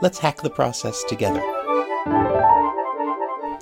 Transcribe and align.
let's 0.00 0.18
hack 0.18 0.40
the 0.40 0.50
process 0.50 1.04
together. 1.04 1.42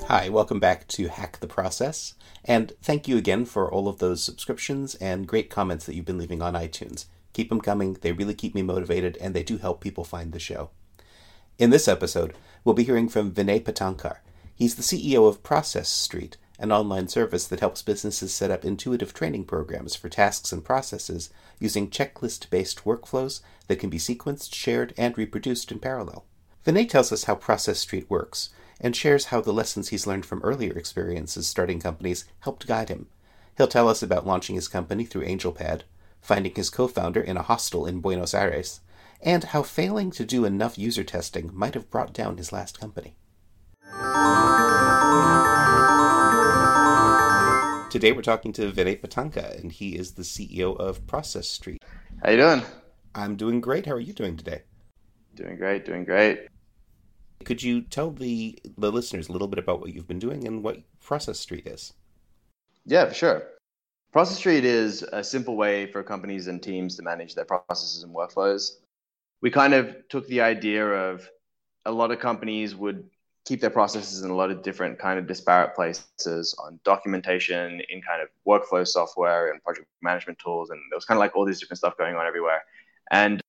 Hi, 0.06 0.28
welcome 0.30 0.60
back 0.60 0.86
to 0.88 1.08
Hack 1.08 1.40
the 1.40 1.48
Process, 1.48 2.14
and 2.44 2.72
thank 2.80 3.08
you 3.08 3.16
again 3.18 3.44
for 3.44 3.70
all 3.70 3.88
of 3.88 3.98
those 3.98 4.22
subscriptions 4.22 4.94
and 4.96 5.26
great 5.26 5.50
comments 5.50 5.84
that 5.84 5.94
you've 5.94 6.06
been 6.06 6.18
leaving 6.18 6.40
on 6.40 6.54
iTunes. 6.54 7.06
Keep 7.32 7.48
them 7.48 7.60
coming, 7.60 7.94
they 8.00 8.12
really 8.12 8.34
keep 8.34 8.54
me 8.54 8.62
motivated, 8.62 9.18
and 9.20 9.34
they 9.34 9.42
do 9.42 9.58
help 9.58 9.80
people 9.80 10.04
find 10.04 10.32
the 10.32 10.38
show. 10.38 10.70
In 11.58 11.70
this 11.70 11.88
episode, 11.88 12.34
we'll 12.64 12.74
be 12.74 12.84
hearing 12.84 13.08
from 13.08 13.32
Vinay 13.32 13.60
Patankar. 13.60 14.18
He's 14.54 14.76
the 14.76 14.82
CEO 14.82 15.28
of 15.28 15.42
Process 15.42 15.88
Street, 15.88 16.36
an 16.58 16.72
online 16.72 17.08
service 17.08 17.46
that 17.46 17.60
helps 17.60 17.82
businesses 17.82 18.32
set 18.32 18.50
up 18.50 18.64
intuitive 18.64 19.12
training 19.12 19.44
programs 19.44 19.94
for 19.94 20.08
tasks 20.08 20.52
and 20.52 20.64
processes 20.64 21.30
using 21.60 21.90
checklist 21.90 22.48
based 22.50 22.84
workflows 22.84 23.40
that 23.68 23.78
can 23.78 23.90
be 23.90 23.98
sequenced, 23.98 24.54
shared, 24.54 24.94
and 24.96 25.16
reproduced 25.16 25.70
in 25.70 25.78
parallel. 25.78 26.24
Vinay 26.68 26.86
tells 26.86 27.10
us 27.12 27.24
how 27.24 27.34
Process 27.34 27.78
Street 27.78 28.10
works 28.10 28.50
and 28.78 28.94
shares 28.94 29.26
how 29.26 29.40
the 29.40 29.54
lessons 29.54 29.88
he's 29.88 30.06
learned 30.06 30.26
from 30.26 30.42
earlier 30.42 30.76
experiences 30.76 31.46
starting 31.46 31.80
companies 31.80 32.26
helped 32.40 32.66
guide 32.66 32.90
him. 32.90 33.06
He'll 33.56 33.68
tell 33.68 33.88
us 33.88 34.02
about 34.02 34.26
launching 34.26 34.54
his 34.54 34.68
company 34.68 35.06
through 35.06 35.24
AngelPad, 35.24 35.84
finding 36.20 36.54
his 36.54 36.68
co 36.68 36.86
founder 36.86 37.22
in 37.22 37.38
a 37.38 37.42
hostel 37.42 37.86
in 37.86 38.02
Buenos 38.02 38.34
Aires, 38.34 38.80
and 39.22 39.44
how 39.44 39.62
failing 39.62 40.10
to 40.10 40.26
do 40.26 40.44
enough 40.44 40.76
user 40.76 41.02
testing 41.02 41.50
might 41.54 41.72
have 41.72 41.88
brought 41.88 42.12
down 42.12 42.36
his 42.36 42.52
last 42.52 42.78
company. 42.78 43.16
Today 47.90 48.12
we're 48.12 48.20
talking 48.20 48.52
to 48.52 48.70
Vinay 48.70 49.00
Patankar, 49.00 49.58
and 49.58 49.72
he 49.72 49.96
is 49.96 50.12
the 50.12 50.22
CEO 50.22 50.76
of 50.76 51.06
Process 51.06 51.48
Street. 51.48 51.82
How 52.22 52.30
you 52.30 52.36
doing? 52.36 52.62
I'm 53.14 53.36
doing 53.36 53.62
great. 53.62 53.86
How 53.86 53.92
are 53.92 54.00
you 54.00 54.12
doing 54.12 54.36
today? 54.36 54.64
Doing 55.34 55.56
great, 55.56 55.86
doing 55.86 56.04
great. 56.04 56.48
Could 57.44 57.62
you 57.62 57.82
tell 57.82 58.10
the 58.10 58.58
the 58.76 58.92
listeners 58.92 59.28
a 59.28 59.32
little 59.32 59.48
bit 59.48 59.58
about 59.58 59.80
what 59.80 59.94
you've 59.94 60.08
been 60.08 60.18
doing 60.18 60.46
and 60.46 60.62
what 60.62 60.82
Process 61.00 61.38
Street 61.38 61.66
is? 61.66 61.92
Yeah, 62.84 63.06
for 63.06 63.14
sure. 63.14 63.42
Process 64.12 64.38
Street 64.38 64.64
is 64.64 65.02
a 65.02 65.22
simple 65.22 65.56
way 65.56 65.90
for 65.90 66.02
companies 66.02 66.46
and 66.48 66.62
teams 66.62 66.96
to 66.96 67.02
manage 67.02 67.34
their 67.34 67.44
processes 67.44 68.02
and 68.02 68.14
workflows. 68.14 68.78
We 69.40 69.50
kind 69.50 69.74
of 69.74 69.96
took 70.08 70.26
the 70.28 70.40
idea 70.40 70.84
of 70.84 71.28
a 71.84 71.92
lot 71.92 72.10
of 72.10 72.18
companies 72.18 72.74
would 72.74 73.08
keep 73.48 73.62
their 73.62 73.70
processes 73.70 74.22
in 74.22 74.30
a 74.30 74.34
lot 74.34 74.50
of 74.50 74.62
different 74.62 74.98
kind 74.98 75.18
of 75.18 75.26
disparate 75.26 75.74
places 75.74 76.54
on 76.62 76.78
documentation 76.84 77.80
in 77.88 78.02
kind 78.02 78.20
of 78.20 78.28
workflow 78.46 78.86
software 78.86 79.50
and 79.50 79.64
project 79.64 79.86
management 80.02 80.38
tools 80.38 80.68
and 80.68 80.78
there 80.90 80.96
was 80.96 81.06
kind 81.06 81.16
of 81.16 81.20
like 81.20 81.34
all 81.34 81.46
this 81.46 81.58
different 81.58 81.78
stuff 81.78 81.96
going 81.96 82.14
on 82.14 82.26
everywhere 82.26 82.62
and 83.10 83.40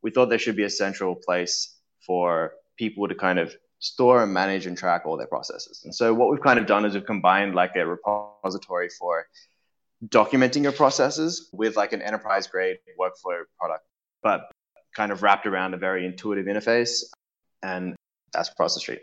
we 0.00 0.12
thought 0.12 0.28
there 0.28 0.38
should 0.38 0.54
be 0.54 0.62
a 0.62 0.70
central 0.70 1.16
place 1.16 1.74
for 2.06 2.52
people 2.76 3.08
to 3.08 3.14
kind 3.14 3.38
of 3.38 3.54
store 3.78 4.22
and 4.22 4.32
manage 4.32 4.66
and 4.66 4.76
track 4.78 5.02
all 5.04 5.16
their 5.16 5.26
processes 5.26 5.82
and 5.84 5.94
so 5.94 6.14
what 6.14 6.30
we've 6.30 6.42
kind 6.42 6.58
of 6.58 6.66
done 6.66 6.84
is 6.84 6.94
we've 6.94 7.06
combined 7.06 7.54
like 7.54 7.74
a 7.76 7.84
repository 7.84 8.88
for 8.88 9.26
documenting 10.08 10.62
your 10.62 10.72
processes 10.72 11.48
with 11.52 11.76
like 11.76 11.92
an 11.92 12.02
enterprise 12.02 12.46
grade 12.46 12.78
workflow 12.98 13.42
product 13.58 13.84
but 14.22 14.50
kind 14.94 15.10
of 15.10 15.22
wrapped 15.22 15.46
around 15.46 15.74
a 15.74 15.76
very 15.76 16.06
intuitive 16.06 16.46
interface 16.46 17.02
and 17.62 17.94
that's 18.32 18.50
process 18.50 18.82
street 18.82 19.02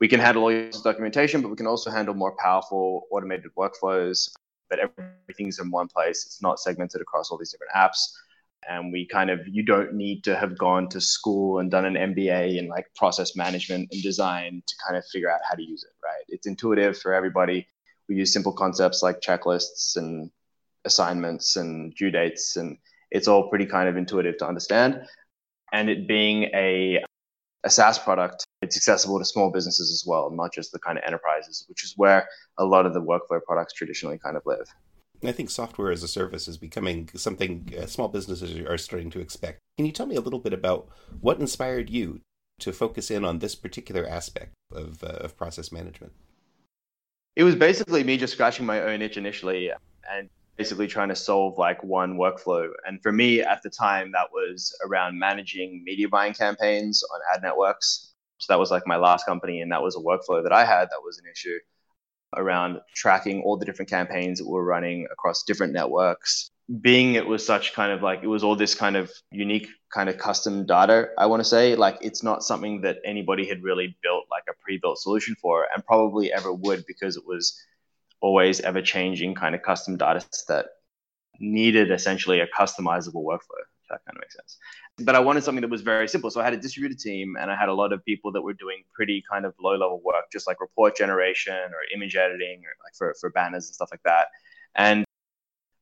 we 0.00 0.08
can 0.08 0.20
handle 0.20 0.44
all 0.44 0.52
your 0.52 0.70
documentation, 0.70 1.42
but 1.42 1.48
we 1.48 1.56
can 1.56 1.66
also 1.66 1.90
handle 1.90 2.14
more 2.14 2.36
powerful 2.38 3.06
automated 3.10 3.50
workflows. 3.56 4.30
But 4.70 4.78
everything's 4.78 5.58
in 5.58 5.70
one 5.70 5.88
place. 5.88 6.26
It's 6.26 6.42
not 6.42 6.60
segmented 6.60 7.00
across 7.00 7.30
all 7.30 7.38
these 7.38 7.50
different 7.50 7.72
apps. 7.74 7.98
And 8.68 8.92
we 8.92 9.06
kind 9.06 9.30
of, 9.30 9.40
you 9.46 9.62
don't 9.62 9.94
need 9.94 10.24
to 10.24 10.36
have 10.36 10.58
gone 10.58 10.88
to 10.90 11.00
school 11.00 11.58
and 11.58 11.70
done 11.70 11.84
an 11.84 11.94
MBA 11.94 12.58
in 12.58 12.68
like 12.68 12.86
process 12.96 13.36
management 13.36 13.88
and 13.92 14.02
design 14.02 14.62
to 14.66 14.74
kind 14.86 14.96
of 14.96 15.04
figure 15.06 15.30
out 15.30 15.40
how 15.48 15.54
to 15.54 15.62
use 15.62 15.84
it, 15.84 15.92
right? 16.04 16.24
It's 16.28 16.46
intuitive 16.46 16.98
for 16.98 17.14
everybody. 17.14 17.66
We 18.08 18.16
use 18.16 18.32
simple 18.32 18.52
concepts 18.52 19.02
like 19.02 19.20
checklists 19.20 19.96
and 19.96 20.30
assignments 20.84 21.56
and 21.56 21.94
due 21.94 22.10
dates, 22.10 22.56
and 22.56 22.78
it's 23.10 23.28
all 23.28 23.48
pretty 23.48 23.66
kind 23.66 23.88
of 23.88 23.96
intuitive 23.96 24.38
to 24.38 24.46
understand. 24.46 25.02
And 25.72 25.90
it 25.90 26.08
being 26.08 26.44
a 26.54 27.02
a 27.64 27.70
SaaS 27.70 27.98
product, 27.98 28.44
it's 28.62 28.76
accessible 28.76 29.18
to 29.18 29.24
small 29.24 29.50
businesses 29.50 29.90
as 29.92 30.04
well, 30.06 30.30
not 30.30 30.52
just 30.52 30.72
the 30.72 30.78
kind 30.78 30.96
of 30.96 31.04
enterprises, 31.04 31.64
which 31.68 31.84
is 31.84 31.94
where 31.96 32.28
a 32.58 32.64
lot 32.64 32.86
of 32.86 32.94
the 32.94 33.02
workflow 33.02 33.42
products 33.44 33.72
traditionally 33.72 34.18
kind 34.18 34.36
of 34.36 34.42
live. 34.46 34.66
I 35.24 35.32
think 35.32 35.50
software 35.50 35.90
as 35.90 36.02
a 36.02 36.08
service 36.08 36.46
is 36.46 36.58
becoming 36.58 37.08
something 37.16 37.72
uh, 37.76 37.86
small 37.86 38.08
businesses 38.08 38.56
are 38.60 38.78
starting 38.78 39.10
to 39.10 39.20
expect. 39.20 39.58
Can 39.76 39.86
you 39.86 39.92
tell 39.92 40.06
me 40.06 40.16
a 40.16 40.20
little 40.20 40.38
bit 40.38 40.52
about 40.52 40.88
what 41.20 41.40
inspired 41.40 41.90
you 41.90 42.20
to 42.60 42.72
focus 42.72 43.10
in 43.10 43.24
on 43.24 43.38
this 43.38 43.54
particular 43.54 44.06
aspect 44.06 44.52
of, 44.72 45.02
uh, 45.02 45.18
of 45.20 45.36
process 45.36 45.72
management? 45.72 46.12
It 47.36 47.44
was 47.44 47.54
basically 47.54 48.04
me 48.04 48.16
just 48.16 48.32
scratching 48.32 48.66
my 48.66 48.82
own 48.82 49.02
itch 49.02 49.16
initially 49.16 49.70
and 50.10 50.28
basically 50.56 50.88
trying 50.88 51.08
to 51.08 51.16
solve 51.16 51.56
like 51.56 51.82
one 51.84 52.16
workflow. 52.16 52.68
And 52.86 53.00
for 53.02 53.12
me 53.12 53.40
at 53.40 53.62
the 53.62 53.70
time, 53.70 54.12
that 54.12 54.28
was 54.32 54.76
around 54.84 55.18
managing 55.18 55.82
media 55.84 56.08
buying 56.08 56.34
campaigns 56.34 57.02
on 57.14 57.20
ad 57.34 57.42
networks. 57.42 58.12
So 58.38 58.52
that 58.52 58.58
was 58.58 58.70
like 58.70 58.86
my 58.86 58.96
last 58.96 59.26
company, 59.26 59.62
and 59.62 59.72
that 59.72 59.82
was 59.82 59.96
a 59.96 60.00
workflow 60.00 60.42
that 60.42 60.52
I 60.52 60.64
had 60.64 60.90
that 60.90 61.00
was 61.04 61.18
an 61.18 61.24
issue 61.30 61.58
around 62.36 62.80
tracking 62.94 63.42
all 63.42 63.56
the 63.56 63.64
different 63.64 63.90
campaigns 63.90 64.38
that 64.38 64.46
we 64.46 64.52
were 64.52 64.64
running 64.64 65.06
across 65.12 65.42
different 65.44 65.72
networks. 65.72 66.50
Being 66.80 67.14
it 67.14 67.26
was 67.26 67.44
such 67.44 67.72
kind 67.72 67.92
of 67.92 68.02
like 68.02 68.20
it 68.22 68.26
was 68.26 68.44
all 68.44 68.54
this 68.54 68.74
kind 68.74 68.96
of 68.96 69.10
unique 69.32 69.68
kind 69.92 70.08
of 70.08 70.18
custom 70.18 70.66
data, 70.66 71.08
I 71.16 71.26
want 71.26 71.40
to 71.40 71.48
say. 71.48 71.74
Like 71.74 71.98
it's 72.02 72.22
not 72.22 72.42
something 72.42 72.82
that 72.82 72.98
anybody 73.04 73.48
had 73.48 73.62
really 73.62 73.96
built 74.02 74.24
like 74.30 74.44
a 74.50 74.62
pre-built 74.62 74.98
solution 74.98 75.34
for 75.40 75.66
and 75.74 75.84
probably 75.84 76.32
ever 76.32 76.52
would 76.52 76.84
because 76.86 77.16
it 77.16 77.26
was 77.26 77.58
always 78.20 78.60
ever 78.60 78.82
changing 78.82 79.34
kind 79.34 79.54
of 79.54 79.62
custom 79.62 79.96
data 79.96 80.24
that 80.48 80.66
needed 81.40 81.90
essentially 81.90 82.40
a 82.40 82.46
customizable 82.46 83.24
workflow. 83.24 83.62
If 83.82 83.88
that 83.90 84.04
kind 84.04 84.16
of 84.16 84.20
makes 84.20 84.34
sense. 84.34 84.58
But 85.00 85.14
I 85.14 85.20
wanted 85.20 85.44
something 85.44 85.62
that 85.62 85.70
was 85.70 85.82
very 85.82 86.08
simple. 86.08 86.30
So 86.30 86.40
I 86.40 86.44
had 86.44 86.54
a 86.54 86.56
distributed 86.56 86.98
team 86.98 87.36
and 87.40 87.50
I 87.50 87.56
had 87.56 87.68
a 87.68 87.74
lot 87.74 87.92
of 87.92 88.04
people 88.04 88.32
that 88.32 88.42
were 88.42 88.52
doing 88.52 88.82
pretty 88.92 89.22
kind 89.30 89.44
of 89.44 89.54
low 89.60 89.72
level 89.72 90.00
work, 90.04 90.24
just 90.32 90.46
like 90.48 90.60
report 90.60 90.96
generation 90.96 91.54
or 91.54 91.80
image 91.94 92.16
editing 92.16 92.62
or 92.64 92.72
like 92.84 92.94
for, 92.96 93.14
for 93.20 93.30
banners 93.30 93.66
and 93.66 93.74
stuff 93.74 93.90
like 93.92 94.02
that. 94.04 94.26
And 94.74 95.04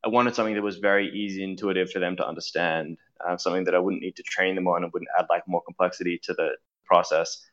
I 0.05 0.09
wanted 0.09 0.35
something 0.35 0.53
that 0.53 0.61
was 0.61 0.77
very 0.77 1.09
easy, 1.09 1.43
intuitive 1.43 1.91
for 1.91 1.99
them 1.99 2.15
to 2.17 2.27
understand, 2.27 2.97
uh, 3.27 3.37
something 3.37 3.63
that 3.63 3.73
I 3.73 3.79
wouldn't 3.79 4.03
need 4.03 4.15
to 4.17 4.23
train 4.23 4.53
them 4.53 4.67
on 4.67 4.83
and 4.83 4.93
wouldn't 4.93 5.09
add 5.17 5.25
like 5.29 5.47
more 5.47 5.63
complexity 5.63 6.19
to 6.23 6.33
the 6.33 6.49
process. 6.85 7.43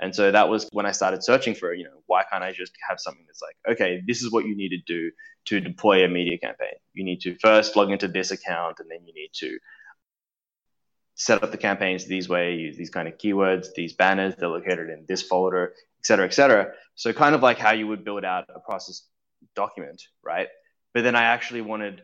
And 0.00 0.14
so 0.14 0.32
that 0.32 0.48
was 0.48 0.68
when 0.72 0.86
I 0.86 0.92
started 0.92 1.22
searching 1.22 1.54
for, 1.54 1.74
you 1.74 1.84
know, 1.84 2.02
why 2.06 2.24
can't 2.30 2.42
I 2.42 2.52
just 2.52 2.72
have 2.88 2.98
something 2.98 3.24
that's 3.26 3.42
like, 3.42 3.56
okay, 3.74 4.02
this 4.06 4.22
is 4.22 4.32
what 4.32 4.46
you 4.46 4.56
need 4.56 4.70
to 4.70 4.78
do 4.86 5.10
to 5.46 5.60
deploy 5.60 6.04
a 6.04 6.08
media 6.08 6.38
campaign. 6.38 6.74
You 6.94 7.04
need 7.04 7.20
to 7.20 7.36
first 7.36 7.76
log 7.76 7.90
into 7.90 8.08
this 8.08 8.30
account, 8.30 8.80
and 8.80 8.90
then 8.90 9.06
you 9.06 9.12
need 9.14 9.30
to 9.34 9.58
set 11.20 11.42
up 11.42 11.50
the 11.50 11.58
campaigns 11.58 12.06
these 12.06 12.30
way, 12.30 12.54
use 12.54 12.78
these 12.78 12.88
kind 12.88 13.06
of 13.06 13.18
keywords, 13.18 13.74
these 13.76 13.92
banners, 13.92 14.34
they're 14.38 14.48
located 14.48 14.88
in 14.88 15.04
this 15.06 15.20
folder, 15.20 15.74
et 15.98 16.06
cetera, 16.06 16.24
et 16.24 16.32
cetera. 16.32 16.72
So 16.94 17.12
kind 17.12 17.34
of 17.34 17.42
like 17.42 17.58
how 17.58 17.72
you 17.72 17.86
would 17.88 18.04
build 18.04 18.24
out 18.24 18.46
a 18.48 18.58
process 18.58 19.02
document, 19.54 20.02
right? 20.24 20.48
But 20.94 21.04
then 21.04 21.16
I 21.16 21.24
actually 21.24 21.60
wanted 21.60 22.00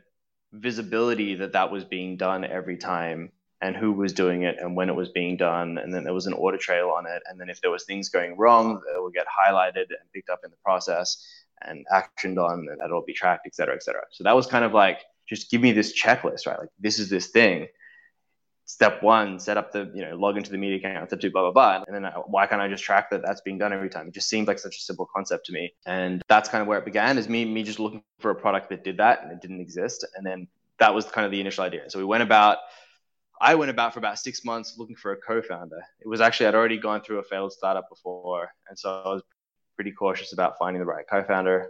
visibility 0.53 1.37
that 1.37 1.55
that 1.55 1.73
was 1.73 1.83
being 1.83 2.19
done 2.19 2.45
every 2.45 2.77
time 2.77 3.33
and 3.63 3.75
who 3.75 3.93
was 3.93 4.13
doing 4.13 4.43
it 4.43 4.57
and 4.61 4.77
when 4.77 4.91
it 4.91 4.95
was 4.95 5.09
being 5.09 5.39
done. 5.39 5.79
And 5.79 5.95
then 5.95 6.05
there 6.05 6.13
was 6.13 6.27
an 6.27 6.35
audit 6.35 6.61
trail 6.61 6.91
on 6.91 7.07
it. 7.07 7.23
And 7.27 7.41
then 7.41 7.49
if 7.49 7.63
there 7.63 7.71
was 7.71 7.85
things 7.85 8.11
going 8.11 8.37
wrong 8.37 8.83
it 8.95 9.03
would 9.03 9.15
get 9.15 9.27
highlighted 9.27 9.89
and 9.89 10.13
picked 10.13 10.29
up 10.29 10.41
in 10.45 10.51
the 10.51 10.59
process 10.63 11.27
and 11.63 11.87
actioned 11.91 12.37
on 12.37 12.67
and 12.71 12.81
that'll 12.83 13.03
be 13.03 13.15
tracked 13.15 13.47
et 13.47 13.55
cetera 13.55 13.75
et 13.75 13.83
cetera. 13.83 14.05
So 14.11 14.25
that 14.25 14.37
was 14.37 14.47
kind 14.47 14.67
of 14.67 14.75
like 14.75 15.01
just 15.27 15.51
give 15.51 15.63
me 15.63 15.73
this 15.73 15.99
checklist 15.99 16.47
right? 16.47 16.61
Like 16.61 16.69
this 16.79 16.99
is 16.99 17.09
this 17.09 17.29
thing 17.29 17.69
step 18.67 19.01
one 19.01 19.39
set 19.39 19.57
up 19.57 19.71
the 19.71 19.91
you 19.95 20.05
know 20.05 20.17
log 20.17 20.37
into 20.37 20.51
the 20.51 20.59
media 20.59 20.77
account 20.77 21.09
step 21.09 21.21
two 21.21 21.31
blah 21.31 21.43
blah 21.43 21.53
blah. 21.53 21.85
And 21.87 21.95
then 21.95 22.05
I, 22.05 22.11
why 22.11 22.47
can't 22.47 22.61
i 22.61 22.69
just 22.69 22.83
track 22.83 23.11
that 23.11 23.23
that's 23.23 23.41
being 23.41 23.59
done 23.59 23.73
every 23.73 23.89
time? 23.89 24.09
It 24.09 24.15
just 24.15 24.29
seemed 24.29 24.49
like 24.49 24.59
such 24.59 24.77
a 24.77 24.81
simple 24.81 25.09
concept 25.15 25.47
to 25.47 25.53
me. 25.53 25.73
And 25.87 26.23
that's 26.29 26.49
kind 26.49 26.61
of 26.63 26.69
where 26.69 26.79
it 26.79 26.85
began 26.85 27.17
is 27.17 27.29
me 27.29 27.45
me 27.45 27.63
just 27.63 27.79
looking 27.79 28.03
for 28.19 28.33
a 28.33 28.35
product 28.35 28.69
that 28.71 28.85
did 28.85 28.99
that 28.99 29.23
and 29.23 29.33
it 29.33 29.41
didn't 29.41 29.61
exist. 29.61 30.05
And 30.17 30.27
then 30.27 30.49
that 30.79 30.93
was 30.93 31.07
kind 31.07 31.25
of 31.25 31.31
the 31.31 31.41
initial 31.41 31.65
idea. 31.65 31.89
So 31.89 31.99
we 31.99 32.05
went 32.05 32.23
about 32.23 32.59
I 33.41 33.55
went 33.55 33.71
about 33.71 33.93
for 33.93 34.01
about 34.01 34.19
six 34.19 34.45
months 34.45 34.77
looking 34.79 34.97
for 34.97 35.13
a 35.13 35.17
co-founder. 35.17 35.81
It 36.01 36.09
was 36.09 36.21
actually 36.21 36.47
I'd 36.47 36.55
already 36.55 36.79
gone 36.79 37.03
through 37.03 37.19
a 37.19 37.23
failed 37.23 37.53
startup 37.53 37.89
before, 37.89 38.49
and 38.69 38.79
so 38.79 39.03
I 39.05 39.09
was 39.09 39.23
pretty 39.77 39.93
cautious 39.93 40.33
about 40.33 40.59
finding 40.59 40.81
the 40.81 40.87
right 40.87 41.05
co-founder. 41.09 41.69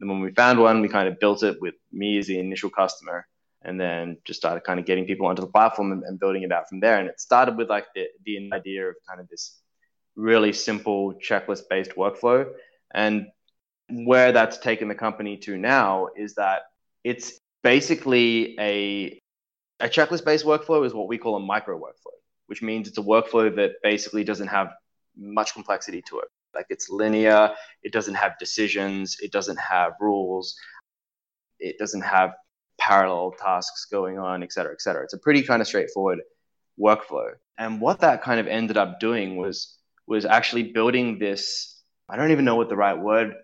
And 0.00 0.10
when 0.10 0.20
we 0.20 0.32
found 0.32 0.60
one, 0.60 0.80
we 0.82 0.88
kind 0.88 1.08
of 1.08 1.18
built 1.18 1.42
it 1.42 1.60
with 1.60 1.74
me 1.92 2.18
as 2.18 2.26
the 2.26 2.38
initial 2.38 2.70
customer, 2.70 3.26
and 3.68 3.78
then 3.78 4.16
just 4.24 4.40
started 4.40 4.62
kind 4.64 4.80
of 4.80 4.86
getting 4.86 5.04
people 5.04 5.26
onto 5.26 5.42
the 5.42 5.52
platform 5.56 5.92
and, 5.92 6.02
and 6.04 6.18
building 6.18 6.42
it 6.42 6.50
out 6.50 6.68
from 6.68 6.80
there. 6.80 6.98
And 6.98 7.08
it 7.08 7.20
started 7.20 7.56
with 7.58 7.68
like 7.68 7.86
the, 7.94 8.06
the 8.24 8.50
idea 8.52 8.88
of 8.88 8.96
kind 9.06 9.20
of 9.20 9.28
this 9.28 9.60
really 10.16 10.52
simple 10.52 11.14
checklist-based 11.14 11.92
workflow, 11.92 12.50
and 12.94 13.26
where 13.90 14.32
that's 14.32 14.58
taken 14.58 14.88
the 14.88 14.94
company 14.94 15.36
to 15.36 15.56
now 15.56 16.08
is 16.16 16.34
that 16.34 16.62
it's 17.04 17.38
basically 17.62 18.56
a 18.58 19.20
a 19.80 19.88
checklist 19.88 20.24
based 20.24 20.44
workflow 20.44 20.84
is 20.84 20.94
what 20.94 21.08
we 21.08 21.18
call 21.18 21.36
a 21.36 21.40
micro 21.40 21.78
workflow, 21.78 22.16
which 22.46 22.62
means 22.62 22.88
it's 22.88 22.98
a 22.98 23.02
workflow 23.02 23.54
that 23.54 23.72
basically 23.82 24.24
doesn't 24.24 24.48
have 24.48 24.68
much 25.16 25.52
complexity 25.52 26.02
to 26.08 26.18
it. 26.20 26.28
Like 26.54 26.66
it's 26.70 26.88
linear, 26.90 27.52
it 27.82 27.92
doesn't 27.92 28.14
have 28.14 28.32
decisions, 28.38 29.18
it 29.20 29.30
doesn't 29.30 29.58
have 29.58 29.92
rules, 30.00 30.56
it 31.60 31.76
doesn't 31.78 32.02
have 32.02 32.30
parallel 32.78 33.32
tasks 33.32 33.86
going 33.90 34.18
on, 34.18 34.42
et 34.42 34.52
cetera, 34.52 34.72
et 34.72 34.80
cetera. 34.80 35.02
It's 35.04 35.14
a 35.14 35.18
pretty 35.18 35.42
kind 35.42 35.60
of 35.60 35.68
straightforward 35.68 36.20
workflow. 36.80 37.32
And 37.58 37.80
what 37.80 38.00
that 38.00 38.22
kind 38.22 38.40
of 38.40 38.46
ended 38.46 38.76
up 38.76 39.00
doing 39.00 39.36
was 39.36 39.76
was 40.06 40.24
actually 40.24 40.72
building 40.72 41.18
this. 41.18 41.82
I 42.08 42.16
don't 42.16 42.30
even 42.30 42.44
know 42.44 42.56
what 42.56 42.68
the 42.68 42.76
right 42.76 42.98
word 42.98 43.34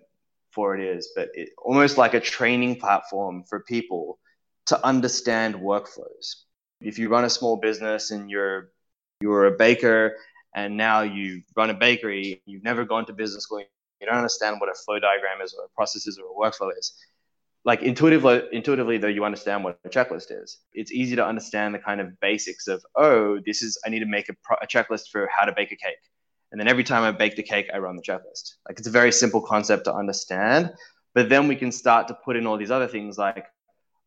for 0.53 0.75
it 0.77 0.81
is, 0.81 1.13
but 1.15 1.29
it, 1.35 1.51
almost 1.59 1.99
like 1.99 2.15
a 2.15 2.21
training 2.21 2.81
platform 2.81 3.43
for 3.43 3.61
people 3.61 4.19
to 4.67 4.87
understand 4.87 5.57
workflows. 5.57 6.37
If 6.81 6.99
you 6.99 7.09
run 7.09 7.25
a 7.25 7.31
small 7.31 7.57
business 7.57 8.11
and 8.13 8.31
you're 8.31 8.71
you're 9.21 9.47
a 9.47 9.57
baker 9.57 10.17
and 10.55 10.77
now 10.77 11.03
you 11.03 11.43
run 11.57 11.71
a 11.71 11.75
bakery, 11.75 12.41
you've 12.47 12.63
never 12.63 12.85
gone 12.85 13.05
to 13.07 13.13
business 13.13 13.43
school, 13.43 13.61
you 14.01 14.07
don't 14.07 14.17
understand 14.17 14.61
what 14.61 14.71
a 14.71 14.75
flow 14.75 14.99
diagram 15.01 15.41
is 15.43 15.55
or 15.55 15.65
a 15.65 15.69
process 15.75 16.07
is 16.07 16.19
or 16.19 16.27
a 16.27 16.51
workflow 16.51 16.71
is. 16.79 16.95
Like 17.65 17.83
intuitively, 17.83 18.43
intuitively 18.53 18.99
though, 18.99 19.09
you 19.09 19.25
understand 19.25 19.65
what 19.65 19.79
a 19.85 19.89
checklist 19.89 20.27
is. 20.31 20.59
It's 20.73 20.93
easy 20.93 21.17
to 21.17 21.27
understand 21.27 21.75
the 21.75 21.79
kind 21.79 22.01
of 22.01 22.21
basics 22.21 22.69
of, 22.69 22.85
oh, 22.95 23.41
this 23.47 23.63
is 23.63 23.79
I 23.87 23.89
need 23.89 24.01
to 24.01 24.07
make 24.07 24.29
a, 24.29 24.35
pro- 24.43 24.59
a 24.61 24.67
checklist 24.67 25.09
for 25.11 25.29
how 25.35 25.47
to 25.47 25.53
bake 25.53 25.73
a 25.73 25.77
cake, 25.77 25.97
and 26.53 26.61
then 26.61 26.69
every 26.69 26.85
time 26.85 27.03
I 27.03 27.11
bake 27.13 27.37
the 27.37 27.43
cake, 27.43 27.69
I 27.73 27.79
run 27.79 27.97
the 27.97 28.03
checklist. 28.03 28.55
Like 28.69 28.79
it's 28.79 28.89
a 28.89 28.91
very 28.91 29.13
simple 29.13 29.41
concept 29.41 29.85
to 29.85 29.95
understand, 29.95 30.73
but 31.15 31.29
then 31.31 31.49
we 31.49 31.57
can 31.57 31.73
start 31.73 32.09
to 32.09 32.19
put 32.23 32.37
in 32.37 32.47
all 32.47 32.59
these 32.59 32.71
other 32.71 32.89
things 32.89 33.17
like 33.17 33.47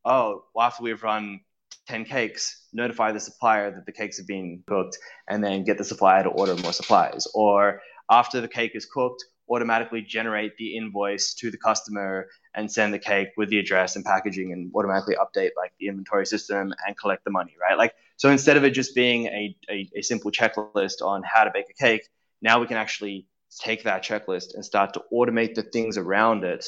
oh, 0.08 0.46
well, 0.56 0.66
after 0.66 0.84
we've 0.84 1.04
run 1.04 1.42
10 1.88 2.06
cakes, 2.06 2.66
notify 2.74 3.12
the 3.12 3.20
supplier 3.20 3.72
that 3.72 3.86
the 3.86 3.92
cakes 3.92 4.18
have 4.18 4.28
been 4.28 4.64
cooked 4.68 4.98
and 5.28 5.44
then 5.44 5.64
get 5.64 5.78
the 5.78 5.84
supplier 5.84 6.24
to 6.24 6.30
order 6.30 6.56
more 6.56 6.74
supplies. 6.74 7.28
Or 7.34 7.82
after 8.10 8.42
the 8.42 8.48
cake 8.48 8.72
is 8.74 8.86
cooked, 8.86 9.24
automatically 9.50 10.02
generate 10.02 10.58
the 10.58 10.76
invoice 10.76 11.34
to 11.36 11.50
the 11.52 11.58
customer 11.58 12.28
and 12.54 12.72
send 12.72 12.94
the 12.94 13.00
cake 13.00 13.30
with 13.38 13.50
the 13.50 13.60
address 13.60 13.96
and 13.96 14.04
packaging 14.04 14.52
and 14.52 14.72
automatically 14.76 15.16
update 15.16 15.52
like 15.56 15.74
the 15.80 15.88
inventory 15.88 16.26
system 16.26 16.74
and 16.86 16.98
collect 16.98 17.24
the 17.24 17.32
money, 17.32 17.56
right? 17.62 17.78
Like, 17.78 17.94
so 18.18 18.30
instead 18.30 18.58
of 18.58 18.64
it 18.64 18.72
just 18.72 18.96
being 18.96 19.28
a, 19.28 19.56
a, 19.70 19.90
a 19.96 20.02
simple 20.02 20.32
checklist 20.32 21.02
on 21.02 21.24
how 21.24 21.44
to 21.44 21.52
bake 21.54 21.70
a 21.70 21.74
cake, 21.74 22.10
now 22.42 22.60
we 22.60 22.68
can 22.68 22.78
actually 22.78 23.28
take 23.60 23.84
that 23.84 24.04
checklist 24.04 24.54
and 24.56 24.64
start 24.64 24.94
to 24.94 25.04
automate 25.14 25.56
the 25.56 25.64
things 25.64 25.98
around 25.98 26.44
it 26.44 26.66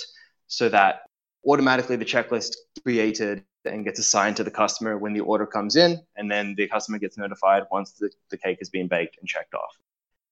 so 0.48 0.70
that 0.70 1.02
automatically 1.46 1.96
the 1.96 2.06
checklist 2.06 2.56
created 2.84 3.44
and 3.66 3.84
gets 3.84 4.00
assigned 4.00 4.38
to 4.38 4.44
the 4.44 4.52
customer 4.52 4.98
when 4.98 5.14
the 5.14 5.20
order 5.20 5.46
comes 5.46 5.76
in, 5.76 6.00
and 6.16 6.32
then 6.32 6.56
the 6.56 6.68
customer 6.68 6.98
gets 6.98 7.18
notified 7.18 7.64
once 7.72 7.92
the, 7.94 8.10
the 8.30 8.38
cake 8.38 8.58
has 8.60 8.70
been 8.70 8.88
baked 8.88 9.18
and 9.20 9.28
checked 9.28 9.54
off. 9.54 9.78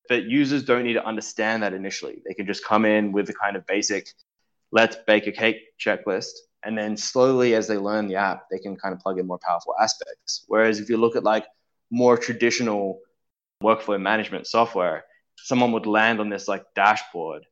But 0.10 0.24
users 0.24 0.64
don't 0.64 0.84
need 0.84 0.94
to 0.94 1.06
understand 1.06 1.64
that 1.64 1.74
initially. 1.74 2.22
They 2.26 2.34
can 2.34 2.46
just 2.46 2.64
come 2.64 2.86
in 2.86 3.12
with 3.12 3.28
the 3.28 3.34
kind 3.34 3.56
of 3.56 3.66
basic, 3.66 4.10
let's 4.72 4.96
bake 5.08 5.28
a 5.28 5.32
cake 5.32 5.58
checklist. 5.80 6.32
And 6.64 6.78
then 6.78 6.98
slowly, 6.98 7.54
as 7.56 7.68
they 7.68 7.78
learn 7.78 8.08
the 8.08 8.16
app, 8.16 8.46
they 8.50 8.60
can 8.60 8.76
kind 8.76 8.94
of 8.94 9.00
plug 9.00 9.20
in 9.20 9.28
more 9.28 9.40
powerful 9.40 9.76
aspects. 9.80 10.44
Whereas 10.48 10.80
if 10.80 10.90
you 10.90 10.98
look 10.98 11.16
at 11.16 11.24
like 11.24 11.46
more 11.92 12.18
traditional 12.18 13.00
workflow 13.64 14.02
management 14.02 14.48
software, 14.48 15.06
someone 15.38 15.72
would 15.72 15.86
land 15.86 16.20
on 16.20 16.30
this 16.30 16.48
like 16.48 16.66
dashboard 16.76 17.46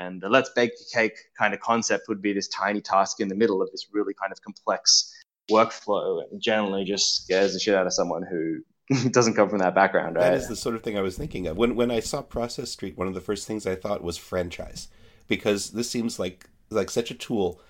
and 0.00 0.20
the 0.20 0.28
let's 0.28 0.50
bake 0.56 0.72
the 0.78 0.84
cake 0.92 1.16
kind 1.38 1.52
of 1.52 1.60
concept 1.60 2.08
would 2.08 2.22
be 2.22 2.32
this 2.32 2.48
tiny 2.48 2.80
task 2.80 3.20
in 3.20 3.28
the 3.28 3.34
middle 3.34 3.60
of 3.60 3.70
this 3.70 3.88
really 3.92 4.14
kind 4.14 4.32
of 4.32 4.40
complex 4.42 5.12
workflow 5.50 6.22
and 6.30 6.40
generally 6.40 6.84
just 6.84 7.24
scares 7.24 7.52
the 7.52 7.58
shit 7.58 7.74
out 7.74 7.86
of 7.86 7.92
someone 7.92 8.22
who 8.22 8.60
doesn't 9.10 9.34
come 9.34 9.48
from 9.48 9.58
that 9.58 9.74
background, 9.74 10.16
right? 10.16 10.30
That 10.30 10.34
is 10.34 10.48
the 10.48 10.56
sort 10.56 10.74
of 10.74 10.82
thing 10.82 10.98
I 10.98 11.02
was 11.02 11.16
thinking 11.16 11.46
of. 11.46 11.56
When 11.56 11.76
when 11.76 11.90
I 11.90 12.00
saw 12.00 12.22
Process 12.22 12.70
Street, 12.70 12.96
one 12.98 13.06
of 13.06 13.14
the 13.14 13.20
first 13.20 13.46
things 13.46 13.66
I 13.66 13.76
thought 13.76 14.02
was 14.02 14.16
franchise. 14.16 14.88
Because 15.28 15.70
this 15.70 15.88
seems 15.88 16.18
like 16.18 16.48
like 16.70 16.90
such 16.90 17.10
a 17.10 17.14
tool 17.14 17.60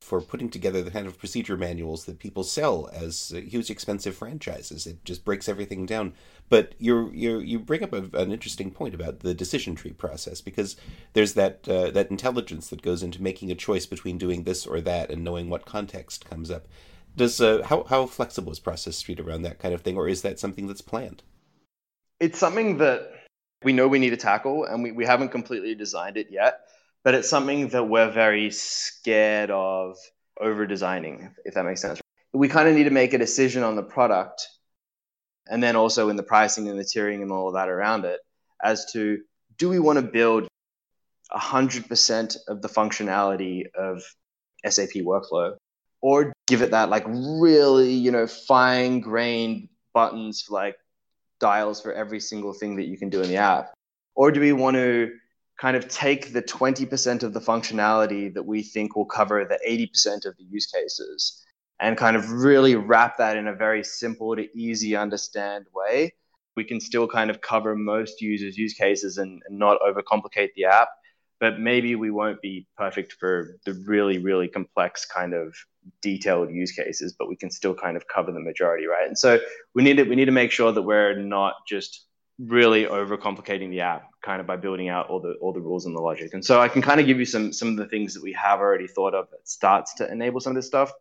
for 0.00 0.20
putting 0.20 0.48
together 0.48 0.82
the 0.82 0.90
kind 0.90 1.06
of 1.06 1.18
procedure 1.18 1.56
manuals 1.56 2.04
that 2.04 2.18
people 2.18 2.44
sell 2.44 2.88
as 2.92 3.30
huge 3.30 3.70
expensive 3.70 4.14
franchises. 4.14 4.86
It 4.86 5.04
just 5.04 5.24
breaks 5.24 5.48
everything 5.48 5.84
down. 5.84 6.14
But 6.48 6.74
you 6.78 7.10
you 7.12 7.38
you 7.38 7.58
bring 7.58 7.82
up 7.82 7.92
a, 7.92 8.04
an 8.18 8.32
interesting 8.32 8.70
point 8.70 8.94
about 8.94 9.20
the 9.20 9.34
decision 9.34 9.74
tree 9.74 9.92
process 9.92 10.40
because 10.40 10.76
there's 11.12 11.34
that 11.34 11.68
uh, 11.68 11.90
that 11.90 12.10
intelligence 12.10 12.68
that 12.68 12.80
goes 12.82 13.02
into 13.02 13.22
making 13.22 13.50
a 13.50 13.54
choice 13.54 13.84
between 13.84 14.16
doing 14.16 14.44
this 14.44 14.66
or 14.66 14.80
that 14.80 15.10
and 15.10 15.22
knowing 15.22 15.50
what 15.50 15.66
context 15.66 16.24
comes 16.24 16.50
up. 16.50 16.66
Does 17.16 17.40
uh, 17.40 17.62
how 17.64 17.84
how 17.84 18.06
flexible 18.06 18.52
is 18.52 18.60
Process 18.60 18.96
Street 18.96 19.20
around 19.20 19.42
that 19.42 19.58
kind 19.58 19.74
of 19.74 19.82
thing, 19.82 19.96
or 19.96 20.08
is 20.08 20.22
that 20.22 20.38
something 20.38 20.66
that's 20.66 20.82
planned? 20.82 21.22
It's 22.20 22.38
something 22.38 22.78
that 22.78 23.10
we 23.62 23.72
know 23.72 23.88
we 23.88 23.98
need 23.98 24.10
to 24.10 24.16
tackle, 24.16 24.64
and 24.64 24.82
we, 24.82 24.92
we 24.92 25.04
haven't 25.06 25.30
completely 25.30 25.74
designed 25.74 26.16
it 26.16 26.28
yet 26.30 26.60
but 27.06 27.14
it's 27.14 27.30
something 27.30 27.68
that 27.68 27.84
we're 27.84 28.10
very 28.10 28.50
scared 28.50 29.48
of 29.52 29.96
over 30.40 30.66
designing, 30.66 31.32
if 31.44 31.54
that 31.54 31.64
makes 31.64 31.80
sense. 31.80 32.00
We 32.32 32.48
kind 32.48 32.68
of 32.68 32.74
need 32.74 32.82
to 32.82 32.90
make 32.90 33.14
a 33.14 33.18
decision 33.18 33.62
on 33.62 33.76
the 33.76 33.84
product 33.84 34.48
and 35.46 35.62
then 35.62 35.76
also 35.76 36.08
in 36.08 36.16
the 36.16 36.24
pricing 36.24 36.68
and 36.68 36.76
the 36.76 36.82
tiering 36.82 37.22
and 37.22 37.30
all 37.30 37.46
of 37.46 37.54
that 37.54 37.68
around 37.68 38.06
it 38.06 38.18
as 38.60 38.86
to 38.94 39.20
do 39.56 39.68
we 39.68 39.78
want 39.78 40.00
to 40.00 40.02
build 40.02 40.48
100% 41.32 42.36
of 42.48 42.60
the 42.60 42.68
functionality 42.68 43.66
of 43.78 44.02
SAP 44.68 44.94
workflow 44.96 45.54
or 46.00 46.32
give 46.46 46.62
it 46.62 46.70
that 46.70 46.88
like 46.88 47.04
really, 47.06 47.92
you 47.92 48.10
know, 48.10 48.26
fine 48.26 49.00
grained 49.00 49.68
buttons 49.92 50.42
for 50.42 50.54
like 50.54 50.76
dials 51.40 51.80
for 51.80 51.92
every 51.92 52.20
single 52.20 52.52
thing 52.52 52.76
that 52.76 52.86
you 52.86 52.96
can 52.96 53.08
do 53.08 53.22
in 53.22 53.28
the 53.28 53.36
app? 53.36 53.72
Or 54.14 54.30
do 54.30 54.40
we 54.40 54.52
want 54.52 54.76
to 54.76 55.12
kind 55.58 55.76
of 55.76 55.88
take 55.88 56.32
the 56.32 56.42
20% 56.42 57.22
of 57.22 57.32
the 57.32 57.40
functionality 57.40 58.32
that 58.34 58.42
we 58.42 58.62
think 58.62 58.94
will 58.94 59.06
cover 59.06 59.44
the 59.44 59.58
80% 59.66 60.26
of 60.26 60.36
the 60.36 60.44
use 60.44 60.66
cases 60.66 61.44
and 61.80 61.96
kind 61.96 62.16
of 62.16 62.30
really 62.30 62.74
wrap 62.74 63.18
that 63.18 63.36
in 63.36 63.48
a 63.48 63.54
very 63.54 63.84
simple 63.84 64.36
to 64.36 64.48
easy 64.56 64.96
understand 64.96 65.66
way. 65.74 66.12
We 66.56 66.64
can 66.64 66.80
still 66.80 67.06
kind 67.06 67.30
of 67.30 67.40
cover 67.40 67.74
most 67.74 68.20
users' 68.20 68.56
use 68.56 68.74
cases 68.74 69.18
and, 69.18 69.42
and 69.46 69.58
not 69.58 69.78
overcomplicate 69.80 70.54
the 70.54 70.64
app, 70.66 70.88
but 71.38 71.60
maybe 71.60 71.94
we 71.94 72.10
won't 72.10 72.40
be 72.40 72.66
perfect 72.76 73.12
for 73.14 73.58
the 73.64 73.74
really, 73.86 74.18
really 74.18 74.48
complex 74.48 75.04
kind 75.04 75.34
of 75.34 75.54
detailed 76.02 76.50
use 76.50 76.72
cases, 76.72 77.14
but 77.18 77.28
we 77.28 77.36
can 77.36 77.50
still 77.50 77.74
kind 77.74 77.96
of 77.96 78.08
cover 78.08 78.32
the 78.32 78.40
majority, 78.40 78.86
right? 78.86 79.06
And 79.06 79.18
so 79.18 79.38
we 79.74 79.82
need 79.82 79.98
to 79.98 80.04
we 80.04 80.16
need 80.16 80.24
to 80.26 80.32
make 80.32 80.50
sure 80.50 80.72
that 80.72 80.82
we're 80.82 81.16
not 81.16 81.54
just 81.68 82.06
really 82.38 82.84
overcomplicating 82.84 83.70
the 83.70 83.80
app 83.80 84.08
kind 84.22 84.40
of 84.40 84.46
by 84.46 84.56
building 84.56 84.88
out 84.88 85.08
all 85.08 85.20
the 85.20 85.34
all 85.40 85.52
the 85.52 85.60
rules 85.60 85.86
and 85.86 85.94
the 85.94 86.00
logic. 86.00 86.34
And 86.34 86.44
so 86.44 86.60
I 86.60 86.68
can 86.68 86.82
kind 86.82 87.00
of 87.00 87.06
give 87.06 87.18
you 87.18 87.24
some 87.24 87.52
some 87.52 87.68
of 87.68 87.76
the 87.76 87.86
things 87.86 88.14
that 88.14 88.22
we 88.22 88.32
have 88.32 88.60
already 88.60 88.86
thought 88.86 89.14
of 89.14 89.30
that 89.30 89.48
starts 89.48 89.94
to 89.94 90.10
enable 90.10 90.40
some 90.40 90.52
of 90.52 90.56
this 90.56 90.66
stuff. 90.66 90.92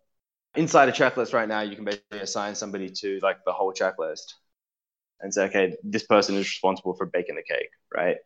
Inside 0.55 0.87
a 0.87 0.93
checklist 0.93 1.33
right 1.33 1.47
now, 1.47 1.61
you 1.61 1.75
can 1.75 1.83
basically 1.83 2.19
assign 2.19 2.55
somebody 2.55 2.89
to 2.89 3.19
like 3.21 3.43
the 3.45 3.51
whole 3.51 3.73
checklist 3.73 4.33
and 5.19 5.33
say, 5.33 5.45
okay, 5.45 5.75
this 5.83 6.03
person 6.03 6.35
is 6.35 6.45
responsible 6.45 6.93
for 6.93 7.05
baking 7.05 7.35
the 7.35 7.43
cake, 7.43 7.69
right? 7.93 8.17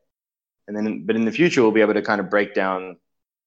And 0.70 0.78
then, 0.78 1.04
but 1.04 1.16
in 1.16 1.26
the 1.26 1.32
future, 1.32 1.64
we'll 1.64 1.72
be 1.72 1.82
able 1.82 1.96
to 1.96 2.02
kind 2.04 2.22
of 2.22 2.30
break 2.30 2.54
down 2.54 2.98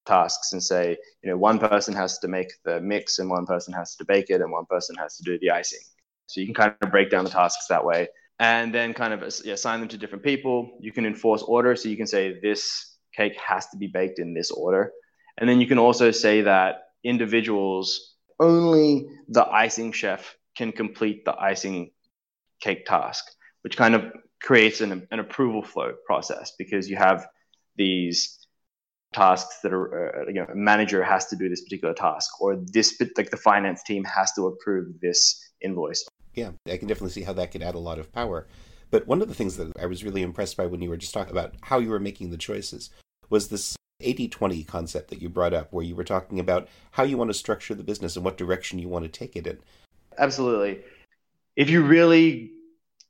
tasks 0.06 0.52
and 0.52 0.60
say, 0.62 0.96
you 1.22 1.30
know, 1.30 1.36
one 1.36 1.60
person 1.60 1.94
has 1.94 2.18
to 2.18 2.26
make 2.26 2.52
the 2.64 2.80
mix 2.80 3.20
and 3.20 3.30
one 3.30 3.46
person 3.46 3.72
has 3.72 3.94
to 3.94 4.04
bake 4.04 4.28
it 4.28 4.40
and 4.40 4.50
one 4.50 4.66
person 4.66 4.96
has 4.96 5.16
to 5.18 5.22
do 5.22 5.38
the 5.38 5.52
icing. 5.52 5.78
So 6.26 6.40
you 6.40 6.46
can 6.46 6.54
kind 6.54 6.74
of 6.82 6.90
break 6.90 7.10
down 7.10 7.22
the 7.22 7.30
tasks 7.30 7.68
that 7.68 7.84
way 7.84 8.08
and 8.40 8.74
then 8.74 8.92
kind 8.92 9.14
of 9.14 9.22
uh, 9.22 9.52
assign 9.52 9.78
them 9.78 9.88
to 9.90 9.96
different 9.96 10.24
people. 10.24 10.76
You 10.80 10.90
can 10.90 11.06
enforce 11.06 11.42
order, 11.42 11.76
so 11.76 11.88
you 11.88 11.96
can 11.96 12.08
say 12.08 12.40
this 12.40 12.96
cake 13.14 13.36
has 13.36 13.68
to 13.68 13.76
be 13.76 13.86
baked 13.86 14.18
in 14.18 14.34
this 14.34 14.50
order. 14.50 14.90
And 15.38 15.48
then 15.48 15.60
you 15.60 15.68
can 15.68 15.78
also 15.78 16.10
say 16.10 16.42
that 16.42 16.88
individuals, 17.04 18.16
only 18.40 19.06
the 19.28 19.46
icing 19.46 19.92
chef 19.92 20.36
can 20.56 20.72
complete 20.72 21.24
the 21.24 21.40
icing 21.40 21.92
cake 22.60 22.84
task, 22.84 23.24
which 23.62 23.76
kind 23.76 23.94
of 23.94 24.12
creates 24.42 24.80
an, 24.80 25.06
an 25.10 25.18
approval 25.20 25.62
flow 25.62 25.92
process 26.06 26.52
because 26.58 26.90
you 26.90 26.96
have 26.96 27.26
these 27.76 28.38
tasks 29.12 29.60
that 29.62 29.72
are, 29.72 30.22
uh, 30.22 30.26
you 30.26 30.34
know, 30.34 30.46
a 30.50 30.54
manager 30.54 31.02
has 31.02 31.26
to 31.26 31.36
do 31.36 31.48
this 31.48 31.62
particular 31.62 31.94
task 31.94 32.40
or 32.40 32.56
this, 32.56 33.00
like 33.16 33.30
the 33.30 33.36
finance 33.36 33.82
team 33.82 34.04
has 34.04 34.32
to 34.32 34.46
approve 34.46 35.00
this 35.00 35.50
invoice 35.60 36.04
Yeah, 36.34 36.50
I 36.66 36.76
can 36.76 36.88
definitely 36.88 37.10
see 37.10 37.22
how 37.22 37.34
that 37.34 37.52
could 37.52 37.62
add 37.62 37.74
a 37.74 37.78
lot 37.78 37.98
of 37.98 38.12
power. 38.12 38.46
But 38.90 39.06
one 39.06 39.22
of 39.22 39.28
the 39.28 39.34
things 39.34 39.56
that 39.56 39.72
I 39.80 39.86
was 39.86 40.04
really 40.04 40.22
impressed 40.22 40.56
by 40.56 40.66
when 40.66 40.82
you 40.82 40.90
were 40.90 40.96
just 40.96 41.14
talking 41.14 41.32
about 41.32 41.54
how 41.62 41.78
you 41.78 41.88
were 41.88 42.00
making 42.00 42.30
the 42.30 42.36
choices 42.36 42.90
was 43.30 43.48
this 43.48 43.76
80 44.00 44.28
20 44.28 44.64
concept 44.64 45.10
that 45.10 45.22
you 45.22 45.28
brought 45.28 45.54
up, 45.54 45.72
where 45.72 45.84
you 45.84 45.94
were 45.94 46.04
talking 46.04 46.40
about 46.40 46.68
how 46.92 47.04
you 47.04 47.16
want 47.16 47.30
to 47.30 47.34
structure 47.34 47.74
the 47.74 47.84
business 47.84 48.16
and 48.16 48.24
what 48.24 48.36
direction 48.36 48.78
you 48.78 48.88
want 48.88 49.04
to 49.04 49.08
take 49.08 49.36
it 49.36 49.46
in. 49.46 49.58
Absolutely. 50.18 50.80
If 51.56 51.70
you 51.70 51.82
really 51.82 52.50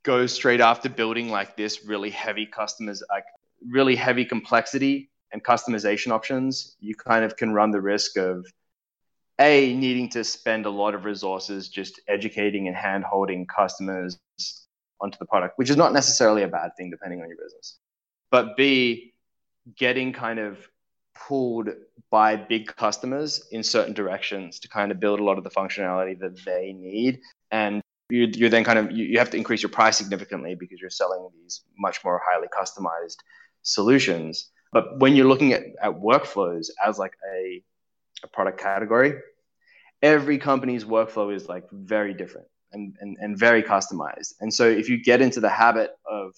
go 0.05 0.27
straight 0.27 0.61
after 0.61 0.89
building 0.89 1.31
like 1.31 1.57
this 1.57 1.85
really 1.85 2.11
heavy 2.11 2.47
customers, 2.47 3.03
like 3.11 3.25
really 3.69 3.97
heavy 3.97 4.25
complexity 4.25 5.11
and 5.33 5.43
customization 5.43 6.11
options, 6.11 6.77
you 6.81 6.95
kind 6.95 7.25
of 7.25 7.37
can 7.37 7.53
run 7.53 7.71
the 7.71 7.81
risk 7.81 8.17
of 8.17 8.47
a 9.41 9.75
needing 9.75 10.09
to 10.11 10.25
spend 10.25 10.67
a 10.67 10.71
lot 10.71 10.95
of 10.95 11.05
resources 11.05 11.69
just 11.69 12.01
educating 12.07 12.69
and 12.69 12.77
hand 12.77 13.05
holding 13.05 13.47
customers 13.47 14.19
onto 15.01 15.19
the 15.19 15.27
product, 15.27 15.59
which 15.59 15.71
is 15.71 15.77
not 15.77 15.93
necessarily 15.93 16.43
a 16.43 16.49
bad 16.49 16.71
thing 16.77 16.91
depending 16.91 17.21
on 17.21 17.29
your 17.29 17.39
business. 17.39 17.79
But 18.31 18.57
B, 18.57 19.15
getting 19.77 20.13
kind 20.13 20.39
of 20.39 20.59
pulled 21.15 21.69
by 22.11 22.37
big 22.37 22.67
customers 22.67 23.49
in 23.53 23.63
certain 23.63 23.95
directions 23.95 24.61
to 24.61 24.69
kind 24.69 24.91
of 24.93 25.01
build 25.01 25.21
a 25.21 25.25
lot 25.25 25.39
of 25.39 25.45
the 25.45 25.51
functionality 25.51 26.19
that 26.19 26.45
they 26.45 26.73
need. 26.73 27.21
And 27.51 27.82
you, 28.13 28.31
you're 28.35 28.51
then 28.51 28.65
kind 28.65 28.79
of, 28.79 28.93
you, 28.93 29.05
you 29.07 29.19
have 29.19 29.31
to 29.31 29.37
increase 29.37 29.63
your 29.63 29.71
price 29.71 29.97
significantly 29.97 30.55
because 30.55 30.81
you're 30.81 30.91
selling 30.91 31.29
these 31.35 31.63
much 31.79 32.05
more 32.05 32.21
highly 32.29 32.49
customized 32.49 33.17
solutions. 33.63 34.51
But 34.73 34.99
when 34.99 35.17
you're 35.17 35.27
looking 35.27 35.53
at, 35.53 35.63
at 35.83 35.93
workflows 35.93 36.67
as 36.87 36.99
like 36.99 37.15
a, 37.35 37.63
a 38.23 38.29
product 38.29 38.61
category, 38.61 39.15
every 40.03 40.39
company's 40.39 40.85
workflow 40.85 41.35
is 41.35 41.49
like 41.49 41.65
very 41.73 42.13
different 42.13 42.49
and, 42.73 42.95
and, 43.01 43.17
and 43.19 43.39
very 43.39 43.63
customized. 43.63 44.35
And 44.41 44.53
so 44.53 44.69
if 44.69 44.91
you 44.91 45.03
get 45.03 45.23
into 45.23 45.41
the 45.41 45.49
habit 45.49 45.93
of 46.11 46.35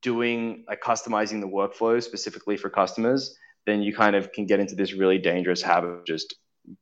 doing 0.00 0.64
like 0.68 0.80
customizing 0.80 1.40
the 1.40 1.48
workflow 1.48 2.02
specifically 2.02 2.56
for 2.56 2.68
customers, 2.68 3.36
then 3.66 3.82
you 3.82 3.94
kind 3.94 4.16
of 4.16 4.32
can 4.32 4.46
get 4.46 4.58
into 4.58 4.74
this 4.74 4.92
really 4.92 5.18
dangerous 5.18 5.62
habit 5.62 5.88
of 5.88 6.04
just 6.04 6.34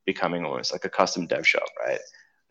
becoming 0.06 0.44
almost 0.44 0.72
like 0.72 0.84
a 0.84 0.90
custom 0.90 1.26
dev 1.26 1.46
shop, 1.46 1.68
right? 1.86 2.00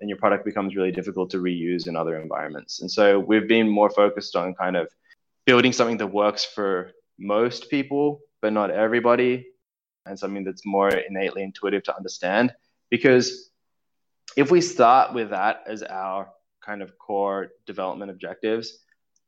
And 0.01 0.09
your 0.09 0.17
product 0.17 0.45
becomes 0.45 0.75
really 0.75 0.91
difficult 0.91 1.29
to 1.31 1.37
reuse 1.37 1.87
in 1.87 1.95
other 1.95 2.19
environments. 2.19 2.81
And 2.81 2.89
so 2.89 3.19
we've 3.19 3.47
been 3.47 3.67
more 3.67 3.89
focused 3.89 4.35
on 4.35 4.53
kind 4.53 4.77
of 4.77 4.89
building 5.45 5.73
something 5.73 5.97
that 5.97 6.07
works 6.07 6.45
for 6.45 6.91
most 7.17 7.69
people, 7.69 8.21
but 8.41 8.53
not 8.53 8.71
everybody, 8.71 9.47
and 10.05 10.17
something 10.17 10.43
that's 10.43 10.65
more 10.65 10.89
innately 10.89 11.43
intuitive 11.43 11.83
to 11.83 11.95
understand. 11.95 12.53
Because 12.89 13.49
if 14.37 14.51
we 14.51 14.61
start 14.61 15.13
with 15.13 15.31
that 15.31 15.63
as 15.67 15.83
our 15.83 16.29
kind 16.65 16.81
of 16.81 16.97
core 16.97 17.49
development 17.65 18.11
objectives, 18.11 18.79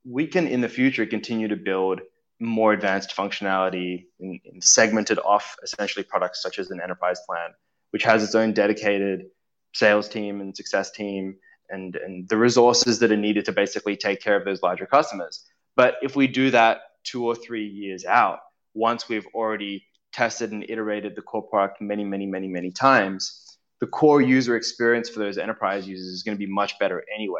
we 0.05 0.27
can 0.27 0.47
in 0.47 0.61
the 0.61 0.69
future 0.69 1.05
continue 1.05 1.47
to 1.47 1.55
build 1.55 2.01
more 2.39 2.73
advanced 2.73 3.15
functionality 3.15 4.05
in, 4.19 4.39
segmented 4.61 5.19
off 5.19 5.55
essentially 5.63 6.03
products 6.03 6.41
such 6.41 6.59
as 6.59 6.71
an 6.71 6.81
enterprise 6.81 7.19
plan, 7.27 7.51
which 7.91 8.03
has 8.03 8.23
its 8.23 8.35
own 8.35 8.53
dedicated 8.53 9.25
sales 9.73 10.09
team 10.09 10.41
and 10.41 10.55
success 10.55 10.91
team 10.91 11.35
and, 11.69 11.95
and 11.95 12.27
the 12.29 12.37
resources 12.37 12.99
that 12.99 13.11
are 13.11 13.17
needed 13.17 13.45
to 13.45 13.51
basically 13.51 13.95
take 13.95 14.21
care 14.21 14.35
of 14.35 14.45
those 14.45 14.61
larger 14.61 14.85
customers. 14.85 15.45
But 15.75 15.95
if 16.01 16.15
we 16.15 16.27
do 16.27 16.51
that 16.51 16.81
two 17.03 17.25
or 17.25 17.35
three 17.35 17.65
years 17.65 18.05
out, 18.05 18.39
once 18.73 19.07
we've 19.09 19.27
already 19.33 19.85
tested 20.11 20.51
and 20.51 20.65
iterated 20.69 21.15
the 21.15 21.21
core 21.21 21.41
product 21.41 21.81
many, 21.81 22.03
many, 22.03 22.25
many, 22.25 22.47
many 22.47 22.71
times, 22.71 23.57
the 23.79 23.87
core 23.87 24.21
user 24.21 24.55
experience 24.55 25.09
for 25.09 25.19
those 25.19 25.37
enterprise 25.37 25.87
users 25.87 26.07
is 26.07 26.23
going 26.23 26.37
to 26.37 26.45
be 26.45 26.51
much 26.51 26.77
better 26.77 27.03
anyway 27.15 27.39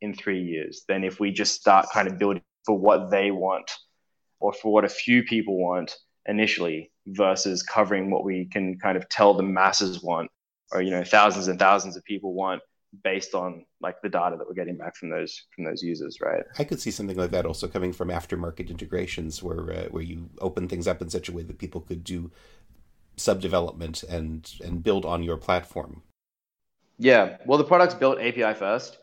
in 0.00 0.14
three 0.14 0.42
years 0.42 0.84
than 0.88 1.04
if 1.04 1.20
we 1.20 1.30
just 1.30 1.54
start 1.54 1.86
kind 1.92 2.08
of 2.08 2.18
building 2.18 2.42
for 2.64 2.76
what 2.76 3.10
they 3.10 3.30
want 3.30 3.70
or 4.40 4.52
for 4.52 4.72
what 4.72 4.84
a 4.84 4.88
few 4.88 5.22
people 5.22 5.58
want 5.58 5.96
initially 6.26 6.90
versus 7.06 7.62
covering 7.62 8.10
what 8.10 8.24
we 8.24 8.46
can 8.46 8.78
kind 8.78 8.96
of 8.96 9.08
tell 9.08 9.34
the 9.34 9.42
masses 9.42 10.02
want 10.02 10.30
or 10.72 10.82
you 10.82 10.90
know 10.90 11.04
thousands 11.04 11.48
and 11.48 11.58
thousands 11.58 11.96
of 11.96 12.04
people 12.04 12.32
want 12.34 12.62
based 13.04 13.34
on 13.34 13.64
like 13.82 14.00
the 14.02 14.08
data 14.08 14.36
that 14.36 14.46
we're 14.46 14.54
getting 14.54 14.76
back 14.76 14.96
from 14.96 15.10
those 15.10 15.42
from 15.54 15.64
those 15.64 15.82
users 15.82 16.18
right 16.22 16.42
i 16.58 16.64
could 16.64 16.80
see 16.80 16.90
something 16.90 17.16
like 17.16 17.30
that 17.30 17.44
also 17.44 17.68
coming 17.68 17.92
from 17.92 18.08
aftermarket 18.08 18.70
integrations 18.70 19.42
where 19.42 19.70
uh, 19.72 19.84
where 19.90 20.02
you 20.02 20.28
open 20.40 20.66
things 20.66 20.88
up 20.88 21.02
in 21.02 21.10
such 21.10 21.28
a 21.28 21.32
way 21.32 21.42
that 21.42 21.58
people 21.58 21.82
could 21.82 22.02
do 22.02 22.30
sub 23.16 23.40
development 23.40 24.02
and 24.04 24.54
and 24.64 24.82
build 24.82 25.04
on 25.04 25.22
your 25.22 25.36
platform 25.36 26.02
yeah 26.98 27.36
well 27.44 27.58
the 27.58 27.64
product's 27.64 27.94
built 27.94 28.18
api 28.18 28.54
first 28.54 28.98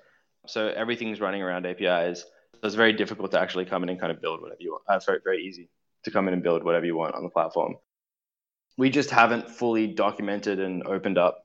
so 0.47 0.67
everything's 0.69 1.21
running 1.21 1.43
around 1.43 1.65
apis 1.65 2.25
so 2.65 2.67
it's 2.67 2.75
very 2.75 2.93
difficult 2.93 3.31
to 3.31 3.39
actually 3.39 3.65
come 3.65 3.83
in 3.83 3.89
and 3.89 3.99
kind 3.99 4.11
of 4.11 4.21
build 4.21 4.41
whatever 4.41 4.57
you 4.59 4.71
want. 4.71 4.83
Uh, 4.87 4.99
very, 5.05 5.19
very 5.23 5.43
easy 5.43 5.69
to 6.03 6.11
come 6.11 6.27
in 6.27 6.33
and 6.33 6.41
build 6.41 6.63
whatever 6.63 6.85
you 6.85 6.95
want 6.95 7.15
on 7.15 7.23
the 7.23 7.29
platform. 7.29 7.75
We 8.77 8.89
just 8.89 9.09
haven't 9.09 9.49
fully 9.49 9.87
documented 9.87 10.59
and 10.59 10.81
opened 10.87 11.17
up 11.17 11.44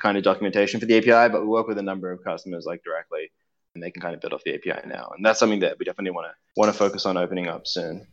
kind 0.00 0.16
of 0.16 0.24
documentation 0.24 0.80
for 0.80 0.86
the 0.86 0.98
API, 0.98 1.32
but 1.32 1.40
we 1.40 1.46
work 1.46 1.68
with 1.68 1.78
a 1.78 1.82
number 1.82 2.10
of 2.10 2.22
customers 2.22 2.64
like 2.66 2.82
directly, 2.82 3.30
and 3.74 3.82
they 3.82 3.90
can 3.90 4.02
kind 4.02 4.14
of 4.14 4.20
build 4.20 4.32
off 4.32 4.44
the 4.44 4.54
API 4.54 4.86
now. 4.86 5.12
And 5.16 5.24
that's 5.24 5.38
something 5.38 5.60
that 5.60 5.78
we 5.78 5.84
definitely 5.84 6.12
want 6.12 6.26
to 6.28 6.34
want 6.56 6.72
to 6.72 6.78
focus 6.78 7.06
on 7.06 7.16
opening 7.16 7.48
up 7.48 7.66
soon. 7.66 8.06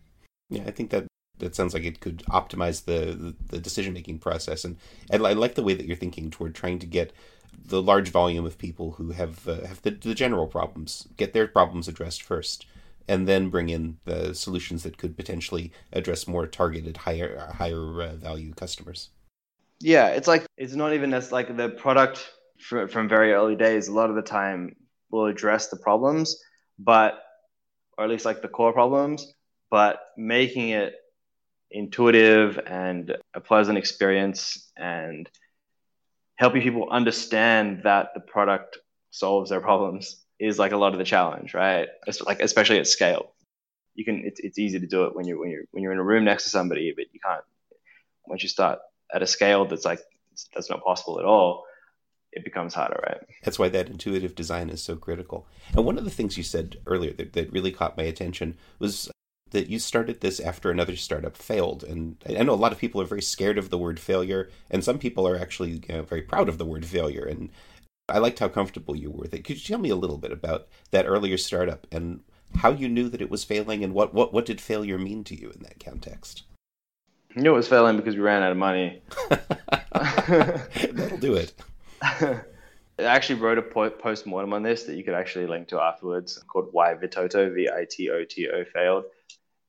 Yeah, 0.50 0.63
I 0.65 0.72
think 0.72 0.91
that 0.91 1.05
that 1.39 1.55
sounds 1.55 1.74
like 1.74 1.84
it 1.84 2.00
could 2.00 2.24
optimize 2.29 2.86
the 2.86 3.13
the, 3.13 3.36
the 3.50 3.60
decision 3.60 3.94
making 3.94 4.20
process, 4.20 4.63
and 4.63 4.77
I 5.12 5.17
like 5.17 5.55
the 5.55 5.63
way 5.63 5.74
that 5.74 5.86
you're 5.86 5.96
thinking 5.96 6.29
toward 6.29 6.55
trying 6.55 6.79
to 6.79 6.88
get 6.88 7.13
the 7.67 7.82
large 7.82 8.10
volume 8.10 8.46
of 8.46 8.58
people 8.58 8.91
who 8.91 9.12
have 9.12 9.48
uh, 9.48 9.65
have 9.65 9.82
the, 9.82 9.91
the 9.91 10.15
general 10.15 10.48
problems 10.48 11.08
get 11.17 11.34
their 11.34 11.48
problems 11.48 11.88
addressed 11.88 12.22
first 12.22 12.65
and 13.08 13.27
then 13.27 13.50
bring 13.50 13.70
in 13.70 13.98
the 14.05 14.34
solutions 14.34 14.84
that 14.84 14.98
could 14.98 15.15
potentially 15.15 15.72
address 15.94 16.27
more 16.27 16.48
targeted 16.48 16.98
higher 16.98 17.51
higher 17.55 18.01
uh, 18.01 18.15
value 18.15 18.53
customers 18.53 19.10
yeah 19.79 20.08
it's 20.08 20.27
like 20.27 20.46
it's 20.58 20.75
not 20.75 20.94
even 20.94 21.13
as 21.13 21.32
like 21.32 21.55
the 21.55 21.70
product 21.70 22.29
for, 22.60 22.88
from 22.88 23.10
very 23.10 23.34
early 23.34 23.55
days 23.55 23.88
a 23.88 23.94
lot 23.94 24.10
of 24.10 24.15
the 24.15 24.22
time 24.22 24.75
will 25.12 25.25
address 25.25 25.67
the 25.67 25.77
problems 25.77 26.41
but 26.79 27.22
or 27.98 28.03
at 28.05 28.10
least 28.10 28.25
like 28.25 28.41
the 28.41 28.48
core 28.48 28.74
problems 28.74 29.34
but 29.70 30.00
making 30.17 30.70
it 30.70 30.94
intuitive 31.72 32.60
and 32.65 33.17
a 33.34 33.41
pleasant 33.41 33.77
experience 33.77 34.72
and 34.77 35.29
helping 36.36 36.62
people 36.62 36.88
understand 36.89 37.82
that 37.84 38.10
the 38.13 38.20
product 38.20 38.77
solves 39.12 39.50
their 39.50 39.62
problems 39.62 40.24
is 40.39 40.60
like 40.60 40.74
a 40.74 40.77
lot 40.77 40.91
of 40.91 41.00
the 41.00 41.05
challenge, 41.05 41.53
right? 41.53 41.88
It's 42.08 42.22
like 42.22 42.41
especially 42.41 42.79
at 42.79 42.88
scale. 42.88 43.34
You 43.96 44.03
can 44.03 44.24
it's, 44.25 44.39
it's 44.41 44.60
easy 44.60 44.79
to 44.79 44.88
do 44.88 45.05
it 45.05 45.15
when 45.15 45.25
you're 45.25 45.39
when 45.39 45.50
you're 45.50 45.63
when 45.72 45.84
you're 45.84 45.94
in 45.94 46.00
a 46.00 46.03
room 46.03 46.25
next 46.25 46.44
to 46.44 46.50
somebody, 46.50 46.94
but 46.96 47.05
you 47.13 47.20
can't 47.25 47.44
once 48.25 48.44
you 48.44 48.50
start 48.50 48.79
at 49.15 49.24
a 49.24 49.27
scale 49.27 49.65
that's 49.65 49.86
like 49.86 50.00
that's 50.53 50.69
not 50.69 50.84
possible 50.84 51.19
at 51.19 51.25
all. 51.25 51.63
It 52.34 52.43
becomes 52.43 52.74
harder, 52.74 53.01
right? 53.07 53.22
That's 53.43 53.57
why 53.57 53.69
that 53.69 53.88
intuitive 53.88 54.36
design 54.36 54.69
is 54.69 54.84
so 54.84 54.98
critical. 54.98 55.48
And 55.74 55.86
one 55.86 55.98
of 55.98 56.03
the 56.03 56.12
things 56.12 56.38
you 56.38 56.43
said 56.43 56.75
earlier 56.86 57.13
that, 57.13 57.31
that 57.31 57.53
really 57.53 57.72
caught 57.72 57.95
my 57.95 58.03
attention 58.03 58.57
was 58.77 59.10
that 59.51 59.69
you 59.69 59.79
started 59.79 60.19
this 60.19 60.41
after 60.41 60.69
another 60.69 60.98
startup 60.98 61.38
failed. 61.38 61.86
And 61.86 62.17
I 62.27 62.43
know 62.43 62.53
a 62.53 62.55
lot 62.55 62.74
of 62.74 62.77
people 62.77 63.00
are 63.00 63.05
very 63.05 63.22
scared 63.22 63.57
of 63.57 63.69
the 63.69 63.77
word 63.77 64.01
failure, 64.01 64.50
and 64.69 64.84
some 64.84 65.00
people 65.00 65.25
are 65.25 65.38
actually 65.38 65.72
you 65.72 65.81
know, 65.88 66.03
very 66.03 66.24
proud 66.24 66.50
of 66.50 66.57
the 66.57 66.65
word 66.65 66.86
failure. 66.86 67.24
And 67.24 67.51
I 68.10 68.17
liked 68.17 68.39
how 68.39 68.50
comfortable 68.50 68.98
you 68.98 69.12
were 69.12 69.22
with 69.22 69.34
it. 69.34 69.45
Could 69.45 69.55
you 69.55 69.63
tell 69.63 69.79
me 69.79 69.89
a 69.89 69.95
little 69.95 70.17
bit 70.17 70.34
about 70.34 70.67
that 70.91 71.05
earlier 71.05 71.38
startup 71.38 71.88
and 71.89 72.19
how 72.57 72.72
you 72.72 72.89
knew 72.89 73.07
that 73.07 73.22
it 73.22 73.31
was 73.31 73.45
failing, 73.45 73.81
and 73.81 73.93
what, 73.93 74.13
what, 74.13 74.34
what 74.34 74.45
did 74.45 74.60
failure 74.60 74.98
mean 74.98 75.24
to 75.24 75.39
you 75.39 75.51
in 75.51 75.63
that 75.63 75.79
context? 75.79 76.43
Knew 77.35 77.51
it 77.51 77.55
was 77.55 77.67
failing 77.67 77.97
because 77.97 78.15
we 78.15 78.21
ran 78.21 78.43
out 78.43 78.51
of 78.51 78.57
money. 78.57 79.01
That'll 79.29 81.17
do 81.17 81.35
it. 81.35 81.53
I 82.97 83.03
actually 83.03 83.41
wrote 83.41 83.57
a 83.57 83.61
post 83.61 84.25
mortem 84.25 84.53
on 84.53 84.63
this 84.63 84.83
that 84.83 84.95
you 84.95 85.03
could 85.03 85.15
actually 85.15 85.47
link 85.47 85.67
to 85.69 85.81
afterwards 85.81 86.41
called 86.47 86.69
Why 86.71 86.93
Vitoto, 86.93 87.53
V 87.53 87.69
I 87.69 87.85
T 87.89 88.09
O 88.09 88.23
T 88.23 88.47
O 88.47 88.63
failed. 88.63 89.03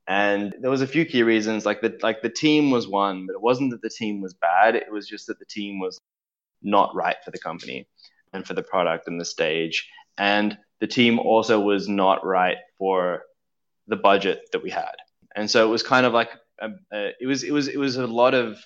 And 0.07 0.55
there 0.61 0.71
was 0.71 0.83
a 0.83 0.87
few 0.87 1.05
key 1.05 1.25
reasons, 1.25 1.67
like 1.67 1.81
the 1.81 1.99
like 2.03 2.23
the 2.23 2.29
team 2.29 2.71
was 2.71 2.87
one, 2.87 3.27
but 3.27 3.35
it 3.35 3.43
wasn't 3.43 3.73
that 3.73 3.83
the 3.83 3.91
team 3.91 4.21
was 4.21 4.35
bad. 4.35 4.77
It 4.77 4.93
was 4.93 5.09
just 5.09 5.27
that 5.27 5.41
the 5.41 5.45
team 5.45 5.81
was 5.81 5.99
not 6.63 6.95
right 6.95 7.17
for 7.25 7.33
the 7.33 7.39
company 7.39 7.89
and 8.33 8.47
for 8.47 8.55
the 8.55 8.63
product 8.63 9.09
and 9.09 9.21
the 9.21 9.25
stage. 9.25 9.89
And 10.17 10.57
the 10.79 10.87
team 10.87 11.19
also 11.19 11.59
was 11.59 11.89
not 11.89 12.25
right 12.25 12.59
for 12.79 13.23
the 13.89 13.97
budget 13.97 14.43
that 14.53 14.63
we 14.63 14.71
had. 14.71 14.95
And 15.35 15.51
so 15.51 15.67
it 15.67 15.71
was 15.71 15.83
kind 15.83 16.07
of 16.07 16.13
like 16.13 16.31
a, 16.61 16.71
a, 16.93 17.13
it 17.21 17.27
was 17.27 17.43
it 17.43 17.53
was 17.53 17.69
it 17.69 17.79
was 17.79 17.97
a 17.97 18.07
lot 18.07 18.35
of 18.35 18.59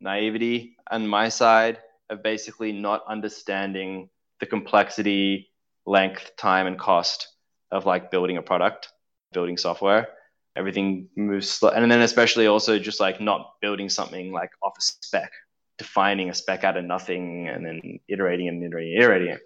naivety 0.00 0.76
on 0.90 1.06
my 1.06 1.28
side 1.28 1.78
of 2.10 2.22
basically 2.22 2.72
not 2.72 3.02
understanding 3.08 4.08
the 4.40 4.46
complexity, 4.46 5.50
length, 5.86 6.32
time, 6.36 6.66
and 6.66 6.78
cost 6.78 7.28
of 7.70 7.86
like 7.86 8.10
building 8.10 8.36
a 8.36 8.42
product, 8.42 8.88
building 9.32 9.56
software 9.56 10.08
everything 10.56 11.08
moves 11.16 11.48
slow. 11.48 11.68
And 11.70 11.90
then 11.90 12.00
especially 12.00 12.46
also 12.46 12.78
just 12.78 12.98
like 12.98 13.20
not 13.20 13.54
building 13.60 13.88
something 13.88 14.32
like 14.32 14.50
off 14.62 14.72
a 14.76 14.82
spec, 14.82 15.30
defining 15.78 16.30
a 16.30 16.34
spec 16.34 16.64
out 16.64 16.76
of 16.76 16.84
nothing 16.84 17.48
and 17.48 17.64
then 17.64 18.00
iterating 18.08 18.48
and 18.48 18.64
iterating, 18.64 18.94
and 18.94 19.02
iterating 19.02 19.28
it. 19.34 19.40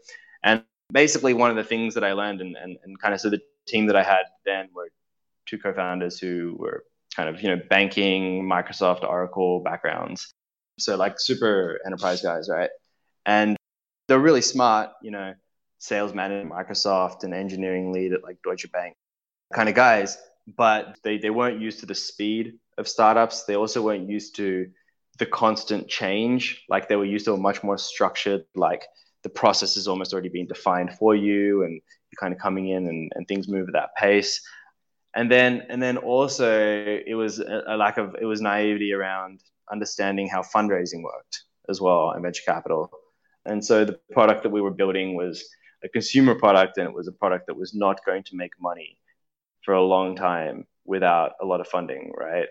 And 0.45 0.65
basically 0.93 1.35
one 1.35 1.51
of 1.51 1.57
the 1.57 1.65
things 1.65 1.95
that 1.95 2.05
I 2.05 2.13
learned 2.13 2.41
and, 2.41 2.57
and, 2.57 2.79
and 2.85 2.99
kind 3.01 3.13
of 3.13 3.21
so 3.21 3.29
the 3.29 3.41
team 3.67 3.87
that 3.89 3.97
I 3.97 4.05
had 4.05 4.23
then 4.47 4.69
were 4.73 4.89
two 5.47 5.59
co-founders 5.59 6.19
who 6.19 6.57
were 6.59 6.85
kind 7.15 7.29
of, 7.29 7.43
you 7.43 7.49
know, 7.49 7.61
banking, 7.69 8.45
Microsoft, 8.45 9.03
Oracle 9.03 9.61
backgrounds. 9.61 10.33
So 10.79 10.97
like 10.97 11.19
super 11.19 11.79
enterprise 11.85 12.23
guys, 12.23 12.49
right? 12.49 12.71
And 13.27 13.57
they're 14.09 14.19
really 14.19 14.43
smart, 14.43 14.91
you 15.03 15.11
know, 15.11 15.35
sales 15.79 16.15
manager 16.15 16.47
at 16.47 16.53
Microsoft 16.53 17.25
and 17.25 17.35
engineering 17.35 17.93
lead 17.93 18.13
at 18.13 18.23
like 18.23 18.39
Deutsche 18.43 18.71
Bank 18.73 18.95
kind 19.53 19.69
of 19.69 19.75
guys, 19.75 20.19
but 20.57 20.97
they, 21.03 21.19
they 21.19 21.31
weren't 21.31 21.61
used 21.61 21.81
to 21.81 21.87
the 21.87 21.95
speed 21.95 22.59
of 22.79 22.89
startups. 22.89 23.45
They 23.45 23.57
also 23.57 23.83
weren't 23.83 24.09
used 24.09 24.37
to 24.37 24.71
the 25.19 25.27
constant 25.27 25.89
change. 25.89 26.65
Like 26.69 26.89
they 26.89 26.97
were 26.97 27.05
used 27.05 27.27
to 27.27 27.35
a 27.35 27.37
much 27.37 27.63
more 27.63 27.79
structured, 27.79 28.45
like 28.55 28.85
the 29.23 29.29
process 29.29 29.77
is 29.77 29.87
almost 29.87 30.13
already 30.13 30.29
being 30.29 30.47
defined 30.47 30.95
for 30.95 31.15
you 31.15 31.63
and 31.65 31.73
you're 31.73 32.19
kind 32.19 32.33
of 32.33 32.41
coming 32.41 32.69
in 32.69 32.87
and, 32.89 33.13
and 33.15 33.29
things 33.29 33.49
move 33.49 33.69
at 33.69 33.75
that 33.75 33.95
pace. 33.97 34.41
And 35.15 35.31
then 35.31 35.63
and 35.69 35.83
then 35.83 35.97
also 35.97 36.49
it 37.07 37.15
was 37.15 37.41
a, 37.41 37.77
lack 37.77 37.99
of 37.99 38.17
it 38.21 38.25
was 38.27 38.41
naivety 38.41 38.93
around 38.93 39.41
understanding 39.71 40.29
how 40.29 40.43
fundraising 40.43 41.03
worked 41.03 41.45
as 41.69 41.81
well 41.81 42.13
in 42.13 42.23
venture 42.23 42.43
capital. 42.45 42.91
And 43.45 43.65
so 43.65 43.85
the 43.85 43.99
product 44.13 44.43
that 44.45 44.51
we 44.51 44.61
were 44.61 44.71
building 44.71 45.17
was 45.17 45.45
a 45.83 45.89
consumer 45.89 46.35
product 46.35 46.79
and 46.79 46.87
it 46.87 46.95
was 46.95 47.09
a 47.09 47.13
product 47.13 47.47
that 47.47 47.57
was 47.57 47.75
not 47.75 48.05
going 48.05 48.23
to 48.25 48.37
make 48.37 48.53
money 48.61 48.99
for 49.63 49.75
a 49.75 49.83
long 49.83 50.15
time 50.15 50.67
without 50.85 51.33
a 51.41 51.47
lot 51.47 51.61
of 51.61 51.67
funding, 51.67 52.13
right? 52.17 52.49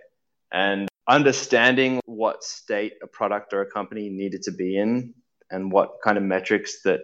And 0.52 0.88
understanding 1.08 2.00
what 2.06 2.44
state 2.44 2.94
a 3.02 3.08
product 3.08 3.54
or 3.54 3.62
a 3.62 3.72
company 3.72 4.10
needed 4.10 4.44
to 4.44 4.52
be 4.52 4.78
in 4.78 5.14
and 5.52 5.72
what 5.72 5.98
kind 6.04 6.18
of 6.18 6.24
metrics 6.24 6.82
that 6.84 7.02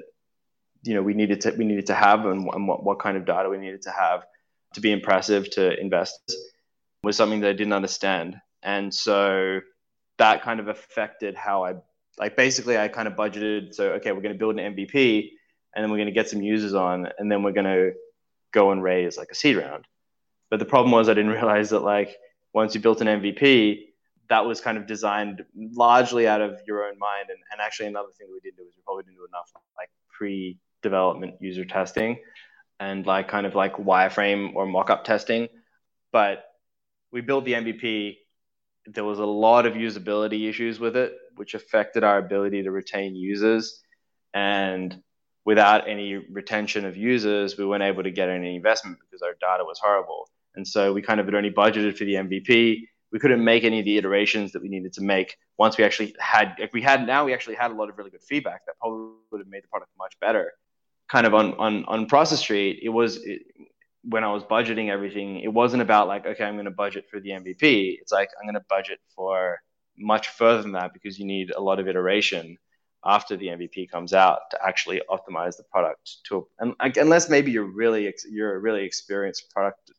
you 0.83 0.93
know 0.93 1.01
we 1.01 1.13
needed 1.13 1.41
to 1.41 1.51
we 1.51 1.65
needed 1.65 1.87
to 1.87 1.95
have 1.95 2.25
and, 2.25 2.47
and 2.53 2.67
what, 2.67 2.83
what 2.83 2.99
kind 2.99 3.17
of 3.17 3.25
data 3.25 3.49
we 3.49 3.57
needed 3.57 3.81
to 3.81 3.91
have 3.91 4.23
to 4.75 4.81
be 4.81 4.91
impressive 4.91 5.49
to 5.51 5.79
investors 5.79 6.35
was 7.03 7.15
something 7.15 7.39
that 7.41 7.49
I 7.49 7.53
didn't 7.53 7.73
understand. 7.73 8.39
And 8.63 8.93
so 8.93 9.61
that 10.17 10.43
kind 10.43 10.59
of 10.59 10.67
affected 10.67 11.35
how 11.35 11.65
I 11.65 11.75
like 12.17 12.35
basically 12.37 12.77
I 12.77 12.87
kind 12.87 13.07
of 13.07 13.15
budgeted 13.15 13.73
so 13.73 13.91
okay 13.93 14.11
we're 14.13 14.21
going 14.21 14.33
to 14.33 14.39
build 14.39 14.57
an 14.57 14.75
MVP 14.75 15.29
and 15.75 15.83
then 15.83 15.91
we're 15.91 15.97
going 15.97 16.07
to 16.07 16.13
get 16.13 16.29
some 16.29 16.41
users 16.41 16.73
on 16.73 17.09
and 17.19 17.29
then 17.31 17.43
we're 17.43 17.51
going 17.51 17.65
to 17.65 17.93
go 18.53 18.71
and 18.71 18.81
raise 18.81 19.17
like 19.17 19.29
a 19.31 19.35
seed 19.35 19.57
round. 19.57 19.85
But 20.49 20.59
the 20.59 20.65
problem 20.65 20.91
was 20.91 21.09
I 21.09 21.13
didn't 21.13 21.31
realize 21.39 21.69
that 21.71 21.81
like 21.81 22.15
once 22.53 22.73
you 22.73 22.81
built 22.81 23.01
an 23.01 23.07
MVP 23.07 23.87
that 24.29 24.45
was 24.45 24.59
kind 24.59 24.77
of 24.77 24.87
designed 24.87 25.45
largely 25.55 26.27
out 26.27 26.41
of 26.41 26.59
your 26.65 26.85
own 26.85 26.97
mind 26.97 27.29
and, 27.29 27.37
and 27.51 27.61
actually 27.61 27.87
another 27.87 28.09
thing 28.17 28.27
that 28.27 28.33
we 28.33 28.39
didn't 28.39 28.57
do 28.57 28.63
is 28.63 28.73
we 28.75 28.81
probably 28.83 29.03
didn't 29.03 29.17
do 29.17 29.27
enough 29.29 29.51
like 29.77 29.89
pre-development 30.09 31.35
user 31.39 31.65
testing 31.65 32.17
and 32.79 33.05
like 33.05 33.27
kind 33.27 33.45
of 33.45 33.55
like 33.55 33.75
wireframe 33.75 34.53
or 34.55 34.65
mock-up 34.65 35.03
testing 35.03 35.47
but 36.11 36.45
we 37.11 37.21
built 37.21 37.45
the 37.45 37.53
mvp 37.53 38.15
there 38.85 39.03
was 39.03 39.19
a 39.19 39.25
lot 39.25 39.65
of 39.65 39.73
usability 39.73 40.47
issues 40.47 40.79
with 40.79 40.95
it, 40.95 41.15
which 41.35 41.53
affected 41.53 42.03
our 42.03 42.17
ability 42.17 42.63
to 42.63 42.71
retain 42.71 43.15
users. 43.15 43.81
And 44.33 45.01
without 45.43 45.87
any 45.87 46.15
retention 46.15 46.85
of 46.85 46.95
users, 46.95 47.57
we 47.57 47.65
weren't 47.65 47.83
able 47.83 48.03
to 48.03 48.11
get 48.11 48.29
any 48.29 48.55
investment 48.55 48.99
because 48.99 49.21
our 49.21 49.33
data 49.41 49.63
was 49.63 49.79
horrible. 49.79 50.29
And 50.55 50.67
so 50.67 50.93
we 50.93 51.01
kind 51.01 51.19
of 51.19 51.25
had 51.25 51.35
only 51.35 51.51
budgeted 51.51 51.97
for 51.97 52.05
the 52.05 52.15
MVP. 52.15 52.81
We 53.11 53.19
couldn't 53.19 53.43
make 53.43 53.63
any 53.63 53.79
of 53.79 53.85
the 53.85 53.97
iterations 53.97 54.51
that 54.51 54.61
we 54.61 54.69
needed 54.69 54.93
to 54.93 55.01
make 55.01 55.37
once 55.57 55.77
we 55.77 55.83
actually 55.83 56.13
had, 56.19 56.55
if 56.59 56.73
we 56.73 56.81
had 56.81 57.07
now, 57.07 57.25
we 57.25 57.33
actually 57.33 57.55
had 57.55 57.71
a 57.71 57.73
lot 57.73 57.89
of 57.89 57.97
really 57.97 58.09
good 58.09 58.23
feedback 58.23 58.65
that 58.65 58.77
probably 58.79 59.15
would 59.31 59.39
have 59.39 59.47
made 59.47 59.63
the 59.63 59.67
product 59.67 59.91
much 59.97 60.19
better. 60.19 60.51
Kind 61.09 61.27
of 61.27 61.33
on, 61.33 61.53
on, 61.55 61.85
on 61.85 62.05
Process 62.07 62.39
Street, 62.39 62.79
it 62.81 62.89
was, 62.89 63.17
it, 63.17 63.41
when 64.03 64.23
I 64.23 64.31
was 64.31 64.43
budgeting 64.43 64.89
everything, 64.89 65.39
it 65.39 65.51
wasn't 65.51 65.81
about 65.81 66.07
like, 66.07 66.25
okay, 66.25 66.43
I'm 66.43 66.55
going 66.55 66.65
to 66.65 66.71
budget 66.71 67.05
for 67.09 67.19
the 67.19 67.29
MVP. 67.29 67.97
It's 67.99 68.11
like, 68.11 68.29
I'm 68.39 68.45
going 68.45 68.55
to 68.55 68.65
budget 68.69 68.99
for 69.15 69.61
much 69.97 70.29
further 70.29 70.61
than 70.61 70.73
that 70.73 70.93
because 70.93 71.17
you 71.17 71.25
need 71.25 71.51
a 71.51 71.61
lot 71.61 71.79
of 71.79 71.87
iteration 71.87 72.57
after 73.05 73.37
the 73.37 73.47
MVP 73.47 73.89
comes 73.89 74.13
out 74.13 74.39
to 74.51 74.59
actually 74.65 75.01
optimize 75.09 75.57
the 75.57 75.63
product 75.71 76.17
to, 76.27 76.47
and 76.59 76.73
like, 76.79 76.97
unless 76.97 77.29
maybe 77.29 77.51
you're 77.51 77.63
really, 77.63 78.11
you're 78.29 78.55
a 78.55 78.59
really 78.59 78.83
experienced 78.83 79.51
product 79.51 79.91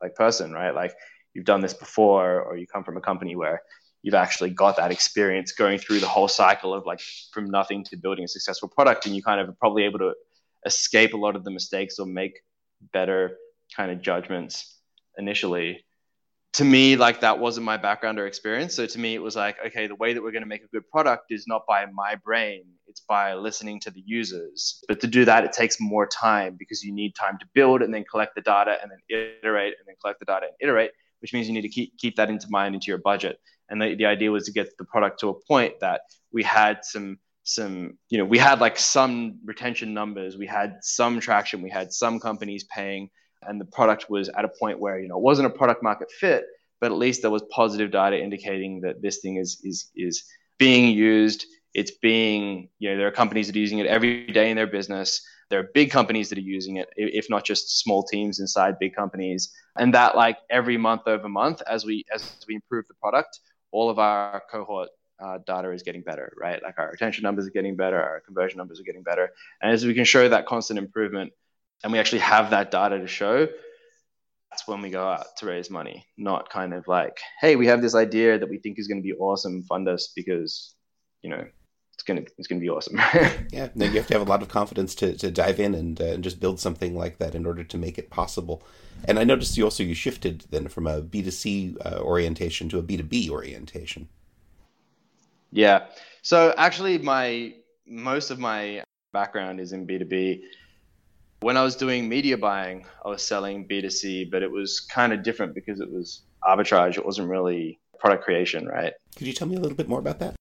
like 0.00 0.14
person, 0.14 0.52
right? 0.52 0.74
Like 0.74 0.94
you've 1.34 1.44
done 1.44 1.60
this 1.60 1.74
before, 1.74 2.42
or 2.42 2.56
you 2.56 2.66
come 2.66 2.84
from 2.84 2.96
a 2.96 3.00
company 3.00 3.36
where 3.36 3.62
you've 4.02 4.14
actually 4.14 4.50
got 4.50 4.76
that 4.76 4.90
experience 4.92 5.52
going 5.52 5.78
through 5.78 6.00
the 6.00 6.06
whole 6.06 6.28
cycle 6.28 6.72
of 6.72 6.86
like 6.86 7.00
from 7.32 7.50
nothing 7.50 7.84
to 7.84 7.96
building 7.96 8.24
a 8.24 8.28
successful 8.28 8.68
product. 8.68 9.06
And 9.06 9.14
you 9.14 9.22
kind 9.22 9.40
of 9.40 9.48
are 9.48 9.56
probably 9.58 9.84
able 9.84 9.98
to 9.98 10.14
escape 10.66 11.14
a 11.14 11.16
lot 11.16 11.36
of 11.36 11.44
the 11.44 11.50
mistakes 11.50 11.98
or 11.98 12.06
make 12.06 12.40
better 12.92 13.36
kind 13.76 13.90
of 13.90 14.02
judgments 14.02 14.76
initially. 15.16 15.84
To 16.54 16.64
me 16.64 16.96
like 16.96 17.20
that 17.20 17.38
wasn't 17.38 17.66
my 17.66 17.76
background 17.76 18.18
or 18.18 18.26
experience. 18.26 18.74
So 18.74 18.86
to 18.86 18.98
me 18.98 19.14
it 19.14 19.22
was 19.22 19.36
like 19.36 19.56
okay 19.66 19.86
the 19.86 19.94
way 19.94 20.12
that 20.12 20.22
we're 20.22 20.32
going 20.32 20.42
to 20.42 20.48
make 20.48 20.64
a 20.64 20.68
good 20.68 20.88
product 20.90 21.26
is 21.30 21.46
not 21.46 21.62
by 21.68 21.86
my 21.92 22.16
brain. 22.24 22.64
It's 22.86 23.00
by 23.00 23.34
listening 23.34 23.80
to 23.80 23.90
the 23.90 24.02
users. 24.04 24.82
But 24.88 25.00
to 25.00 25.06
do 25.06 25.24
that 25.26 25.44
it 25.44 25.52
takes 25.52 25.76
more 25.78 26.06
time 26.06 26.56
because 26.58 26.82
you 26.82 26.92
need 26.92 27.14
time 27.14 27.38
to 27.38 27.46
build 27.54 27.82
and 27.82 27.92
then 27.92 28.04
collect 28.10 28.34
the 28.34 28.40
data 28.40 28.78
and 28.82 28.90
then 28.90 28.98
iterate 29.08 29.74
and 29.78 29.86
then 29.86 29.96
collect 30.00 30.20
the 30.20 30.26
data 30.26 30.46
and 30.46 30.54
iterate 30.60 30.92
which 31.20 31.32
means 31.32 31.48
you 31.48 31.54
need 31.54 31.62
to 31.62 31.68
keep, 31.68 31.96
keep 31.98 32.16
that 32.16 32.30
into 32.30 32.46
mind 32.50 32.74
into 32.74 32.86
your 32.88 32.98
budget. 32.98 33.38
And 33.68 33.80
the, 33.80 33.94
the 33.94 34.06
idea 34.06 34.30
was 34.30 34.46
to 34.46 34.52
get 34.52 34.76
the 34.78 34.84
product 34.84 35.20
to 35.20 35.28
a 35.28 35.34
point 35.34 35.80
that 35.80 36.02
we 36.32 36.42
had 36.42 36.84
some 36.84 37.18
some 37.48 37.98
you 38.10 38.18
know 38.18 38.24
we 38.24 38.38
had 38.38 38.60
like 38.60 38.78
some 38.78 39.38
retention 39.44 39.94
numbers 39.94 40.36
we 40.36 40.46
had 40.46 40.76
some 40.82 41.18
traction 41.20 41.62
we 41.62 41.70
had 41.70 41.92
some 41.92 42.20
companies 42.20 42.64
paying 42.64 43.08
and 43.42 43.60
the 43.60 43.64
product 43.64 44.10
was 44.10 44.28
at 44.30 44.44
a 44.44 44.50
point 44.60 44.78
where 44.78 45.00
you 45.00 45.08
know 45.08 45.16
it 45.16 45.22
wasn't 45.22 45.46
a 45.46 45.50
product 45.50 45.82
market 45.82 46.10
fit 46.10 46.44
but 46.80 46.92
at 46.92 46.98
least 46.98 47.22
there 47.22 47.30
was 47.30 47.42
positive 47.50 47.90
data 47.90 48.20
indicating 48.20 48.80
that 48.82 49.02
this 49.02 49.18
thing 49.18 49.36
is 49.36 49.60
is 49.64 49.90
is 49.96 50.24
being 50.58 50.94
used. 50.94 51.46
It's 51.74 51.92
being 52.02 52.68
you 52.78 52.90
know 52.90 52.96
there 52.96 53.06
are 53.06 53.12
companies 53.12 53.46
that 53.46 53.56
are 53.56 53.60
using 53.60 53.78
it 53.78 53.86
every 53.86 54.26
day 54.26 54.50
in 54.50 54.56
their 54.56 54.66
business. 54.66 55.20
There 55.50 55.60
are 55.60 55.68
big 55.74 55.90
companies 55.90 56.28
that 56.28 56.38
are 56.38 56.42
using 56.42 56.76
it 56.76 56.88
if 56.96 57.30
not 57.30 57.44
just 57.44 57.80
small 57.80 58.02
teams 58.02 58.40
inside 58.40 58.78
big 58.78 58.94
companies. 58.94 59.50
And 59.76 59.94
that 59.94 60.16
like 60.16 60.38
every 60.50 60.76
month 60.76 61.02
over 61.06 61.28
month 61.28 61.62
as 61.66 61.84
we 61.84 62.04
as 62.12 62.36
we 62.46 62.54
improve 62.54 62.86
the 62.88 62.94
product 62.94 63.40
all 63.70 63.90
of 63.90 63.98
our 63.98 64.42
cohort 64.50 64.88
uh, 65.20 65.38
data 65.46 65.70
is 65.70 65.82
getting 65.82 66.02
better, 66.02 66.32
right? 66.40 66.62
Like 66.62 66.78
our 66.78 66.90
retention 66.90 67.22
numbers 67.22 67.46
are 67.46 67.50
getting 67.50 67.76
better, 67.76 68.00
our 68.00 68.20
conversion 68.20 68.58
numbers 68.58 68.80
are 68.80 68.84
getting 68.84 69.02
better. 69.02 69.30
And 69.60 69.72
as 69.72 69.84
we 69.84 69.94
can 69.94 70.04
show 70.04 70.28
that 70.28 70.46
constant 70.46 70.78
improvement 70.78 71.32
and 71.82 71.92
we 71.92 71.98
actually 71.98 72.20
have 72.20 72.50
that 72.50 72.70
data 72.70 72.98
to 72.98 73.06
show, 73.06 73.48
that's 74.50 74.66
when 74.66 74.80
we 74.80 74.90
go 74.90 75.06
out 75.06 75.36
to 75.38 75.46
raise 75.46 75.70
money, 75.70 76.06
not 76.16 76.50
kind 76.50 76.72
of 76.72 76.88
like, 76.88 77.18
hey, 77.40 77.56
we 77.56 77.66
have 77.66 77.82
this 77.82 77.94
idea 77.94 78.38
that 78.38 78.48
we 78.48 78.58
think 78.58 78.78
is 78.78 78.88
going 78.88 78.98
to 78.98 79.06
be 79.06 79.12
awesome, 79.12 79.62
fund 79.64 79.88
us 79.88 80.12
because, 80.14 80.74
you 81.22 81.30
know, 81.30 81.44
it's 81.98 82.04
gonna 82.04 82.22
it's 82.38 82.46
gonna 82.46 82.60
be 82.60 82.70
awesome. 82.70 82.96
yeah, 83.52 83.70
no, 83.74 83.84
you 83.84 83.96
have 83.96 84.06
to 84.06 84.14
have 84.14 84.24
a 84.24 84.30
lot 84.30 84.40
of 84.40 84.48
confidence 84.48 84.94
to, 84.96 85.16
to 85.16 85.32
dive 85.32 85.58
in 85.58 85.74
and 85.74 86.00
uh, 86.00 86.04
and 86.04 86.22
just 86.22 86.38
build 86.38 86.60
something 86.60 86.96
like 86.96 87.18
that 87.18 87.34
in 87.34 87.44
order 87.44 87.64
to 87.64 87.76
make 87.76 87.98
it 87.98 88.08
possible. 88.08 88.62
And 89.04 89.18
I 89.18 89.24
noticed 89.24 89.56
you 89.56 89.64
also 89.64 89.82
you 89.82 89.94
shifted 89.94 90.44
then 90.50 90.68
from 90.68 90.86
a 90.86 91.00
B 91.00 91.24
two 91.24 91.32
C 91.32 91.76
uh, 91.84 91.98
orientation 91.98 92.68
to 92.68 92.78
a 92.78 92.82
B 92.82 92.96
two 92.96 93.02
B 93.02 93.28
orientation. 93.28 94.08
Yeah. 95.50 95.86
So 96.22 96.54
actually, 96.56 96.98
my 96.98 97.54
most 97.86 98.30
of 98.30 98.38
my 98.38 98.82
background 99.12 99.60
is 99.60 99.72
in 99.72 99.86
B2B. 99.86 100.42
When 101.40 101.56
I 101.56 101.62
was 101.62 101.76
doing 101.76 102.08
media 102.08 102.36
buying, 102.36 102.84
I 103.04 103.08
was 103.08 103.22
selling 103.22 103.66
B2C, 103.68 104.30
but 104.30 104.42
it 104.42 104.50
was 104.50 104.80
kind 104.80 105.12
of 105.12 105.22
different 105.22 105.54
because 105.54 105.80
it 105.80 105.90
was 105.90 106.22
arbitrage. 106.42 106.98
It 106.98 107.04
wasn't 107.04 107.28
really 107.28 107.78
product 107.98 108.24
creation, 108.24 108.66
right? 108.66 108.92
Could 109.16 109.26
you 109.26 109.32
tell 109.32 109.48
me 109.48 109.56
a 109.56 109.60
little 109.60 109.76
bit 109.76 109.88
more 109.88 110.00
about 110.00 110.18
that? 110.18 110.34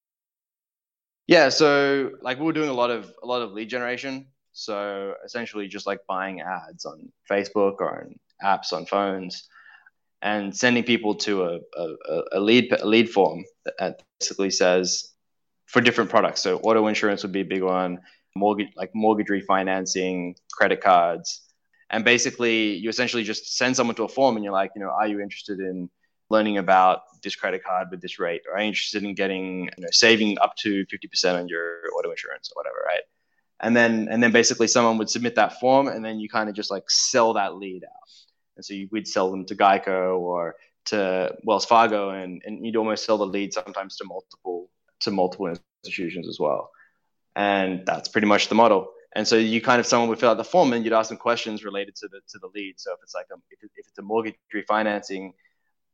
Yeah, 1.27 1.49
so 1.49 2.11
like 2.21 2.39
we 2.39 2.45
were 2.45 2.53
doing 2.53 2.69
a 2.69 2.73
lot 2.73 2.89
of 2.89 3.13
a 3.21 3.25
lot 3.25 3.41
of 3.41 3.51
lead 3.51 3.69
generation. 3.69 4.27
So 4.53 5.13
essentially 5.23 5.67
just 5.67 5.85
like 5.85 5.99
buying 6.07 6.41
ads 6.41 6.85
on 6.85 7.11
Facebook 7.29 7.75
or 7.79 8.01
on 8.01 8.15
apps 8.43 8.73
on 8.73 8.85
phones 8.85 9.47
and 10.21 10.55
sending 10.55 10.83
people 10.83 11.15
to 11.15 11.43
a, 11.43 11.59
a, 11.75 12.21
a 12.33 12.39
lead 12.39 12.71
a 12.71 12.85
lead 12.85 13.09
form 13.09 13.43
that 13.65 14.01
basically 14.19 14.49
says 14.49 15.13
for 15.65 15.81
different 15.81 16.09
products. 16.09 16.41
So 16.41 16.57
auto 16.59 16.87
insurance 16.87 17.23
would 17.23 17.31
be 17.31 17.41
a 17.41 17.45
big 17.45 17.61
one, 17.61 17.99
mortgage 18.35 18.69
like 18.75 18.91
mortgage 18.95 19.27
refinancing, 19.27 20.35
credit 20.51 20.81
cards. 20.81 21.41
And 21.89 22.03
basically 22.03 22.75
you 22.75 22.89
essentially 22.89 23.23
just 23.23 23.57
send 23.57 23.75
someone 23.75 23.95
to 23.95 24.03
a 24.03 24.07
form 24.07 24.35
and 24.35 24.43
you're 24.43 24.53
like, 24.53 24.71
you 24.75 24.81
know, 24.81 24.89
are 24.89 25.07
you 25.07 25.21
interested 25.21 25.59
in 25.59 25.89
learning 26.29 26.57
about 26.57 27.01
this 27.23 27.35
credit 27.35 27.63
card 27.63 27.87
with 27.91 28.01
this 28.01 28.19
rate? 28.19 28.41
Or 28.47 28.57
are 28.57 28.61
you 28.61 28.67
interested 28.67 29.03
in 29.03 29.13
getting, 29.13 29.65
you 29.77 29.83
know, 29.83 29.89
saving 29.91 30.37
up 30.39 30.55
to 30.57 30.85
50% 30.85 31.39
on 31.39 31.47
your 31.47 31.79
auto 31.97 32.11
insurance 32.11 32.51
or 32.51 32.59
whatever, 32.59 32.83
right? 32.85 33.03
And 33.59 33.75
then 33.75 34.07
and 34.09 34.21
then 34.21 34.31
basically 34.31 34.67
someone 34.67 34.97
would 34.99 35.09
submit 35.09 35.35
that 35.35 35.59
form 35.59 35.87
and 35.87 36.03
then 36.03 36.19
you 36.19 36.29
kind 36.29 36.49
of 36.49 36.55
just 36.55 36.69
like 36.69 36.89
sell 36.89 37.33
that 37.33 37.55
lead 37.55 37.83
out. 37.83 38.26
And 38.57 38.65
so 38.65 38.73
you, 38.73 38.89
we'd 38.91 39.07
sell 39.07 39.31
them 39.31 39.45
to 39.45 39.55
Geico 39.55 40.19
or 40.19 40.55
to 40.85 41.35
Wells 41.43 41.65
Fargo, 41.65 42.09
and, 42.09 42.41
and 42.45 42.65
you'd 42.65 42.75
almost 42.75 43.05
sell 43.05 43.17
the 43.17 43.25
lead 43.25 43.53
sometimes 43.53 43.95
to 43.97 44.05
multiple 44.05 44.69
to 45.01 45.11
multiple 45.11 45.47
institutions 45.47 46.27
as 46.27 46.39
well. 46.39 46.71
And 47.35 47.85
that's 47.85 48.09
pretty 48.09 48.27
much 48.27 48.49
the 48.49 48.55
model. 48.55 48.89
And 49.15 49.27
so 49.27 49.35
you 49.35 49.61
kind 49.61 49.79
of 49.79 49.85
someone 49.85 50.09
would 50.09 50.19
fill 50.19 50.31
out 50.31 50.37
the 50.37 50.43
form 50.43 50.73
and 50.73 50.83
you'd 50.83 50.93
ask 50.93 51.09
them 51.09 51.17
questions 51.17 51.63
related 51.63 51.95
to 51.97 52.07
the 52.07 52.19
to 52.29 52.39
the 52.39 52.49
lead. 52.53 52.75
So 52.77 52.93
if 52.93 52.99
it's 53.03 53.15
like 53.15 53.27
a, 53.31 53.35
if, 53.51 53.63
if 53.75 53.87
it's 53.87 53.97
a 53.99 54.01
mortgage 54.01 54.35
refinancing 54.53 55.33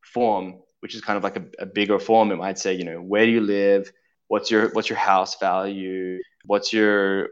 form, 0.02 0.60
which 0.80 0.95
is 0.95 1.02
kind 1.02 1.17
of 1.17 1.23
like 1.23 1.38
a, 1.38 1.45
a 1.60 1.65
bigger 1.65 1.99
form, 1.99 2.32
it 2.32 2.38
might 2.38 2.58
say, 2.58 2.73
you 2.73 2.86
know, 2.86 3.02
where 3.02 3.26
do 3.26 3.32
you 3.32 3.41
live? 3.41 3.91
What's 4.28 4.49
your 4.49 4.69
what's 4.69 4.89
your 4.89 4.97
house 4.97 5.38
value? 5.39 6.19
What's 6.45 6.73
your 6.73 7.30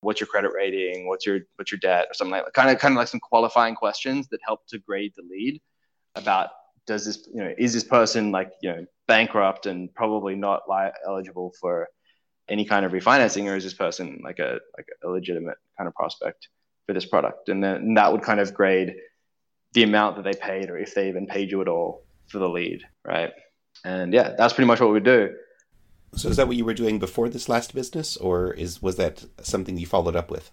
what's 0.00 0.20
your 0.20 0.26
credit 0.26 0.52
rating? 0.54 1.08
What's 1.08 1.26
your 1.26 1.40
what's 1.56 1.72
your 1.72 1.78
debt 1.78 2.06
or 2.10 2.14
something 2.14 2.32
like 2.32 2.44
that. 2.44 2.54
Kind 2.54 2.70
of 2.70 2.78
kind 2.78 2.92
of 2.94 2.98
like 2.98 3.08
some 3.08 3.20
qualifying 3.20 3.74
questions 3.74 4.28
that 4.28 4.40
help 4.46 4.66
to 4.68 4.78
grade 4.78 5.12
the 5.16 5.22
lead 5.28 5.60
about 6.14 6.50
does 6.86 7.04
this 7.04 7.28
you 7.32 7.42
know 7.42 7.52
is 7.58 7.72
this 7.72 7.84
person 7.84 8.32
like 8.32 8.50
you 8.62 8.70
know 8.70 8.86
bankrupt 9.06 9.66
and 9.66 9.94
probably 9.94 10.34
not 10.34 10.62
li- 10.68 10.92
eligible 11.06 11.52
for 11.60 11.88
any 12.48 12.64
kind 12.64 12.84
of 12.84 12.92
refinancing 12.92 13.50
or 13.50 13.56
is 13.56 13.64
this 13.64 13.74
person 13.74 14.20
like 14.24 14.38
a 14.38 14.58
like 14.76 14.86
a 15.04 15.08
legitimate 15.08 15.58
kind 15.76 15.86
of 15.86 15.94
prospect 15.94 16.48
for 16.86 16.94
this 16.94 17.04
product 17.04 17.48
and 17.48 17.62
then 17.62 17.76
and 17.76 17.96
that 17.96 18.10
would 18.10 18.22
kind 18.22 18.40
of 18.40 18.54
grade 18.54 18.94
the 19.74 19.82
amount 19.82 20.16
that 20.16 20.24
they 20.24 20.38
paid 20.38 20.70
or 20.70 20.78
if 20.78 20.94
they 20.94 21.08
even 21.08 21.26
paid 21.26 21.50
you 21.50 21.60
at 21.60 21.68
all 21.68 22.04
for 22.26 22.38
the 22.38 22.48
lead 22.48 22.82
right 23.04 23.32
and 23.84 24.12
yeah 24.14 24.34
that's 24.36 24.54
pretty 24.54 24.66
much 24.66 24.80
what 24.80 24.90
we 24.90 25.00
do 25.00 25.30
so 26.14 26.28
is 26.28 26.36
that 26.36 26.46
what 26.46 26.56
you 26.56 26.64
were 26.64 26.74
doing 26.74 26.98
before 26.98 27.28
this 27.28 27.48
last 27.48 27.74
business 27.74 28.16
or 28.16 28.52
is 28.52 28.82
was 28.82 28.96
that 28.96 29.24
something 29.42 29.76
you 29.78 29.86
followed 29.86 30.16
up 30.16 30.30
with 30.30 30.50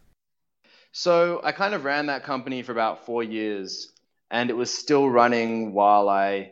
so 0.92 1.42
i 1.44 1.52
kind 1.52 1.74
of 1.74 1.84
ran 1.84 2.08
that 2.08 2.24
company 2.24 2.62
for 2.62 2.72
about 2.72 3.06
four 3.06 3.24
years 3.24 3.92
and 4.32 4.50
it 4.50 4.54
was 4.54 4.74
still 4.74 5.10
running 5.10 5.74
while 5.74 6.10
i 6.10 6.52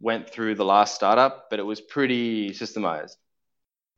went 0.00 0.28
through 0.28 0.54
the 0.54 0.64
last 0.64 0.94
startup 0.94 1.48
but 1.50 1.58
it 1.58 1.64
was 1.64 1.80
pretty 1.80 2.50
systemized 2.50 3.16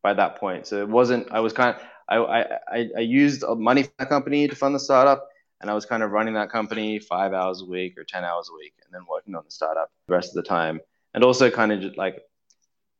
by 0.03 0.15
that 0.15 0.37
point. 0.37 0.67
So 0.67 0.81
it 0.81 0.89
wasn't. 0.89 1.31
I 1.31 1.41
was 1.41 1.53
kind 1.53 1.77
of. 1.77 1.83
I 2.09 2.45
I 2.73 2.89
I 2.97 3.01
used 3.01 3.45
money 3.47 3.83
from 3.83 3.93
that 3.99 4.09
company 4.09 4.49
to 4.49 4.57
fund 4.57 4.75
the 4.75 4.81
startup, 4.81 5.29
and 5.61 5.71
I 5.71 5.75
was 5.75 5.85
kind 5.85 6.03
of 6.03 6.11
running 6.11 6.35
that 6.35 6.51
company 6.51 6.99
five 6.99 7.33
hours 7.33 7.61
a 7.61 7.67
week 7.67 7.99
or 7.99 8.05
ten 8.05 8.25
hours 8.25 8.49
a 8.51 8.55
week, 8.55 8.75
and 8.85 8.95
then 8.95 9.03
working 9.11 9.35
on 9.35 9.45
the 9.45 9.51
startup 9.51 9.91
the 10.07 10.15
rest 10.15 10.31
of 10.31 10.35
the 10.35 10.49
time, 10.49 10.81
and 11.15 11.25
also 11.25 11.51
kind 11.51 11.73
of 11.73 11.81
just 11.81 11.99
like 11.99 12.23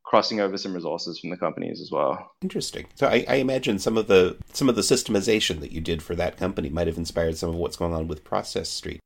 crossing 0.09 0.41
over 0.41 0.57
some 0.57 0.73
resources 0.73 1.19
from 1.19 1.29
the 1.29 1.37
companies 1.37 1.83
as 1.83 1.91
well. 1.91 2.33
Interesting. 2.41 2.87
So 2.95 3.07
I, 3.07 3.27
I, 3.29 3.35
imagine 3.35 3.79
some 3.79 3.99
of 3.99 4.07
the 4.07 4.39
some 4.55 4.71
of 4.71 4.75
the 4.75 4.81
systemization 4.81 5.61
that 5.61 5.71
you 5.71 5.83
did 5.83 6.03
for 6.03 6.15
that 6.15 6.39
company 6.39 6.71
might 6.71 6.87
have 6.87 6.97
inspired 6.97 7.37
some 7.37 7.51
of 7.51 7.57
what's 7.57 7.77
going 7.77 7.93
on 7.93 8.09
with 8.09 8.25
Process 8.25 8.71
Street. 8.71 9.01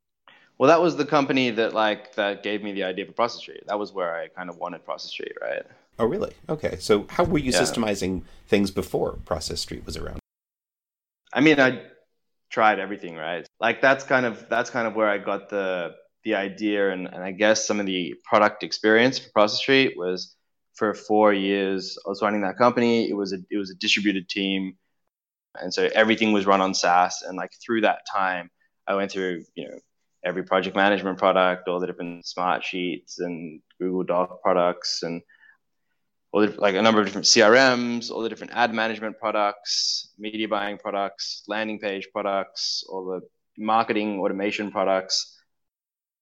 Well, 0.59 0.69
that 0.69 0.81
was 0.81 0.97
the 0.97 1.05
company 1.05 1.51
that 1.51 1.75
like 1.75 2.15
that 2.15 2.45
gave 2.45 2.63
me 2.63 2.73
the 2.73 2.85
idea 2.85 3.05
for 3.05 3.13
Process 3.13 3.41
Street. 3.41 3.65
That 3.67 3.81
was 3.81 3.93
where 3.93 4.15
I 4.15 4.29
kind 4.29 4.49
of 4.49 4.59
wanted 4.59 4.85
Process 4.85 5.11
Street, 5.11 5.33
right? 5.41 5.63
Oh, 5.99 6.07
really? 6.07 6.35
Okay. 6.49 6.77
So, 6.79 7.07
how 7.11 7.25
were 7.25 7.39
you 7.39 7.51
yeah. 7.51 7.61
systemizing 7.61 8.23
things 8.47 8.71
before 8.71 9.19
Process 9.25 9.61
Street 9.61 9.85
was 9.85 9.97
around? 9.97 10.21
I 11.33 11.41
mean, 11.41 11.59
I 11.59 11.83
tried 12.49 12.79
everything, 12.79 13.17
right? 13.17 13.45
Like 13.59 13.83
that's 13.83 14.05
kind 14.05 14.25
of 14.25 14.49
that's 14.49 14.71
kind 14.71 14.87
of 14.87 14.95
where 14.95 15.09
I 15.09 15.19
got 15.19 15.49
the 15.49 15.97
the 16.23 16.37
idea, 16.37 16.93
and, 16.93 17.09
and 17.09 17.25
I 17.25 17.33
guess 17.33 17.67
some 17.67 17.81
of 17.81 17.87
the 17.87 18.15
product 18.25 18.63
experience 18.63 19.19
for 19.19 19.31
Process 19.31 19.59
Street 19.59 19.95
was 19.97 20.37
for 20.75 20.95
four 20.95 21.33
years. 21.33 21.99
I 22.05 22.09
was 22.09 22.23
running 22.23 22.43
that 22.43 22.59
company. 22.59 23.09
It 23.09 23.15
was 23.15 23.33
a 23.33 23.39
it 23.51 23.57
was 23.57 23.71
a 23.71 23.75
distributed 23.75 24.29
team, 24.29 24.77
and 25.61 25.73
so 25.73 25.89
everything 25.95 26.33
was 26.33 26.47
run 26.47 26.61
on 26.61 26.75
SaaS. 26.75 27.23
And 27.23 27.37
like 27.37 27.51
through 27.65 27.83
that 27.83 28.01
time, 28.13 28.51
I 28.87 28.95
went 28.95 29.11
through 29.11 29.45
you 29.55 29.69
know 29.69 29.79
every 30.25 30.45
project 30.45 30.77
management 30.77 31.19
product, 31.19 31.69
all 31.69 31.81
the 31.81 31.87
different 31.87 32.27
smart 32.27 32.65
sheets 32.65 33.19
and 33.19 33.61
Google 33.81 34.05
Doc 34.05 34.43
products, 34.43 35.03
and 35.03 35.23
all 36.33 36.47
the, 36.47 36.61
like 36.61 36.75
a 36.75 36.83
number 36.83 37.01
of 37.01 37.07
different 37.07 37.27
CRMs, 37.27 38.11
all 38.11 38.23
the 38.23 38.29
different 38.29 38.53
ad 38.55 38.73
management 38.73 39.19
products, 39.19 40.11
media 40.19 40.49
buying 40.49 40.79
products, 40.79 41.45
landing 41.47 41.79
page 41.79 42.09
products, 42.13 42.85
all 42.89 43.05
the 43.05 43.21
marketing 43.59 44.21
automation 44.21 44.71
products. 44.71 45.39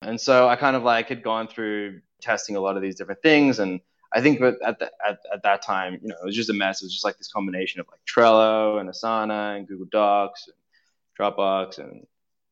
And 0.02 0.20
so 0.20 0.48
I 0.48 0.56
kind 0.56 0.76
of 0.76 0.82
like 0.82 1.08
had 1.08 1.22
gone 1.22 1.46
through 1.46 2.00
testing 2.20 2.56
a 2.56 2.60
lot 2.60 2.76
of 2.76 2.82
these 2.82 2.96
different 2.96 3.22
things. 3.22 3.58
And 3.58 3.80
I 4.12 4.20
think 4.20 4.40
at, 4.40 4.78
the, 4.78 4.90
at, 5.06 5.20
at 5.32 5.42
that 5.44 5.62
time, 5.62 5.98
you 6.02 6.08
know, 6.08 6.16
it 6.22 6.26
was 6.26 6.36
just 6.36 6.50
a 6.50 6.54
mess. 6.54 6.82
It 6.82 6.86
was 6.86 6.92
just 6.92 7.04
like 7.04 7.18
this 7.18 7.32
combination 7.32 7.80
of 7.80 7.86
like 7.90 8.00
Trello 8.04 8.80
and 8.80 8.88
Asana 8.88 9.56
and 9.56 9.68
Google 9.68 9.86
Docs 9.90 10.48
and 10.48 10.56
Dropbox 11.18 11.78
and 11.78 12.06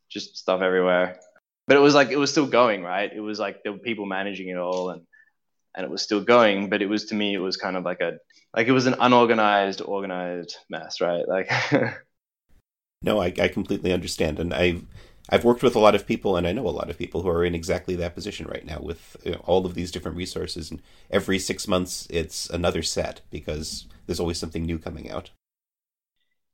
just 0.09 0.37
stuff 0.37 0.63
everywhere. 0.63 1.19
But 1.67 1.77
it 1.77 1.81
was 1.81 1.95
like, 1.95 2.11
it 2.11 2.17
was 2.17 2.31
still 2.31 2.47
going, 2.47 2.83
right? 2.83 3.13
It 3.13 3.21
was 3.21 3.39
like 3.39 3.63
there 3.63 3.73
were 3.73 3.79
people 3.79 4.07
managing 4.07 4.49
it 4.49 4.57
all. 4.57 4.91
And 4.91 5.03
and 5.79 5.85
it 5.85 5.91
was 5.91 6.03
still 6.03 6.21
going 6.21 6.69
but 6.69 6.83
it 6.83 6.87
was 6.87 7.07
to 7.07 7.15
me 7.15 7.35
it 7.35 7.39
was 7.39 7.57
kind 7.57 7.77
of 7.77 7.85
like 7.85 8.01
a 8.01 8.19
like 8.55 8.67
it 8.67 8.73
was 8.73 8.87
an 8.87 8.97
unorganized 9.01 9.81
organized 9.81 10.57
mess 10.69 11.01
right 11.01 11.27
like 11.29 11.51
no 13.03 13.21
I, 13.21 13.33
I 13.41 13.49
completely 13.49 13.93
understand 13.93 14.41
and 14.41 14.53
i've 14.53 14.85
i've 15.29 15.45
worked 15.45 15.63
with 15.63 15.77
a 15.77 15.79
lot 15.79 15.95
of 15.95 16.07
people 16.07 16.37
and 16.37 16.47
i 16.47 16.53
know 16.53 16.67
a 16.67 16.71
lot 16.71 16.91
of 16.91 16.99
people 16.99 17.23
who 17.23 17.29
are 17.29 17.45
in 17.45 17.55
exactly 17.55 17.95
that 17.97 18.15
position 18.15 18.47
right 18.47 18.65
now 18.65 18.79
with 18.81 19.17
you 19.25 19.33
know, 19.33 19.43
all 19.45 19.67
of 19.67 19.75
these 19.75 19.91
different 19.91 20.17
resources 20.17 20.71
and 20.71 20.83
every 21.11 21.39
six 21.39 21.67
months 21.69 22.07
it's 22.11 22.49
another 22.51 22.83
set 22.83 23.21
because 23.31 23.87
there's 24.07 24.21
always 24.21 24.39
something 24.39 24.65
new 24.65 24.79
coming 24.79 25.11
out 25.11 25.31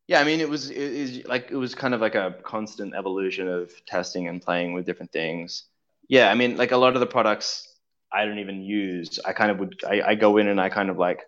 yeah 0.07 0.21
i 0.21 0.25
mean 0.25 0.41
it 0.41 0.49
was 0.49 0.71
it 0.71 1.01
was 1.01 1.27
like 1.27 1.51
it 1.51 1.57
was 1.57 1.75
kind 1.75 1.95
of 1.95 2.01
like 2.01 2.15
a 2.15 2.37
constant 2.43 2.95
evolution 2.95 3.49
of 3.49 3.73
testing 3.87 4.29
and 4.29 4.43
playing 4.43 4.73
with 4.73 4.87
different 4.87 5.13
things 5.13 5.65
yeah 6.09 6.31
i 6.31 6.35
mean 6.35 6.57
like 6.57 6.73
a 6.73 6.77
lot 6.77 6.95
of 6.95 7.01
the 7.01 7.07
products 7.07 7.69
I 8.15 8.25
don't 8.27 8.39
even 8.39 8.63
use. 8.63 9.19
I 9.25 9.33
kind 9.33 9.51
of 9.51 9.59
would. 9.59 9.81
I, 9.87 10.03
I 10.03 10.15
go 10.15 10.37
in 10.37 10.47
and 10.47 10.61
I 10.61 10.69
kind 10.69 10.89
of 10.89 10.97
like 10.97 11.23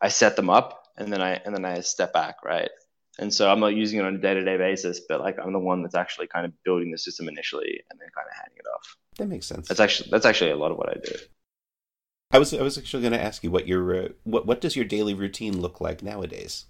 I 0.00 0.08
set 0.08 0.36
them 0.36 0.50
up 0.50 0.84
and 0.98 1.10
then 1.10 1.22
I 1.22 1.40
and 1.44 1.54
then 1.54 1.64
I 1.64 1.80
step 1.80 2.12
back, 2.12 2.44
right? 2.44 2.68
And 3.18 3.32
so 3.32 3.50
I'm 3.50 3.60
not 3.60 3.74
using 3.74 4.00
it 4.00 4.04
on 4.04 4.16
a 4.16 4.18
day 4.18 4.34
to 4.34 4.44
day 4.44 4.56
basis, 4.56 5.00
but 5.08 5.20
like 5.20 5.36
I'm 5.38 5.52
the 5.52 5.58
one 5.58 5.82
that's 5.82 5.94
actually 5.94 6.26
kind 6.26 6.44
of 6.46 6.52
building 6.64 6.90
the 6.90 6.98
system 6.98 7.28
initially 7.28 7.82
and 7.90 8.00
then 8.00 8.08
kind 8.14 8.26
of 8.28 8.36
handing 8.36 8.58
it 8.58 8.66
off. 8.74 8.96
That 9.18 9.28
makes 9.28 9.46
sense. 9.46 9.68
That's 9.68 9.80
actually 9.80 10.10
that's 10.10 10.26
actually 10.26 10.50
a 10.50 10.56
lot 10.56 10.72
of 10.72 10.78
what 10.78 10.90
I 10.90 10.94
do. 10.94 11.14
I 12.32 12.38
was 12.38 12.52
I 12.52 12.62
was 12.62 12.76
actually 12.76 13.02
going 13.02 13.12
to 13.12 13.22
ask 13.22 13.44
you 13.44 13.50
what 13.50 13.68
your 13.68 14.04
uh, 14.04 14.08
what 14.24 14.46
what 14.46 14.60
does 14.60 14.74
your 14.74 14.84
daily 14.84 15.14
routine 15.14 15.60
look 15.60 15.80
like 15.80 16.02
nowadays? 16.02 16.66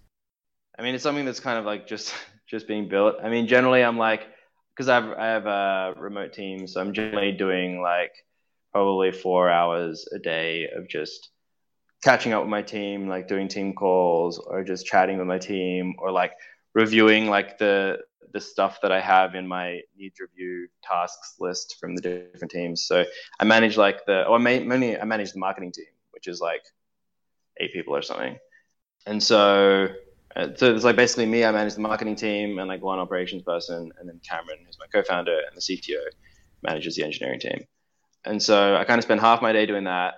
I 0.78 0.82
mean, 0.82 0.94
it's 0.94 1.02
something 1.02 1.24
that's 1.24 1.40
kind 1.40 1.58
of 1.58 1.64
like 1.64 1.86
just 1.86 2.12
just 2.46 2.68
being 2.68 2.88
built. 2.88 3.16
I 3.22 3.30
mean, 3.30 3.46
generally 3.46 3.82
I'm 3.82 3.96
like 3.96 4.26
because 4.74 4.88
I 4.88 4.96
have 4.96 5.10
I 5.12 5.26
have 5.26 5.46
a 5.46 5.94
remote 5.98 6.34
team, 6.34 6.66
so 6.66 6.80
I'm 6.80 6.92
generally 6.92 7.32
doing 7.32 7.80
like 7.80 8.12
probably 8.72 9.12
four 9.12 9.48
hours 9.48 10.06
a 10.12 10.18
day 10.18 10.68
of 10.76 10.88
just 10.88 11.30
catching 12.04 12.34
up 12.34 12.42
with 12.42 12.50
my 12.50 12.62
team, 12.62 13.08
like 13.08 13.26
doing 13.26 13.48
team 13.48 13.72
calls 13.72 14.38
or 14.38 14.62
just 14.62 14.84
chatting 14.86 15.16
with 15.18 15.26
my 15.26 15.38
team 15.38 15.94
or 15.98 16.12
like 16.12 16.32
reviewing 16.74 17.28
like 17.28 17.58
the 17.58 17.98
the 18.32 18.40
stuff 18.40 18.80
that 18.82 18.92
I 18.92 19.00
have 19.00 19.34
in 19.36 19.46
my 19.46 19.80
needs 19.96 20.18
review 20.20 20.68
tasks 20.82 21.36
list 21.38 21.76
from 21.80 21.94
the 21.96 22.02
different 22.02 22.50
teams. 22.50 22.84
So 22.84 23.04
I 23.40 23.44
manage 23.44 23.76
like 23.76 24.04
the 24.06 24.26
or 24.26 24.38
mainly 24.38 25.00
I 25.00 25.04
manage 25.04 25.32
the 25.32 25.38
marketing 25.38 25.72
team, 25.72 25.92
which 26.10 26.28
is 26.28 26.40
like 26.40 26.64
eight 27.58 27.72
people 27.72 27.96
or 27.96 28.02
something. 28.02 28.36
And 29.06 29.22
so 29.22 29.88
uh, 30.36 30.48
so 30.56 30.74
it's 30.74 30.84
like 30.84 30.96
basically 30.96 31.26
me, 31.26 31.44
I 31.44 31.52
manage 31.52 31.74
the 31.74 31.80
marketing 31.80 32.16
team 32.16 32.58
and 32.58 32.68
like 32.68 32.82
one 32.82 32.98
operations 32.98 33.42
person, 33.42 33.92
and 33.98 34.08
then 34.08 34.20
Cameron, 34.28 34.58
who's 34.66 34.78
my 34.78 34.86
co-founder 34.92 35.32
and 35.46 35.56
the 35.56 35.60
CTO, 35.60 36.02
manages 36.62 36.96
the 36.96 37.04
engineering 37.04 37.40
team. 37.40 37.64
And 38.24 38.42
so 38.42 38.76
I 38.76 38.84
kind 38.84 38.98
of 38.98 39.04
spend 39.04 39.20
half 39.20 39.40
my 39.42 39.52
day 39.52 39.64
doing 39.66 39.84
that. 39.84 40.14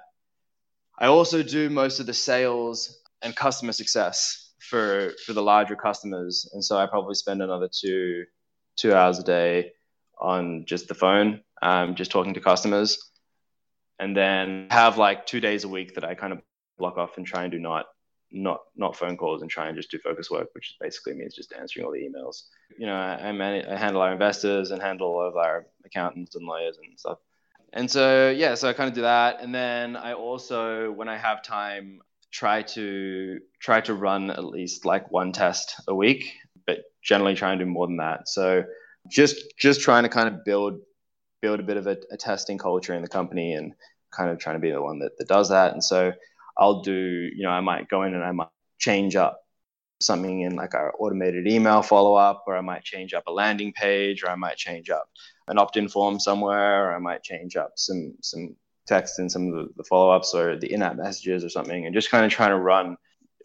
I 0.99 1.07
also 1.07 1.43
do 1.43 1.69
most 1.69 2.01
of 2.01 2.07
the 2.07 2.15
sales 2.15 3.03
and 3.23 3.35
customer 3.37 3.73
success 3.73 4.55
for 4.61 5.13
for 5.25 5.33
the 5.33 5.43
larger 5.43 5.77
customers. 5.77 6.51
And 6.53 6.65
so 6.65 6.77
I 6.77 6.87
probably 6.87 7.15
spend 7.15 7.43
another 7.43 7.69
two 7.69 8.25
two 8.77 8.95
hours 8.95 9.19
a 9.19 9.23
day 9.23 9.73
on 10.19 10.65
just 10.67 10.89
the 10.89 10.95
phone, 10.95 11.41
um, 11.63 11.95
just 11.95 12.11
talking 12.11 12.35
to 12.35 12.41
customers. 12.41 12.99
And 13.99 14.15
then 14.15 14.69
have 14.71 14.99
like 14.99 15.25
two 15.25 15.41
days 15.41 15.65
a 15.65 15.69
week 15.69 15.95
that 15.95 16.05
I 16.05 16.15
kind 16.15 16.33
of 16.33 16.41
block 16.79 16.99
off 16.99 17.17
and 17.17 17.27
try 17.27 17.45
and 17.45 17.53
do 17.53 17.59
not 17.59 17.87
not 18.31 18.61
not 18.75 18.97
phone 18.97 19.17
calls 19.17 19.41
and 19.43 19.51
try 19.51 19.69
and 19.69 19.77
just 19.77 19.91
do 19.91 19.99
focus 19.99 20.31
work, 20.31 20.49
which 20.55 20.77
basically 20.81 21.15
means 21.15 21.35
just 21.35 21.55
answering 21.59 21.87
all 21.87 21.93
the 21.93 22.01
emails. 22.01 22.43
You 22.79 22.87
know, 22.87 22.95
I, 22.95 23.29
I, 23.29 23.33
manage, 23.33 23.67
I 23.67 23.77
handle 23.77 24.03
our 24.03 24.13
investors 24.13 24.71
and 24.71 24.83
handle 24.83 25.09
all 25.09 25.27
of 25.27 25.37
our 25.37 25.67
accountants 25.85 26.35
and 26.35 26.47
lawyers 26.47 26.79
and 26.79 26.99
stuff. 26.99 27.19
And 27.73 27.91
so, 27.91 28.31
yeah, 28.31 28.55
so 28.55 28.69
I 28.69 28.73
kind 28.73 28.89
of 28.89 28.95
do 28.95 29.03
that. 29.03 29.41
And 29.41 29.55
then 29.55 29.97
I 29.97 30.15
also, 30.15 30.91
when 30.93 31.09
I 31.09 31.17
have 31.19 31.43
time, 31.43 32.01
try 32.31 32.63
to 32.63 33.39
try 33.61 33.81
to 33.81 33.95
run 33.95 34.31
at 34.31 34.45
least 34.45 34.85
like 34.85 35.11
one 35.11 35.33
test 35.33 35.75
a 35.89 35.95
week, 35.95 36.33
but 36.67 36.79
generally 37.03 37.35
try 37.35 37.53
and 37.53 37.61
do 37.61 37.67
more 37.67 37.87
than 37.87 37.99
that. 37.99 38.29
So 38.29 38.65
just 39.09 39.55
just 39.59 39.81
trying 39.81 40.03
to 40.03 40.09
kind 40.09 40.29
of 40.29 40.45
build 40.45 40.81
build 41.43 41.61
a 41.61 41.63
bit 41.63 41.77
of 41.77 41.87
a, 41.87 41.97
a 42.11 42.17
testing 42.17 42.59
culture 42.59 42.95
in 42.95 43.03
the 43.03 43.09
company 43.09 43.55
and 43.55 43.73
kind 44.11 44.31
of 44.31 44.39
trying 44.39 44.57
to 44.57 44.61
be 44.61 44.71
the 44.71 44.83
one 44.83 44.99
that, 45.01 45.17
that 45.19 45.29
does 45.29 45.51
that. 45.51 45.73
And 45.73 45.85
so 45.85 46.13
I'll 46.59 46.81
do, 46.83 46.93
you 46.93 47.43
know, 47.43 47.51
I 47.51 47.61
might 47.61 47.89
go 47.89 48.03
in 48.03 48.15
and 48.15 48.25
I 48.25 48.33
might 48.33 48.49
change 48.79 49.17
up 49.17 49.41
something 50.01 50.41
in 50.43 50.57
like 50.57 50.75
our 50.75 50.93
automated 50.99 51.47
email 51.47 51.83
follow 51.83 52.15
up, 52.15 52.45
or 52.47 52.57
I 52.57 52.61
might 52.61 52.85
change 52.85 53.15
up 53.15 53.25
a 53.27 53.33
landing 53.33 53.73
page, 53.73 54.23
or 54.23 54.31
I 54.31 54.35
might 54.35 54.57
change 54.57 54.91
up 54.91 55.09
an 55.49 55.59
opt-in 55.59 55.89
form 55.89 56.19
somewhere, 56.19 56.89
or 56.89 56.95
I 56.95 56.99
might 56.99 57.23
change 57.23 57.57
up 57.57 57.73
some 57.77 58.15
some 58.21 58.57
text 58.87 59.19
in 59.19 59.29
some 59.29 59.49
of 59.49 59.55
the, 59.55 59.69
the 59.77 59.85
follow-ups 59.85 60.33
or 60.35 60.59
the 60.59 60.73
in-app 60.73 60.97
messages 60.97 61.45
or 61.45 61.49
something, 61.49 61.87
and 61.87 61.95
just 61.95 62.11
kind 62.11 62.25
of 62.25 62.31
trying 62.31 62.51
to 62.51 62.59
run 62.59 62.97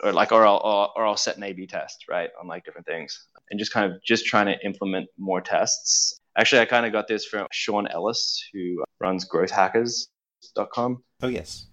or 0.04 0.12
like 0.12 0.32
or 0.32 0.46
I'll 0.46 0.62
or, 0.64 0.90
or 0.96 1.06
I'll 1.06 1.18
set 1.18 1.38
an 1.38 1.44
A/B 1.44 1.68
test 1.68 2.06
right 2.10 2.30
on 2.40 2.48
like 2.48 2.66
different 2.66 2.88
things, 2.88 3.28
and 3.50 3.60
just 3.60 3.74
kind 3.74 3.92
of 3.92 4.02
just 4.04 4.26
trying 4.26 4.48
to 4.48 4.66
implement 4.66 5.10
more 5.18 5.42
tests. 5.42 6.20
Actually, 6.38 6.62
I 6.62 6.66
kind 6.66 6.86
of 6.86 6.92
got 6.92 7.08
this 7.08 7.26
from 7.26 7.48
Sean 7.52 7.88
Ellis, 7.88 8.42
who 8.54 8.84
runs 9.00 9.28
GrowthHackers.com. 9.28 11.04
Oh 11.22 11.28
yes, 11.28 11.68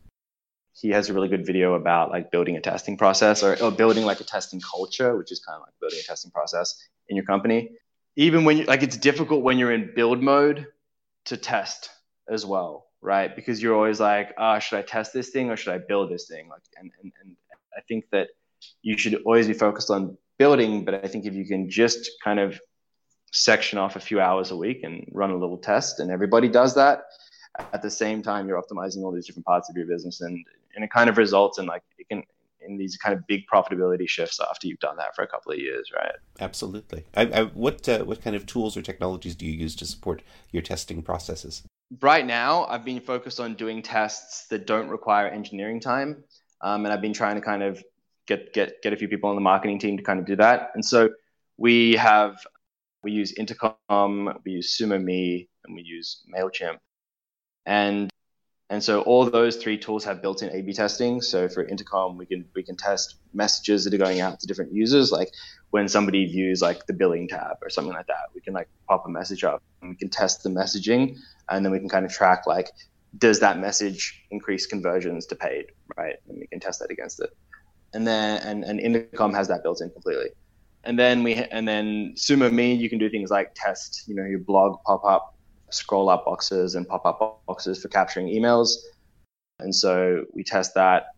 he 0.72 0.90
has 0.90 1.08
a 1.08 1.12
really 1.12 1.28
good 1.28 1.46
video 1.46 1.74
about 1.74 2.10
like 2.10 2.30
building 2.30 2.56
a 2.56 2.60
testing 2.60 2.96
process 2.96 3.42
or, 3.42 3.60
or 3.62 3.70
building 3.70 4.04
like 4.04 4.20
a 4.20 4.24
testing 4.24 4.60
culture, 4.60 5.16
which 5.16 5.32
is 5.32 5.40
kind 5.40 5.56
of 5.56 5.62
like 5.62 5.74
building 5.80 5.98
a 5.98 6.06
testing 6.06 6.30
process 6.30 6.74
in 7.08 7.16
your 7.16 7.24
company. 7.24 7.70
Even 8.18 8.44
when 8.44 8.58
you 8.58 8.64
like, 8.64 8.82
it's 8.82 8.96
difficult 8.96 9.44
when 9.44 9.58
you're 9.58 9.72
in 9.72 9.92
build 9.94 10.20
mode 10.20 10.66
to 11.26 11.36
test 11.36 11.90
as 12.28 12.44
well, 12.44 12.88
right? 13.00 13.34
Because 13.34 13.62
you're 13.62 13.76
always 13.76 14.00
like, 14.00 14.34
ah, 14.36 14.56
oh, 14.56 14.58
should 14.58 14.78
I 14.80 14.82
test 14.82 15.12
this 15.12 15.30
thing 15.30 15.50
or 15.50 15.56
should 15.56 15.72
I 15.72 15.78
build 15.78 16.10
this 16.10 16.26
thing? 16.26 16.48
Like, 16.48 16.62
and, 16.76 16.90
and, 17.00 17.12
and 17.22 17.36
I 17.76 17.80
think 17.86 18.10
that 18.10 18.30
you 18.82 18.98
should 18.98 19.22
always 19.24 19.46
be 19.46 19.52
focused 19.52 19.88
on 19.88 20.18
building, 20.36 20.84
but 20.84 20.94
I 20.94 21.06
think 21.06 21.26
if 21.26 21.34
you 21.34 21.46
can 21.46 21.70
just 21.70 22.10
kind 22.24 22.40
of 22.40 22.60
section 23.30 23.78
off 23.78 23.94
a 23.94 24.00
few 24.00 24.20
hours 24.20 24.50
a 24.50 24.56
week 24.56 24.80
and 24.82 25.08
run 25.12 25.30
a 25.30 25.36
little 25.36 25.58
test, 25.58 26.00
and 26.00 26.10
everybody 26.10 26.48
does 26.48 26.74
that, 26.74 27.04
at 27.72 27.82
the 27.82 27.90
same 27.90 28.20
time 28.20 28.48
you're 28.48 28.60
optimizing 28.60 29.04
all 29.04 29.12
these 29.12 29.26
different 29.26 29.46
parts 29.46 29.70
of 29.70 29.76
your 29.76 29.86
business, 29.86 30.20
and 30.22 30.44
and 30.74 30.84
it 30.84 30.90
kind 30.90 31.08
of 31.10 31.18
results 31.18 31.58
in 31.58 31.66
like 31.66 31.82
it 31.98 32.08
can 32.08 32.22
in 32.60 32.76
these 32.76 32.96
kind 32.96 33.16
of 33.16 33.26
big 33.26 33.42
profitability 33.52 34.08
shifts 34.08 34.40
after 34.40 34.66
you've 34.66 34.78
done 34.80 34.96
that 34.96 35.14
for 35.14 35.22
a 35.22 35.26
couple 35.26 35.52
of 35.52 35.58
years, 35.58 35.90
right? 35.94 36.12
Absolutely. 36.40 37.04
I, 37.16 37.22
I, 37.22 37.42
what 37.44 37.88
uh, 37.88 38.04
what 38.04 38.22
kind 38.22 38.36
of 38.36 38.46
tools 38.46 38.76
or 38.76 38.82
technologies 38.82 39.34
do 39.34 39.46
you 39.46 39.52
use 39.52 39.74
to 39.76 39.86
support 39.86 40.22
your 40.50 40.62
testing 40.62 41.02
processes? 41.02 41.62
Right 42.00 42.26
now, 42.26 42.66
I've 42.66 42.84
been 42.84 43.00
focused 43.00 43.40
on 43.40 43.54
doing 43.54 43.82
tests 43.82 44.46
that 44.48 44.66
don't 44.66 44.88
require 44.88 45.28
engineering 45.28 45.80
time, 45.80 46.22
um, 46.60 46.84
and 46.84 46.92
I've 46.92 47.00
been 47.00 47.14
trying 47.14 47.36
to 47.36 47.40
kind 47.40 47.62
of 47.62 47.82
get 48.26 48.52
get 48.52 48.82
get 48.82 48.92
a 48.92 48.96
few 48.96 49.08
people 49.08 49.30
on 49.30 49.36
the 49.36 49.42
marketing 49.42 49.78
team 49.78 49.96
to 49.96 50.02
kind 50.02 50.18
of 50.18 50.26
do 50.26 50.36
that. 50.36 50.70
And 50.74 50.84
so 50.84 51.10
we 51.56 51.94
have 51.94 52.36
we 53.02 53.12
use 53.12 53.32
Intercom, 53.32 54.38
we 54.44 54.52
use 54.52 54.76
SumoMe, 54.76 55.48
and 55.64 55.74
we 55.74 55.82
use 55.82 56.22
Mailchimp, 56.34 56.78
and 57.64 58.10
and 58.70 58.84
so 58.84 59.00
all 59.02 59.24
those 59.24 59.56
three 59.56 59.78
tools 59.78 60.04
have 60.04 60.20
built-in 60.20 60.50
A/B 60.50 60.74
testing. 60.74 61.22
So 61.22 61.48
for 61.48 61.64
Intercom, 61.64 62.18
we 62.18 62.26
can 62.26 62.44
we 62.54 62.62
can 62.62 62.76
test 62.76 63.16
messages 63.32 63.84
that 63.84 63.94
are 63.94 63.98
going 63.98 64.20
out 64.20 64.40
to 64.40 64.46
different 64.46 64.72
users, 64.72 65.10
like 65.10 65.32
when 65.70 65.88
somebody 65.88 66.26
views 66.26 66.60
like 66.60 66.86
the 66.86 66.92
billing 66.92 67.28
tab 67.28 67.56
or 67.62 67.70
something 67.70 67.94
like 67.94 68.06
that. 68.08 68.28
We 68.34 68.42
can 68.42 68.52
like 68.52 68.68
pop 68.86 69.04
a 69.06 69.08
message 69.08 69.42
up 69.42 69.62
and 69.80 69.90
we 69.90 69.96
can 69.96 70.10
test 70.10 70.42
the 70.42 70.50
messaging, 70.50 71.16
and 71.48 71.64
then 71.64 71.72
we 71.72 71.78
can 71.78 71.88
kind 71.88 72.04
of 72.04 72.12
track 72.12 72.46
like 72.46 72.70
does 73.16 73.40
that 73.40 73.58
message 73.58 74.22
increase 74.30 74.66
conversions 74.66 75.24
to 75.26 75.34
paid, 75.34 75.72
right? 75.96 76.16
And 76.28 76.38
we 76.38 76.46
can 76.46 76.60
test 76.60 76.80
that 76.80 76.90
against 76.90 77.20
it. 77.20 77.30
And 77.94 78.06
then 78.06 78.42
and, 78.42 78.64
and 78.64 78.80
Intercom 78.80 79.32
has 79.32 79.48
that 79.48 79.62
built 79.62 79.80
in 79.80 79.88
completely. 79.88 80.28
And 80.84 80.98
then 80.98 81.22
we 81.22 81.34
and 81.34 81.66
then 81.66 82.14
SumoMe, 82.16 82.78
you 82.78 82.90
can 82.90 82.98
do 82.98 83.08
things 83.08 83.30
like 83.30 83.52
test, 83.54 84.04
you 84.06 84.14
know, 84.14 84.24
your 84.24 84.40
blog 84.40 84.82
pop 84.84 85.04
up 85.06 85.34
scroll 85.70 86.08
up 86.08 86.24
boxes 86.24 86.74
and 86.74 86.86
pop 86.86 87.04
up 87.06 87.42
boxes 87.46 87.80
for 87.80 87.88
capturing 87.88 88.28
emails. 88.28 88.70
And 89.60 89.74
so 89.74 90.24
we 90.32 90.44
test 90.44 90.74
that. 90.74 91.08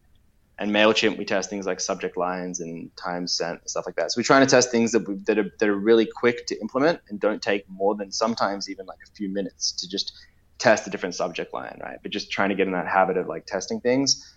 And 0.58 0.70
MailChimp, 0.70 1.16
we 1.16 1.24
test 1.24 1.48
things 1.48 1.66
like 1.66 1.80
subject 1.80 2.18
lines 2.18 2.60
and 2.60 2.94
time 2.96 3.26
sent 3.26 3.60
and 3.60 3.70
stuff 3.70 3.86
like 3.86 3.96
that. 3.96 4.12
So 4.12 4.18
we're 4.18 4.24
trying 4.24 4.46
to 4.46 4.50
test 4.50 4.70
things 4.70 4.92
that, 4.92 5.08
we, 5.08 5.14
that, 5.24 5.38
are, 5.38 5.50
that 5.58 5.68
are 5.68 5.76
really 5.76 6.04
quick 6.04 6.46
to 6.48 6.60
implement 6.60 7.00
and 7.08 7.18
don't 7.18 7.40
take 7.40 7.68
more 7.70 7.94
than 7.94 8.12
sometimes 8.12 8.68
even 8.68 8.84
like 8.84 8.98
a 9.06 9.10
few 9.12 9.30
minutes 9.30 9.72
to 9.72 9.88
just 9.88 10.12
test 10.58 10.86
a 10.86 10.90
different 10.90 11.14
subject 11.14 11.54
line, 11.54 11.78
right? 11.82 11.98
But 12.02 12.12
just 12.12 12.30
trying 12.30 12.50
to 12.50 12.54
get 12.54 12.66
in 12.66 12.74
that 12.74 12.86
habit 12.86 13.16
of 13.16 13.26
like 13.26 13.46
testing 13.46 13.80
things. 13.80 14.36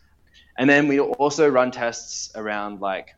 And 0.57 0.69
then 0.69 0.87
we 0.87 0.99
also 1.01 1.49
run 1.49 1.71
tests 1.71 2.31
around 2.35 2.79
like, 2.79 3.15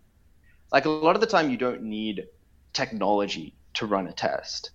like 0.72 0.86
a 0.86 0.90
lot 0.90 1.14
of 1.14 1.22
the 1.22 1.28
time 1.28 1.52
you 1.52 1.58
don't 1.58 1.84
need 1.84 2.26
technology 2.74 3.54
to 3.76 3.86
run 3.86 4.08
a 4.08 4.14
test 4.14 4.72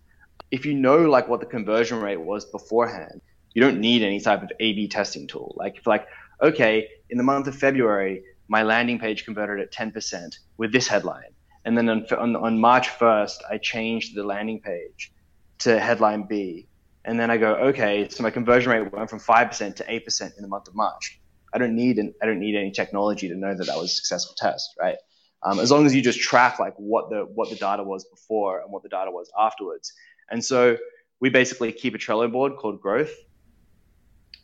if 0.50 0.64
you 0.64 0.74
know 0.74 1.08
like 1.08 1.28
what 1.28 1.40
the 1.40 1.46
conversion 1.46 2.00
rate 2.00 2.20
was 2.20 2.44
beforehand, 2.44 3.20
you 3.54 3.62
don't 3.62 3.80
need 3.80 4.02
any 4.02 4.20
type 4.20 4.42
of 4.42 4.50
A/B 4.60 4.88
testing 4.88 5.26
tool. 5.26 5.54
Like 5.56 5.78
if 5.78 5.86
like 5.86 6.06
okay, 6.42 6.88
in 7.10 7.18
the 7.18 7.24
month 7.24 7.46
of 7.46 7.54
February, 7.56 8.22
my 8.48 8.62
landing 8.62 8.98
page 8.98 9.24
converted 9.24 9.60
at 9.60 9.72
10% 9.72 10.38
with 10.56 10.72
this 10.72 10.88
headline, 10.88 11.32
and 11.64 11.76
then 11.76 11.88
on, 11.88 12.06
on, 12.18 12.36
on 12.36 12.58
March 12.58 12.88
1st, 12.88 13.36
I 13.50 13.58
changed 13.58 14.14
the 14.14 14.24
landing 14.24 14.60
page 14.60 15.12
to 15.58 15.78
headline 15.78 16.26
B, 16.26 16.66
and 17.04 17.20
then 17.20 17.30
I 17.30 17.36
go 17.36 17.54
okay, 17.56 18.08
so 18.08 18.22
my 18.22 18.30
conversion 18.30 18.72
rate 18.72 18.92
went 18.92 19.10
from 19.10 19.20
5% 19.20 19.76
to 19.76 19.84
8% 19.84 20.36
in 20.36 20.42
the 20.42 20.48
month 20.48 20.68
of 20.68 20.74
March. 20.74 21.20
I 21.52 21.58
don't 21.58 21.74
need 21.74 21.98
an, 21.98 22.14
I 22.22 22.26
don't 22.26 22.40
need 22.40 22.56
any 22.56 22.70
technology 22.70 23.28
to 23.28 23.34
know 23.34 23.54
that 23.54 23.66
that 23.66 23.76
was 23.76 23.90
a 23.90 23.94
successful 23.94 24.34
test, 24.38 24.74
right? 24.80 24.96
Um, 25.42 25.58
as 25.58 25.70
long 25.70 25.86
as 25.86 25.94
you 25.94 26.02
just 26.02 26.20
track 26.20 26.58
like 26.58 26.74
what 26.76 27.08
the 27.08 27.26
what 27.34 27.48
the 27.48 27.56
data 27.56 27.82
was 27.82 28.04
before 28.04 28.60
and 28.60 28.70
what 28.70 28.82
the 28.82 28.90
data 28.90 29.10
was 29.10 29.30
afterwards, 29.38 29.92
and 30.30 30.44
so 30.44 30.76
we 31.20 31.28
basically 31.28 31.72
keep 31.72 31.94
a 31.94 31.98
Trello 31.98 32.30
board 32.30 32.56
called 32.56 32.80
Growth. 32.80 33.14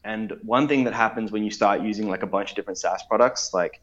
And 0.04 0.34
one 0.42 0.68
thing 0.68 0.84
that 0.84 0.94
happens 0.94 1.32
when 1.32 1.42
you 1.42 1.50
start 1.50 1.80
using 1.80 2.08
like 2.08 2.22
a 2.22 2.26
bunch 2.26 2.50
of 2.50 2.56
different 2.56 2.78
SaaS 2.78 3.02
products, 3.08 3.52
like 3.52 3.80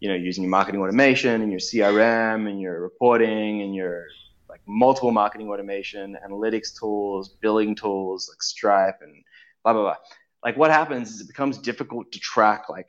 you 0.00 0.08
know, 0.08 0.14
using 0.14 0.42
your 0.42 0.50
marketing 0.50 0.80
automation 0.80 1.42
and 1.42 1.50
your 1.50 1.60
CRM 1.60 2.48
and 2.48 2.60
your 2.60 2.80
reporting 2.80 3.62
and 3.62 3.74
your 3.74 4.06
like 4.48 4.60
multiple 4.66 5.12
marketing 5.12 5.48
automation, 5.48 6.16
analytics 6.28 6.78
tools, 6.78 7.28
billing 7.40 7.74
tools 7.74 8.28
like 8.28 8.42
Stripe 8.42 8.98
and 9.02 9.22
blah 9.62 9.72
blah 9.72 9.82
blah. 9.82 9.96
Like 10.44 10.56
what 10.56 10.70
happens 10.70 11.12
is 11.12 11.20
it 11.20 11.28
becomes 11.28 11.58
difficult 11.58 12.10
to 12.12 12.18
track 12.18 12.68
like 12.68 12.88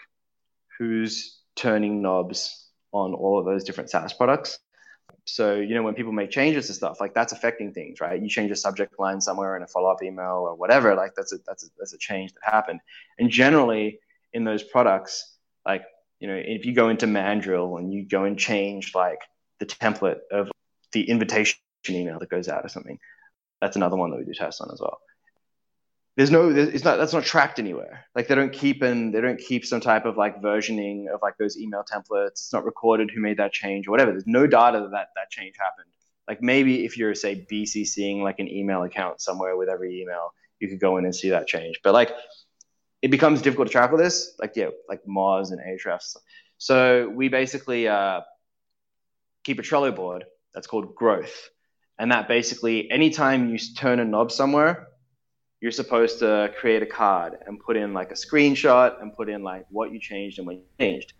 who's 0.77 1.39
turning 1.55 2.01
knobs 2.01 2.69
on 2.93 3.13
all 3.13 3.37
of 3.39 3.45
those 3.45 3.63
different 3.63 3.89
SaaS 3.89 4.13
products 4.13 4.59
so 5.25 5.55
you 5.55 5.73
know 5.75 5.83
when 5.83 5.93
people 5.93 6.11
make 6.11 6.29
changes 6.29 6.67
to 6.67 6.73
stuff 6.73 6.99
like 6.99 7.13
that's 7.13 7.33
affecting 7.33 7.73
things 7.73 8.01
right? 8.01 8.21
You 8.21 8.29
change 8.29 8.51
a 8.51 8.55
subject 8.55 8.99
line 8.99 9.21
somewhere 9.21 9.55
in 9.55 9.63
a 9.63 9.67
follow-up 9.67 10.03
email 10.03 10.45
or 10.47 10.55
whatever 10.55 10.95
like 10.95 11.13
that's 11.15 11.33
a 11.33 11.37
that's 11.45 11.65
a, 11.65 11.67
that's 11.77 11.93
a 11.93 11.97
change 11.97 12.33
that 12.33 12.41
happened. 12.43 12.79
And 13.19 13.29
generally 13.29 13.99
in 14.33 14.43
those 14.43 14.63
products 14.63 15.37
like 15.65 15.83
you 16.19 16.27
know 16.27 16.41
if 16.43 16.65
you 16.65 16.73
go 16.73 16.89
into 16.89 17.07
mandrill 17.07 17.77
and 17.77 17.93
you 17.93 18.05
go 18.05 18.23
and 18.23 18.37
change 18.37 18.93
like 18.95 19.21
the 19.59 19.65
template 19.65 20.19
of 20.31 20.51
the 20.91 21.09
invitation 21.09 21.57
email 21.89 22.19
that 22.19 22.29
goes 22.29 22.47
out 22.47 22.65
or 22.65 22.69
something 22.69 22.99
that's 23.61 23.75
another 23.75 23.97
one 23.97 24.11
that 24.11 24.17
we 24.17 24.25
do 24.25 24.33
tests 24.33 24.61
on 24.61 24.69
as 24.71 24.79
well 24.79 24.99
there's 26.15 26.29
no 26.29 26.49
it's 26.49 26.83
not 26.83 26.97
that's 26.97 27.13
not 27.13 27.23
tracked 27.23 27.57
anywhere. 27.57 28.05
Like 28.15 28.27
they 28.27 28.35
don't 28.35 28.53
keep 28.53 28.83
in 28.83 29.11
they 29.11 29.21
don't 29.21 29.39
keep 29.39 29.65
some 29.65 29.81
type 29.81 30.05
of 30.05 30.15
like 30.15 30.41
versioning 30.41 31.07
of 31.07 31.21
like 31.23 31.37
those 31.37 31.57
email 31.57 31.83
templates. 31.91 32.27
It's 32.27 32.53
not 32.53 32.65
recorded 32.65 33.09
who 33.09 33.19
made 33.19 33.37
that 33.37 33.51
change 33.51 33.87
or 33.87 33.91
whatever. 33.91 34.11
There's 34.11 34.27
no 34.27 34.45
data 34.45 34.79
that 34.91 35.07
that, 35.15 35.31
change 35.31 35.55
happened. 35.57 35.89
Like 36.27 36.41
maybe 36.41 36.85
if 36.85 36.97
you're 36.97 37.15
say 37.15 37.45
bccing 37.51 38.21
like 38.21 38.37
an 38.39 38.47
email 38.47 38.83
account 38.83 39.21
somewhere 39.21 39.57
with 39.57 39.69
every 39.69 40.01
email 40.01 40.33
you 40.59 40.69
could 40.69 40.79
go 40.79 40.97
in 40.97 41.05
and 41.05 41.15
see 41.15 41.29
that 41.29 41.47
change. 41.47 41.79
But 41.83 41.93
like 41.93 42.11
it 43.01 43.09
becomes 43.09 43.41
difficult 43.41 43.69
to 43.69 43.71
track 43.71 43.91
with 43.91 43.99
this. 43.99 44.35
Like 44.39 44.55
yeah 44.55 44.69
like 44.87 45.01
moz 45.09 45.51
and 45.51 45.59
ahrefs. 45.59 46.15
So 46.59 47.09
we 47.09 47.27
basically 47.29 47.87
uh, 47.87 48.21
keep 49.43 49.57
a 49.57 49.63
trello 49.63 49.93
board 49.93 50.25
that's 50.53 50.67
called 50.67 50.93
growth. 50.93 51.49
And 51.97 52.11
that 52.11 52.27
basically 52.27 52.91
anytime 52.91 53.49
you 53.49 53.57
turn 53.57 53.99
a 53.99 54.05
knob 54.05 54.31
somewhere 54.31 54.89
you're 55.63 55.71
supposed 55.71 56.19
to 56.19 56.53
create 56.59 56.83
a 56.83 56.85
card 56.85 57.37
and 57.47 57.57
put 57.57 57.77
in 57.77 57.93
like 57.93 58.11
a 58.11 58.15
screenshot 58.15 59.01
and 59.01 59.15
put 59.15 59.29
in 59.29 59.43
like 59.43 59.65
what 59.69 59.93
you 59.93 59.97
changed 59.97 60.37
and 60.37 60.45
when 60.45 60.57
you 60.57 60.63
changed. 60.77 61.13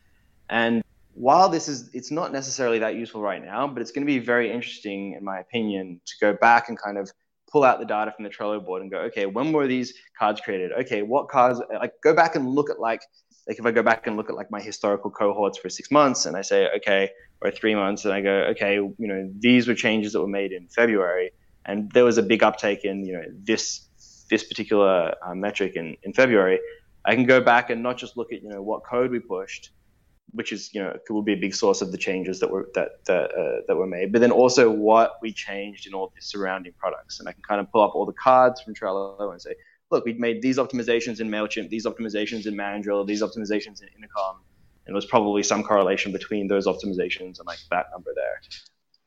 And 0.49 0.83
while 1.13 1.47
this 1.47 1.69
is, 1.69 1.89
it's 1.93 2.11
not 2.11 2.33
necessarily 2.33 2.79
that 2.79 2.95
useful 2.95 3.21
right 3.21 3.41
now, 3.41 3.69
but 3.69 3.81
it's 3.81 3.91
going 3.91 4.05
to 4.05 4.13
be 4.13 4.19
very 4.19 4.51
interesting, 4.51 5.13
in 5.13 5.23
my 5.23 5.39
opinion, 5.39 6.01
to 6.05 6.13
go 6.19 6.33
back 6.33 6.67
and 6.67 6.77
kind 6.77 6.97
of 6.97 7.09
pull 7.49 7.63
out 7.63 7.79
the 7.79 7.85
data 7.85 8.11
from 8.11 8.25
the 8.25 8.29
Trello 8.29 8.63
board 8.63 8.81
and 8.81 8.91
go, 8.91 8.97
okay, 9.03 9.27
when 9.27 9.53
were 9.53 9.65
these 9.65 9.93
cards 10.19 10.41
created? 10.41 10.73
Okay, 10.73 11.03
what 11.03 11.29
cards? 11.29 11.61
Like, 11.79 11.93
go 12.03 12.13
back 12.13 12.35
and 12.35 12.49
look 12.49 12.69
at 12.69 12.81
like, 12.81 13.01
like 13.47 13.59
if 13.59 13.65
I 13.65 13.71
go 13.71 13.81
back 13.81 14.07
and 14.07 14.17
look 14.17 14.29
at 14.29 14.35
like 14.35 14.51
my 14.51 14.59
historical 14.59 15.09
cohorts 15.09 15.57
for 15.57 15.69
six 15.69 15.89
months, 15.89 16.25
and 16.25 16.35
I 16.35 16.41
say, 16.41 16.67
okay, 16.75 17.11
or 17.39 17.49
three 17.49 17.75
months, 17.75 18.03
and 18.03 18.13
I 18.13 18.19
go, 18.19 18.33
okay, 18.51 18.73
you 18.73 19.07
know, 19.07 19.31
these 19.39 19.69
were 19.69 19.73
changes 19.73 20.11
that 20.11 20.19
were 20.19 20.27
made 20.27 20.51
in 20.51 20.67
February, 20.67 21.31
and 21.65 21.89
there 21.93 22.03
was 22.03 22.17
a 22.17 22.23
big 22.23 22.43
uptake 22.43 22.83
in 22.83 23.05
you 23.05 23.13
know 23.13 23.23
this 23.41 23.87
this 24.29 24.43
particular 24.43 25.13
uh, 25.25 25.35
metric 25.35 25.75
in, 25.75 25.95
in 26.03 26.13
February, 26.13 26.59
I 27.05 27.15
can 27.15 27.25
go 27.25 27.41
back 27.41 27.69
and 27.69 27.83
not 27.83 27.97
just 27.97 28.17
look 28.17 28.31
at 28.31 28.41
you 28.41 28.49
know 28.49 28.61
what 28.61 28.83
code 28.85 29.11
we 29.11 29.19
pushed, 29.19 29.71
which 30.31 30.51
is 30.51 30.73
you 30.73 30.81
know 30.81 30.95
will 31.09 31.21
be 31.21 31.33
a 31.33 31.37
big 31.37 31.53
source 31.53 31.81
of 31.81 31.91
the 31.91 31.97
changes 31.97 32.39
that 32.39 32.49
were 32.49 32.69
that 32.75 33.03
that, 33.05 33.31
uh, 33.31 33.61
that 33.67 33.75
were 33.75 33.87
made, 33.87 34.11
but 34.11 34.21
then 34.21 34.31
also 34.31 34.69
what 34.69 35.15
we 35.21 35.31
changed 35.33 35.87
in 35.87 35.93
all 35.93 36.11
the 36.15 36.21
surrounding 36.21 36.73
products, 36.77 37.19
and 37.19 37.27
I 37.27 37.33
can 37.33 37.41
kind 37.43 37.59
of 37.59 37.71
pull 37.71 37.81
up 37.81 37.95
all 37.95 38.05
the 38.05 38.13
cards 38.13 38.61
from 38.61 38.73
Trello 38.73 39.31
and 39.31 39.41
say, 39.41 39.55
look, 39.91 40.05
we 40.05 40.13
made 40.13 40.41
these 40.41 40.57
optimizations 40.57 41.19
in 41.19 41.29
Mailchimp, 41.29 41.69
these 41.69 41.85
optimizations 41.85 42.45
in 42.47 42.55
Mandrill, 42.55 43.05
these 43.05 43.21
optimizations 43.21 43.81
in 43.81 43.89
Intercom, 43.95 44.39
and 44.85 44.95
there's 44.95 45.05
probably 45.05 45.43
some 45.43 45.63
correlation 45.63 46.11
between 46.11 46.47
those 46.47 46.67
optimizations 46.67 47.39
and 47.39 47.45
like 47.45 47.59
that 47.69 47.87
number 47.91 48.11
there. 48.15 48.41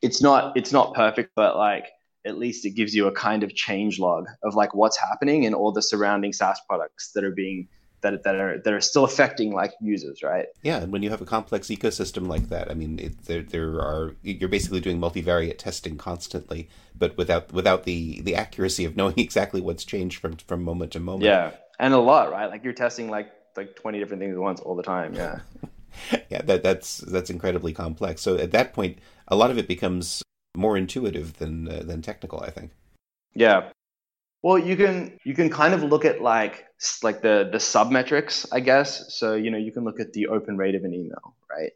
It's 0.02 0.20
not 0.20 0.57
it's 0.57 0.72
not 0.72 0.94
perfect, 0.94 1.33
but 1.35 1.57
like 1.57 1.87
at 2.26 2.38
least 2.38 2.66
it 2.66 2.70
gives 2.70 2.94
you 2.94 3.06
a 3.06 3.12
kind 3.12 3.42
of 3.42 3.54
change 3.54 3.98
log 3.98 4.26
of 4.42 4.54
like 4.54 4.74
what's 4.74 4.98
happening 4.98 5.44
in 5.44 5.54
all 5.54 5.72
the 5.72 5.82
surrounding 5.82 6.32
SaaS 6.32 6.60
products 6.68 7.12
that 7.12 7.24
are 7.24 7.30
being 7.30 7.68
that 8.02 8.22
that 8.24 8.34
are 8.36 8.58
that 8.58 8.72
are 8.72 8.80
still 8.80 9.04
affecting 9.04 9.52
like 9.52 9.72
users, 9.80 10.22
right? 10.22 10.46
Yeah, 10.62 10.78
and 10.78 10.92
when 10.92 11.02
you 11.02 11.10
have 11.10 11.20
a 11.20 11.24
complex 11.24 11.68
ecosystem 11.68 12.26
like 12.26 12.48
that, 12.50 12.70
I 12.70 12.74
mean, 12.74 12.98
it, 12.98 13.24
there 13.24 13.42
there 13.42 13.80
are 13.80 14.14
you're 14.22 14.48
basically 14.48 14.80
doing 14.80 15.00
multivariate 15.00 15.58
testing 15.58 15.96
constantly, 15.96 16.68
but 16.98 17.16
without 17.16 17.52
without 17.52 17.84
the 17.84 18.20
the 18.20 18.34
accuracy 18.34 18.84
of 18.84 18.96
knowing 18.96 19.14
exactly 19.18 19.60
what's 19.60 19.84
changed 19.84 20.20
from 20.20 20.36
from 20.36 20.62
moment 20.62 20.92
to 20.92 21.00
moment. 21.00 21.24
Yeah, 21.24 21.52
and 21.78 21.94
a 21.94 21.98
lot, 21.98 22.30
right? 22.30 22.46
Like 22.46 22.64
you're 22.64 22.72
testing 22.72 23.08
like 23.08 23.30
like 23.56 23.74
20 23.76 23.98
different 23.98 24.20
things 24.20 24.34
at 24.34 24.40
once 24.40 24.60
all 24.60 24.76
the 24.76 24.82
time. 24.82 25.14
Yeah. 25.14 25.40
yeah, 26.30 26.42
that 26.42 26.62
that's 26.62 26.98
that's 26.98 27.30
incredibly 27.30 27.72
complex. 27.72 28.20
So 28.20 28.36
at 28.36 28.52
that 28.52 28.74
point, 28.74 28.98
a 29.28 29.36
lot 29.36 29.50
of 29.50 29.58
it 29.58 29.66
becomes 29.66 30.22
more 30.57 30.77
intuitive 30.77 31.38
than 31.38 31.69
uh, 31.69 31.83
than 31.85 32.03
technical, 32.03 32.40
I 32.40 32.51
think. 32.51 32.73
Yeah. 33.35 33.71
Well, 34.42 34.59
you 34.59 34.77
can 34.77 35.19
you 35.25 35.35
can 35.35 35.51
kind 35.51 35.75
of 35.75 35.83
look 35.83 36.05
at 36.05 36.23
like 36.23 36.66
like 37.03 37.23
the 37.23 37.49
the 37.51 37.61
sub 37.61 37.90
metrics, 37.90 38.47
I 38.53 38.61
guess. 38.61 39.14
So 39.14 39.35
you 39.35 39.51
know 39.51 39.59
you 39.59 39.73
can 39.73 39.85
look 39.85 40.01
at 40.01 40.12
the 40.12 40.29
open 40.29 40.57
rate 40.57 40.75
of 40.75 40.85
an 40.85 40.95
email, 40.95 41.35
right, 41.51 41.73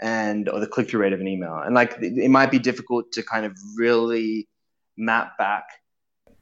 and 0.00 0.48
or 0.48 0.60
the 0.60 0.66
click 0.66 0.88
through 0.88 1.00
rate 1.00 1.12
of 1.12 1.20
an 1.20 1.28
email, 1.28 1.56
and 1.58 1.74
like 1.74 1.96
it 2.00 2.30
might 2.30 2.50
be 2.50 2.58
difficult 2.58 3.12
to 3.12 3.22
kind 3.22 3.46
of 3.46 3.56
really 3.76 4.48
map 4.96 5.38
back 5.38 5.64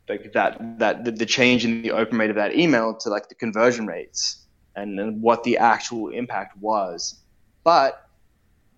like 0.08 0.32
that 0.32 0.78
that 0.78 1.04
the, 1.04 1.10
the 1.10 1.26
change 1.26 1.64
in 1.64 1.82
the 1.82 1.90
open 1.90 2.18
rate 2.18 2.30
of 2.30 2.36
that 2.36 2.54
email 2.56 2.94
to 2.94 3.08
like 3.08 3.28
the 3.28 3.34
conversion 3.34 3.86
rates 3.86 4.46
and, 4.74 4.98
and 5.00 5.20
what 5.22 5.42
the 5.44 5.58
actual 5.58 6.08
impact 6.10 6.56
was. 6.58 7.20
But 7.64 8.05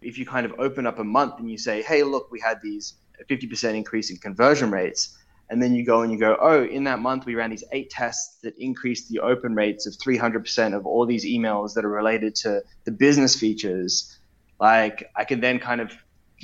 if 0.02 0.18
you 0.18 0.26
kind 0.26 0.46
of 0.46 0.54
open 0.58 0.86
up 0.86 0.98
a 0.98 1.04
month 1.04 1.38
and 1.38 1.50
you 1.50 1.58
say, 1.58 1.82
hey, 1.82 2.02
look, 2.02 2.30
we 2.30 2.40
had 2.40 2.60
these 2.62 2.94
50% 3.28 3.74
increase 3.74 4.10
in 4.10 4.16
conversion 4.16 4.70
rates, 4.70 5.18
and 5.50 5.62
then 5.62 5.74
you 5.74 5.84
go 5.84 6.02
and 6.02 6.12
you 6.12 6.18
go, 6.18 6.36
oh, 6.40 6.64
in 6.64 6.84
that 6.84 6.98
month 6.98 7.24
we 7.24 7.34
ran 7.34 7.50
these 7.50 7.64
eight 7.72 7.90
tests 7.90 8.38
that 8.42 8.54
increased 8.58 9.08
the 9.08 9.18
open 9.20 9.54
rates 9.54 9.86
of 9.86 9.94
300% 9.94 10.76
of 10.76 10.86
all 10.86 11.06
these 11.06 11.24
emails 11.24 11.74
that 11.74 11.84
are 11.84 11.90
related 11.90 12.34
to 12.36 12.62
the 12.84 12.92
business 12.92 13.34
features. 13.34 14.18
Like 14.60 15.10
I 15.16 15.24
can 15.24 15.40
then 15.40 15.58
kind 15.58 15.80
of 15.80 15.92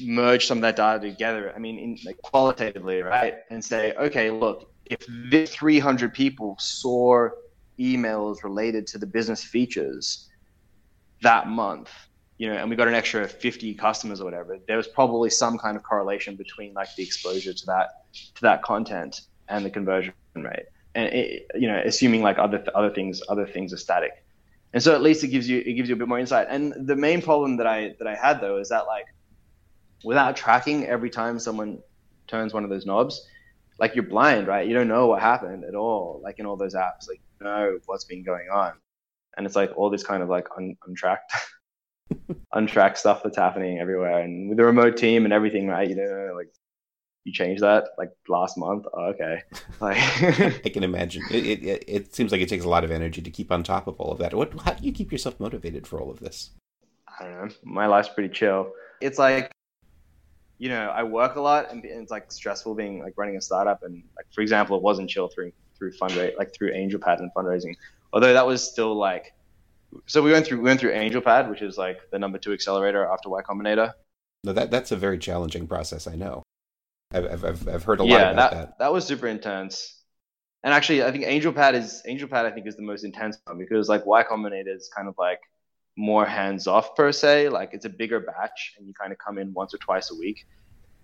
merge 0.00 0.46
some 0.46 0.58
of 0.58 0.62
that 0.62 0.76
data 0.76 1.10
together. 1.10 1.52
I 1.54 1.58
mean, 1.58 1.78
in, 1.78 1.98
like 2.04 2.20
qualitatively, 2.22 3.02
right, 3.02 3.34
and 3.50 3.64
say, 3.64 3.92
okay, 3.94 4.30
look, 4.30 4.70
if 4.86 5.04
this 5.30 5.54
300 5.54 6.12
people 6.12 6.56
saw 6.58 7.28
emails 7.78 8.42
related 8.42 8.86
to 8.86 8.98
the 8.98 9.06
business 9.06 9.42
features 9.42 10.28
that 11.22 11.48
month, 11.48 11.90
you 12.38 12.48
know, 12.48 12.56
and 12.56 12.68
we 12.68 12.76
got 12.76 12.88
an 12.88 12.94
extra 12.94 13.28
50 13.28 13.74
customers 13.74 14.20
or 14.20 14.24
whatever, 14.24 14.58
there 14.66 14.76
was 14.76 14.88
probably 14.88 15.30
some 15.30 15.56
kind 15.58 15.76
of 15.76 15.82
correlation 15.82 16.34
between 16.34 16.74
like 16.74 16.88
the 16.96 17.02
exposure 17.02 17.52
to 17.52 17.66
that 17.66 17.88
to 18.34 18.42
that 18.42 18.62
content 18.62 19.22
and 19.48 19.64
the 19.64 19.70
conversion 19.70 20.12
rate. 20.34 20.66
And 20.96 21.12
it, 21.12 21.46
you 21.54 21.68
know, 21.68 21.80
assuming 21.84 22.22
like 22.22 22.38
other 22.38 22.64
other 22.74 22.90
things 22.90 23.22
other 23.28 23.46
things 23.46 23.72
are 23.72 23.76
static. 23.76 24.12
And 24.72 24.82
so 24.82 24.94
at 24.94 25.02
least 25.02 25.22
it 25.22 25.28
gives 25.28 25.48
you 25.48 25.62
it 25.64 25.74
gives 25.74 25.88
you 25.88 25.94
a 25.94 25.98
bit 25.98 26.08
more 26.08 26.18
insight. 26.18 26.48
And 26.50 26.86
the 26.86 26.96
main 26.96 27.22
problem 27.22 27.56
that 27.58 27.66
I 27.66 27.94
that 27.98 28.08
I 28.08 28.14
had 28.16 28.40
though 28.40 28.58
is 28.58 28.68
that 28.70 28.86
like 28.86 29.06
without 30.04 30.36
tracking 30.36 30.86
every 30.86 31.10
time 31.10 31.38
someone 31.38 31.78
turns 32.26 32.52
one 32.52 32.64
of 32.64 32.70
those 32.70 32.86
knobs, 32.86 33.26
like 33.78 33.94
you're 33.94 34.04
blind, 34.04 34.46
right? 34.46 34.66
You 34.66 34.74
don't 34.74 34.88
know 34.88 35.06
what 35.06 35.20
happened 35.20 35.64
at 35.64 35.74
all. 35.74 36.20
Like 36.22 36.38
in 36.38 36.46
all 36.46 36.56
those 36.56 36.74
apps, 36.74 37.08
like 37.08 37.20
you 37.40 37.46
know 37.46 37.78
what's 37.86 38.04
been 38.04 38.22
going 38.22 38.48
on, 38.52 38.72
and 39.36 39.46
it's 39.46 39.56
like 39.56 39.72
all 39.76 39.90
this 39.90 40.04
kind 40.04 40.22
of 40.22 40.28
like 40.28 40.46
un- 40.56 40.76
untracked, 40.86 41.32
untracked 42.52 42.98
stuff 42.98 43.22
that's 43.22 43.36
happening 43.36 43.78
everywhere. 43.78 44.20
And 44.20 44.48
with 44.48 44.58
the 44.58 44.64
remote 44.64 44.96
team 44.96 45.24
and 45.24 45.32
everything, 45.32 45.66
right? 45.68 45.88
You 45.88 45.96
know, 45.96 46.32
like 46.36 46.52
you 47.24 47.32
changed 47.32 47.62
that 47.62 47.88
like 47.98 48.10
last 48.28 48.58
month. 48.58 48.86
Oh, 48.92 49.06
okay, 49.06 49.42
like 49.80 49.98
I 49.98 50.68
can 50.68 50.84
imagine. 50.84 51.22
It, 51.30 51.64
it 51.64 51.84
it 51.86 52.14
seems 52.14 52.32
like 52.32 52.40
it 52.40 52.48
takes 52.48 52.64
a 52.64 52.68
lot 52.68 52.84
of 52.84 52.90
energy 52.90 53.22
to 53.22 53.30
keep 53.30 53.50
on 53.50 53.62
top 53.62 53.86
of 53.86 54.00
all 54.00 54.12
of 54.12 54.18
that. 54.18 54.34
What? 54.34 54.52
How 54.60 54.74
do 54.74 54.84
you 54.84 54.92
keep 54.92 55.12
yourself 55.12 55.40
motivated 55.40 55.86
for 55.86 56.00
all 56.00 56.10
of 56.10 56.20
this? 56.20 56.50
I 57.20 57.24
don't 57.24 57.46
know. 57.46 57.54
My 57.62 57.86
life's 57.86 58.08
pretty 58.08 58.32
chill. 58.32 58.72
It's 59.00 59.18
like 59.18 59.50
you 60.58 60.68
know, 60.68 60.88
I 60.94 61.02
work 61.02 61.36
a 61.36 61.40
lot 61.40 61.70
and 61.70 61.84
it's 61.84 62.10
like 62.10 62.30
stressful 62.30 62.74
being 62.74 63.00
like 63.02 63.14
running 63.16 63.36
a 63.36 63.40
startup. 63.40 63.82
And 63.82 64.02
like, 64.16 64.26
for 64.32 64.40
example, 64.40 64.76
it 64.76 64.82
wasn't 64.82 65.10
chill 65.10 65.28
through, 65.28 65.52
through 65.76 65.92
fundraise, 65.92 66.36
like 66.38 66.54
through 66.54 66.72
AngelPad 66.72 67.18
and 67.18 67.30
fundraising. 67.36 67.74
Although 68.12 68.32
that 68.32 68.46
was 68.46 68.62
still 68.62 68.94
like, 68.96 69.34
so 70.06 70.22
we 70.22 70.32
went 70.32 70.46
through, 70.46 70.58
we 70.58 70.64
went 70.64 70.80
through 70.80 70.92
AngelPad, 70.92 71.48
which 71.50 71.62
is 71.62 71.78
like 71.78 71.98
the 72.10 72.18
number 72.18 72.38
two 72.38 72.52
accelerator 72.52 73.06
after 73.06 73.28
Y 73.28 73.40
Combinator. 73.42 73.92
No, 74.44 74.52
that, 74.52 74.70
that's 74.70 74.92
a 74.92 74.96
very 74.96 75.18
challenging 75.18 75.66
process. 75.66 76.06
I 76.06 76.14
know. 76.16 76.42
I've, 77.12 77.44
I've, 77.44 77.68
I've 77.68 77.84
heard 77.84 78.00
a 78.00 78.04
lot 78.04 78.10
yeah, 78.10 78.30
about 78.30 78.50
that, 78.50 78.56
that. 78.56 78.78
That 78.78 78.92
was 78.92 79.06
super 79.06 79.28
intense. 79.28 80.02
And 80.64 80.72
actually, 80.72 81.02
I 81.02 81.12
think 81.12 81.24
AngelPad 81.24 81.74
is 81.74 82.02
AngelPad. 82.08 82.44
I 82.44 82.50
think 82.50 82.66
is 82.66 82.76
the 82.76 82.82
most 82.82 83.04
intense 83.04 83.38
one 83.44 83.58
because 83.58 83.88
like 83.88 84.04
Y 84.06 84.24
Combinator 84.24 84.74
is 84.74 84.90
kind 84.94 85.08
of 85.08 85.14
like 85.18 85.40
more 85.96 86.24
hands 86.26 86.66
off 86.66 86.96
per 86.96 87.12
se. 87.12 87.50
Like 87.50 87.70
it's 87.72 87.84
a 87.84 87.90
bigger 87.90 88.20
batch, 88.20 88.74
and 88.78 88.86
you 88.86 88.94
kind 88.94 89.12
of 89.12 89.18
come 89.18 89.38
in 89.38 89.52
once 89.52 89.74
or 89.74 89.78
twice 89.78 90.10
a 90.10 90.14
week, 90.14 90.46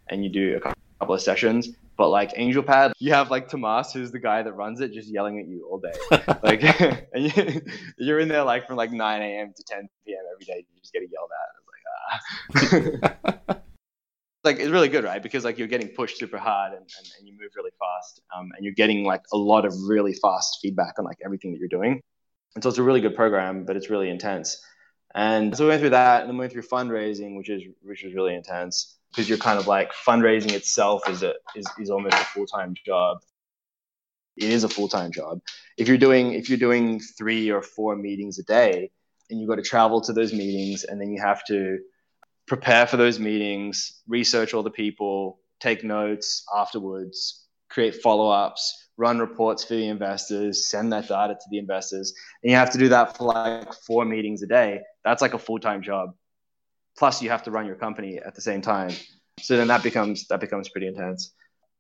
and 0.09 0.25
you 0.25 0.31
do 0.31 0.57
a 0.57 0.61
couple 0.99 1.15
of 1.15 1.21
sessions. 1.21 1.69
But 2.01 2.09
like 2.09 2.33
AngelPad, 2.33 2.93
you 2.99 3.13
have 3.13 3.31
like 3.31 3.51
Tomas, 3.51 3.93
who's 3.93 4.11
the 4.11 4.19
guy 4.19 4.43
that 4.43 4.55
runs 4.55 4.81
it, 4.81 4.95
just 4.95 5.07
yelling 5.07 5.39
at 5.39 5.47
you 5.47 5.69
all 5.71 5.79
day. 5.79 5.93
like, 6.43 6.63
and 7.13 7.63
you, 7.99 8.15
are 8.15 8.19
in 8.19 8.27
there 8.27 8.43
like 8.43 8.67
from 8.67 8.77
like 8.77 8.91
9 8.91 9.21
a.m. 9.21 9.53
to 9.55 9.63
10 9.63 9.87
p.m. 10.07 10.19
every 10.33 10.47
day. 10.47 10.65
You 10.73 10.81
just 10.81 10.95
get 10.95 11.03
yelled 11.13 11.29
at. 11.37 12.57
It's 12.57 12.73
like 12.73 13.13
ah. 13.51 13.57
like 14.45 14.61
it's 14.61 14.71
really 14.71 14.89
good, 14.89 15.05
right? 15.05 15.23
Because 15.23 15.45
like 15.45 15.59
you're 15.59 15.69
getting 15.69 15.89
pushed 15.89 16.17
super 16.17 16.39
hard 16.39 16.73
and, 16.73 16.81
and, 16.81 17.07
and 17.19 17.29
you 17.29 17.35
move 17.39 17.51
really 17.55 17.73
fast, 17.79 18.23
um, 18.35 18.49
and 18.57 18.65
you're 18.65 18.73
getting 18.73 19.05
like 19.05 19.21
a 19.35 19.37
lot 19.37 19.67
of 19.67 19.75
really 19.87 20.15
fast 20.15 20.61
feedback 20.63 20.99
on 20.99 21.05
like 21.05 21.19
everything 21.23 21.53
that 21.53 21.59
you're 21.59 21.69
doing. 21.69 22.01
And 22.55 22.65
so 22.65 22.71
it's 22.71 22.79
a 22.79 22.83
really 22.83 23.03
good 23.03 23.15
program, 23.15 23.67
but 23.67 23.77
it's 23.77 23.91
really 23.91 24.09
intense. 24.09 24.65
And 25.15 25.55
so 25.55 25.65
we 25.65 25.69
went 25.69 25.81
through 25.81 25.91
that, 25.91 26.23
and 26.23 26.31
then 26.31 26.39
we 26.39 26.45
went 26.45 26.53
through 26.55 26.63
fundraising, 26.63 27.37
which 27.37 27.51
is 27.51 27.63
which 27.83 28.05
was 28.05 28.15
really 28.15 28.35
intense 28.35 28.97
because 29.11 29.29
you're 29.29 29.39
kind 29.39 29.59
of 29.59 29.67
like 29.67 29.93
fundraising 29.93 30.53
itself 30.53 31.09
is 31.09 31.23
a 31.23 31.35
is, 31.55 31.67
is 31.79 31.91
almost 31.91 32.15
a 32.15 32.25
full 32.25 32.47
time 32.47 32.75
job. 32.87 33.19
It 34.37 34.51
is 34.51 34.65
a 34.65 34.69
full 34.69 34.89
time 34.89 35.13
job. 35.13 35.41
If 35.77 35.89
you're 35.89 35.99
doing 35.99 36.33
if 36.33 36.49
you're 36.49 36.59
doing 36.59 37.01
three 37.01 37.51
or 37.51 37.63
four 37.63 37.97
meetings 37.97 38.39
a 38.39 38.45
day, 38.45 38.91
and 39.29 39.41
you've 39.41 39.49
got 39.49 39.57
to 39.57 39.63
travel 39.63 40.01
to 40.03 40.13
those 40.13 40.33
meetings, 40.33 40.85
and 40.85 41.01
then 41.01 41.11
you 41.13 41.21
have 41.21 41.45
to 41.47 41.79
prepare 42.47 42.87
for 42.87 42.97
those 42.97 43.19
meetings, 43.19 44.01
research 44.09 44.55
all 44.55 44.63
the 44.63 44.71
people, 44.71 45.41
take 45.61 45.85
notes 45.85 46.45
afterwards, 46.57 47.47
create 47.69 47.95
follow 47.97 48.29
ups, 48.29 48.89
run 48.97 49.19
reports 49.19 49.65
for 49.65 49.75
the 49.75 49.87
investors, 49.87 50.67
send 50.69 50.93
that 50.93 51.09
data 51.09 51.35
to 51.35 51.51
the 51.51 51.59
investors, 51.59 52.13
and 52.43 52.51
you 52.51 52.57
have 52.57 52.71
to 52.71 52.79
do 52.79 52.89
that 52.89 53.17
for 53.17 53.25
like 53.33 53.73
four 53.73 54.05
meetings 54.05 54.43
a 54.43 54.47
day. 54.47 54.81
That's 55.05 55.23
like 55.23 55.35
a 55.35 55.39
full 55.39 55.59
time 55.59 55.83
job. 55.83 56.15
Plus, 56.99 57.23
you 57.23 57.31
have 57.31 57.45
to 57.45 57.51
run 57.51 57.67
your 57.67 57.77
company 57.77 58.19
at 58.19 58.35
the 58.35 58.41
same 58.41 58.61
time. 58.61 58.91
So 59.41 59.57
then 59.57 59.69
that 59.69 59.83
becomes 59.83 60.27
that 60.29 60.41
becomes 60.41 60.69
pretty 60.69 60.87
intense. 60.87 61.33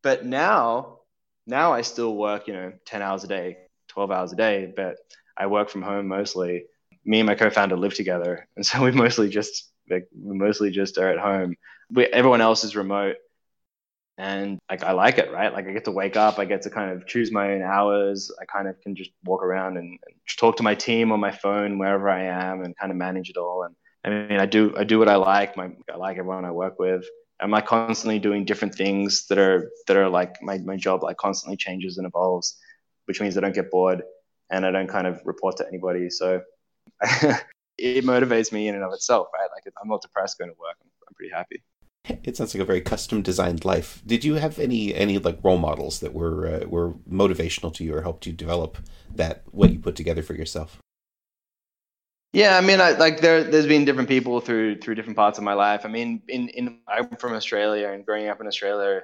But 0.02 0.24
now, 0.24 1.00
now 1.46 1.72
I 1.72 1.82
still 1.82 2.16
work, 2.16 2.46
you 2.46 2.54
know, 2.54 2.72
ten 2.86 3.02
hours 3.02 3.24
a 3.24 3.28
day, 3.28 3.58
twelve 3.88 4.10
hours 4.10 4.32
a 4.32 4.36
day, 4.36 4.72
but 4.74 4.96
I 5.36 5.46
work 5.46 5.68
from 5.68 5.82
home 5.82 6.08
mostly. 6.08 6.64
Me 7.04 7.20
and 7.20 7.26
my 7.26 7.34
co-founder 7.34 7.76
live 7.76 7.94
together, 7.94 8.46
and 8.56 8.64
so 8.64 8.82
we 8.84 8.92
mostly 8.92 9.28
just 9.28 9.70
like, 9.88 10.08
we 10.14 10.36
mostly 10.36 10.70
just 10.70 10.98
are 10.98 11.10
at 11.10 11.18
home. 11.18 11.56
We, 11.90 12.06
everyone 12.06 12.40
else 12.40 12.62
is 12.62 12.76
remote 12.76 13.16
and 14.20 14.58
like 14.68 14.84
I 14.84 14.92
like 14.92 15.16
it, 15.16 15.32
right? 15.32 15.50
Like 15.50 15.66
I 15.66 15.72
get 15.72 15.86
to 15.86 15.90
wake 15.90 16.14
up, 16.14 16.38
I 16.38 16.44
get 16.44 16.60
to 16.62 16.70
kind 16.70 16.90
of 16.90 17.06
choose 17.06 17.32
my 17.32 17.52
own 17.52 17.62
hours. 17.62 18.30
I 18.40 18.44
kind 18.44 18.68
of 18.68 18.78
can 18.82 18.94
just 18.94 19.10
walk 19.24 19.42
around 19.42 19.78
and, 19.78 19.98
and 20.06 20.16
talk 20.36 20.58
to 20.58 20.62
my 20.62 20.74
team 20.74 21.10
on 21.10 21.20
my 21.20 21.30
phone 21.30 21.78
wherever 21.78 22.10
I 22.10 22.24
am, 22.24 22.62
and 22.62 22.76
kind 22.76 22.92
of 22.92 22.98
manage 22.98 23.30
it 23.30 23.38
all. 23.38 23.62
And 23.62 23.74
I 24.04 24.10
mean, 24.10 24.40
I 24.40 24.46
do 24.46 24.74
I 24.76 24.84
do 24.84 24.98
what 24.98 25.08
I 25.08 25.16
like. 25.16 25.56
My 25.56 25.70
I 25.92 25.96
like 25.96 26.18
everyone 26.18 26.44
I 26.44 26.50
work 26.50 26.78
with. 26.78 27.04
I'm 27.40 27.50
like 27.50 27.66
constantly 27.66 28.18
doing 28.18 28.44
different 28.44 28.74
things 28.74 29.26
that 29.28 29.38
are 29.38 29.70
that 29.86 29.96
are 29.96 30.08
like 30.08 30.42
my 30.42 30.58
my 30.58 30.76
job 30.76 31.02
like 31.02 31.16
constantly 31.16 31.56
changes 31.56 31.98
and 31.98 32.06
evolves, 32.06 32.58
which 33.06 33.20
means 33.20 33.36
I 33.36 33.40
don't 33.40 33.54
get 33.54 33.70
bored 33.70 34.02
and 34.50 34.66
I 34.66 34.70
don't 34.70 34.88
kind 34.88 35.06
of 35.06 35.20
report 35.24 35.56
to 35.58 35.66
anybody. 35.66 36.10
So 36.10 36.42
it 37.78 38.04
motivates 38.04 38.52
me 38.52 38.68
in 38.68 38.74
and 38.74 38.84
of 38.84 38.92
itself, 38.92 39.28
right? 39.34 39.48
Like 39.54 39.72
I'm 39.80 39.88
not 39.88 40.02
depressed 40.02 40.38
going 40.38 40.50
to 40.50 40.56
work. 40.58 40.76
I'm, 40.82 40.90
I'm 41.08 41.14
pretty 41.14 41.32
happy. 41.32 41.62
It 42.24 42.36
sounds 42.36 42.54
like 42.54 42.62
a 42.62 42.66
very 42.66 42.80
custom 42.80 43.22
designed 43.22 43.64
life. 43.64 44.02
Did 44.06 44.24
you 44.24 44.34
have 44.34 44.58
any 44.58 44.94
any 44.94 45.18
like 45.18 45.38
role 45.42 45.58
models 45.58 46.00
that 46.00 46.14
were 46.14 46.46
uh, 46.46 46.66
were 46.66 46.92
motivational 47.10 47.72
to 47.74 47.84
you 47.84 47.94
or 47.94 48.02
helped 48.02 48.26
you 48.26 48.32
develop 48.32 48.78
that 49.14 49.42
what 49.50 49.72
you 49.72 49.78
put 49.78 49.96
together 49.96 50.22
for 50.22 50.34
yourself? 50.34 50.78
Yeah, 52.32 52.56
I 52.56 52.60
mean, 52.60 52.80
I, 52.80 52.92
like 52.92 53.20
there 53.20 53.42
there's 53.42 53.66
been 53.66 53.84
different 53.84 54.08
people 54.08 54.40
through 54.40 54.78
through 54.80 54.94
different 54.94 55.16
parts 55.16 55.38
of 55.38 55.44
my 55.44 55.54
life. 55.54 55.84
I 55.84 55.88
mean, 55.88 56.22
in 56.28 56.48
in 56.50 56.78
I'm 56.86 57.08
from 57.16 57.32
Australia 57.34 57.88
and 57.88 58.06
growing 58.06 58.28
up 58.28 58.40
in 58.40 58.46
Australia, 58.46 59.02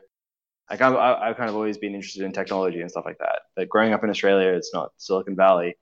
like 0.71 0.81
I've 0.81 0.97
I've 0.97 1.37
kind 1.37 1.51
of 1.51 1.57
always 1.57 1.79
been 1.79 1.95
interested 1.95 2.25
in 2.25 2.33
technology 2.33 2.81
and 2.81 2.91
stuff 2.91 3.05
like 3.07 3.19
that. 3.19 3.43
But 3.57 3.69
growing 3.69 3.93
up 3.93 4.05
in 4.05 4.11
Australia, 4.11 4.51
it's 4.51 4.73
not 4.75 4.93
Silicon 4.99 5.37
Valley, 5.37 5.77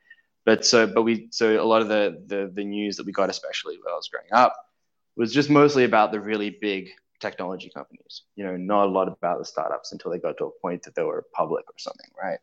but 0.47 0.67
so 0.67 0.87
but 0.87 1.03
we 1.03 1.29
so 1.33 1.63
a 1.63 1.65
lot 1.67 1.83
of 1.83 1.89
the 1.89 2.23
the 2.27 2.51
the 2.55 2.65
news 2.65 2.97
that 2.99 3.07
we 3.07 3.13
got, 3.13 3.31
especially 3.31 3.77
when 3.79 3.93
I 3.93 3.97
was 3.97 4.09
growing 4.09 4.33
up, 4.33 4.57
was 5.17 5.33
just 5.33 5.51
mostly 5.51 5.85
about 5.85 6.13
the 6.13 6.21
really 6.21 6.51
big 6.51 6.91
technology 7.21 7.71
companies. 7.75 8.23
You 8.37 8.45
know, 8.47 8.57
not 8.57 8.87
a 8.87 8.91
lot 8.91 9.09
about 9.09 9.39
the 9.39 9.45
startups 9.45 9.93
until 9.93 10.11
they 10.11 10.19
got 10.19 10.39
to 10.39 10.47
a 10.47 10.61
point 10.63 10.85
that 10.85 10.95
they 10.95 11.03
were 11.05 11.27
public 11.35 11.67
or 11.69 11.75
something, 11.79 12.11
right? 12.23 12.39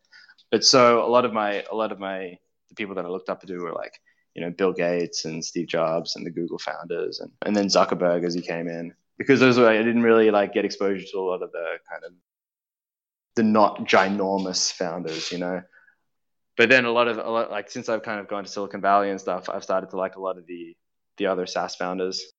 But 0.52 0.64
so 0.66 1.06
a 1.06 1.10
lot 1.10 1.26
of 1.26 1.34
my 1.34 1.64
a 1.72 1.76
lot 1.76 1.91
of 1.91 1.99
my 1.99 2.38
the 2.70 2.76
people 2.76 2.95
that 2.95 3.06
I 3.06 3.10
looked 3.10 3.30
up 3.30 3.41
to 3.41 3.58
were 3.60 3.74
like, 3.74 3.93
you 4.36 4.41
know, 4.41 4.51
Bill 4.51 4.73
Gates 4.73 5.25
and 5.25 5.43
Steve 5.43 5.67
Jobs 5.67 6.15
and 6.15 6.25
the 6.25 6.32
Google 6.32 6.57
founders 6.57 7.19
and, 7.19 7.32
and 7.45 7.55
then 7.55 7.67
Zuckerberg 7.67 8.25
as 8.25 8.34
he 8.34 8.41
came 8.41 8.67
in. 8.67 8.93
Because 9.17 9.39
those 9.39 9.57
were 9.57 9.67
I 9.67 9.77
didn't 9.77 10.03
really 10.03 10.32
like 10.32 10.53
get 10.53 10.65
exposure 10.65 11.05
to 11.05 11.19
a 11.19 11.21
lot 11.21 11.43
of 11.43 11.51
the 11.51 11.77
kind 11.89 12.03
of 12.03 12.13
the 13.36 13.43
not 13.43 13.86
ginormous 13.86 14.71
founders, 14.71 15.32
you 15.32 15.38
know. 15.38 15.61
But 16.57 16.69
then 16.69 16.86
a 16.86 16.91
lot 16.91 17.07
of 17.07 17.17
a 17.17 17.29
lot 17.29 17.51
like 17.51 17.69
since 17.69 17.88
I've 17.88 18.03
kind 18.03 18.19
of 18.19 18.27
gone 18.27 18.43
to 18.43 18.49
Silicon 18.49 18.82
Valley 18.82 19.09
and 19.09 19.21
stuff, 19.21 19.49
I've 19.49 19.63
started 19.63 19.91
to 19.91 19.97
like 19.97 20.15
a 20.15 20.21
lot 20.21 20.38
of 20.38 20.47
the 20.47 20.75
the 21.17 21.27
other 21.27 21.45
SaaS 21.45 21.75
founders. 21.75 22.32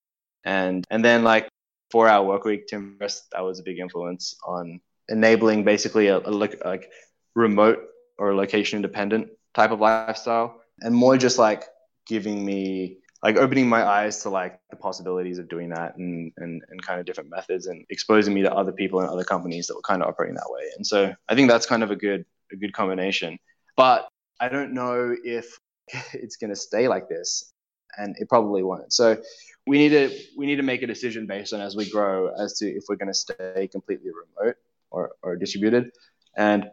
And 0.44 0.84
and 0.90 1.04
then 1.04 1.22
like 1.22 1.48
four 1.90 2.08
hour 2.08 2.26
work 2.26 2.44
week, 2.44 2.66
Tim 2.66 2.96
Ferriss, 2.98 3.28
that 3.32 3.42
was 3.42 3.60
a 3.60 3.62
big 3.62 3.78
influence 3.78 4.34
on 4.44 4.80
enabling 5.08 5.62
basically 5.62 6.08
a, 6.08 6.18
a 6.18 6.30
like 6.30 6.90
remote 7.34 7.78
or 8.18 8.34
location 8.34 8.76
independent 8.76 9.28
type 9.54 9.70
of 9.70 9.80
lifestyle 9.80 10.62
and 10.80 10.94
more 10.94 11.16
just 11.16 11.38
like 11.38 11.64
giving 12.06 12.44
me 12.44 12.98
like 13.22 13.36
opening 13.36 13.68
my 13.68 13.84
eyes 13.84 14.22
to 14.22 14.30
like 14.30 14.58
the 14.70 14.76
possibilities 14.76 15.38
of 15.38 15.48
doing 15.48 15.68
that 15.68 15.96
and, 15.96 16.32
and 16.38 16.62
and 16.68 16.82
kind 16.82 16.98
of 16.98 17.06
different 17.06 17.30
methods 17.30 17.66
and 17.66 17.84
exposing 17.88 18.34
me 18.34 18.42
to 18.42 18.52
other 18.52 18.72
people 18.72 19.00
and 19.00 19.08
other 19.08 19.24
companies 19.24 19.66
that 19.68 19.74
were 19.76 19.82
kind 19.82 20.02
of 20.02 20.08
operating 20.08 20.34
that 20.34 20.48
way. 20.48 20.62
And 20.76 20.86
so 20.86 21.14
i 21.28 21.34
think 21.34 21.48
that's 21.48 21.66
kind 21.66 21.82
of 21.82 21.90
a 21.90 21.96
good 21.96 22.24
a 22.52 22.56
good 22.56 22.72
combination. 22.72 23.38
But 23.76 24.08
i 24.40 24.48
don't 24.48 24.72
know 24.72 25.14
if 25.24 25.58
it's 26.12 26.36
going 26.36 26.50
to 26.50 26.56
stay 26.56 26.88
like 26.88 27.08
this 27.08 27.52
and 27.96 28.16
it 28.18 28.28
probably 28.28 28.62
won't. 28.62 28.92
So 28.92 29.18
we 29.66 29.78
need 29.78 29.90
to 29.90 30.10
we 30.36 30.46
need 30.46 30.56
to 30.56 30.62
make 30.62 30.82
a 30.82 30.86
decision 30.86 31.26
based 31.26 31.52
on 31.52 31.60
as 31.60 31.76
we 31.76 31.88
grow 31.88 32.32
as 32.34 32.58
to 32.58 32.66
if 32.66 32.84
we're 32.88 32.96
going 32.96 33.12
to 33.12 33.14
stay 33.14 33.68
completely 33.70 34.10
remote 34.10 34.56
or, 34.90 35.10
or 35.22 35.36
distributed. 35.36 35.92
And 36.36 36.66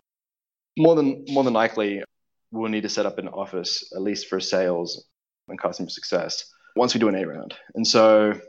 more 0.78 0.96
than 0.96 1.26
more 1.30 1.44
than 1.44 1.54
likely 1.54 2.04
we'll 2.52 2.72
need 2.72 2.82
to 2.82 2.90
set 2.90 3.06
up 3.06 3.20
an 3.20 3.28
office 3.28 3.92
at 3.96 4.02
least 4.02 4.28
for 4.28 4.40
sales 4.40 5.06
and 5.50 5.60
customer 5.60 5.90
success 5.90 6.52
once 6.76 6.94
we 6.94 7.00
do 7.00 7.08
an 7.08 7.16
A 7.16 7.26
round. 7.26 7.56
And 7.76 7.86
so 7.86 8.40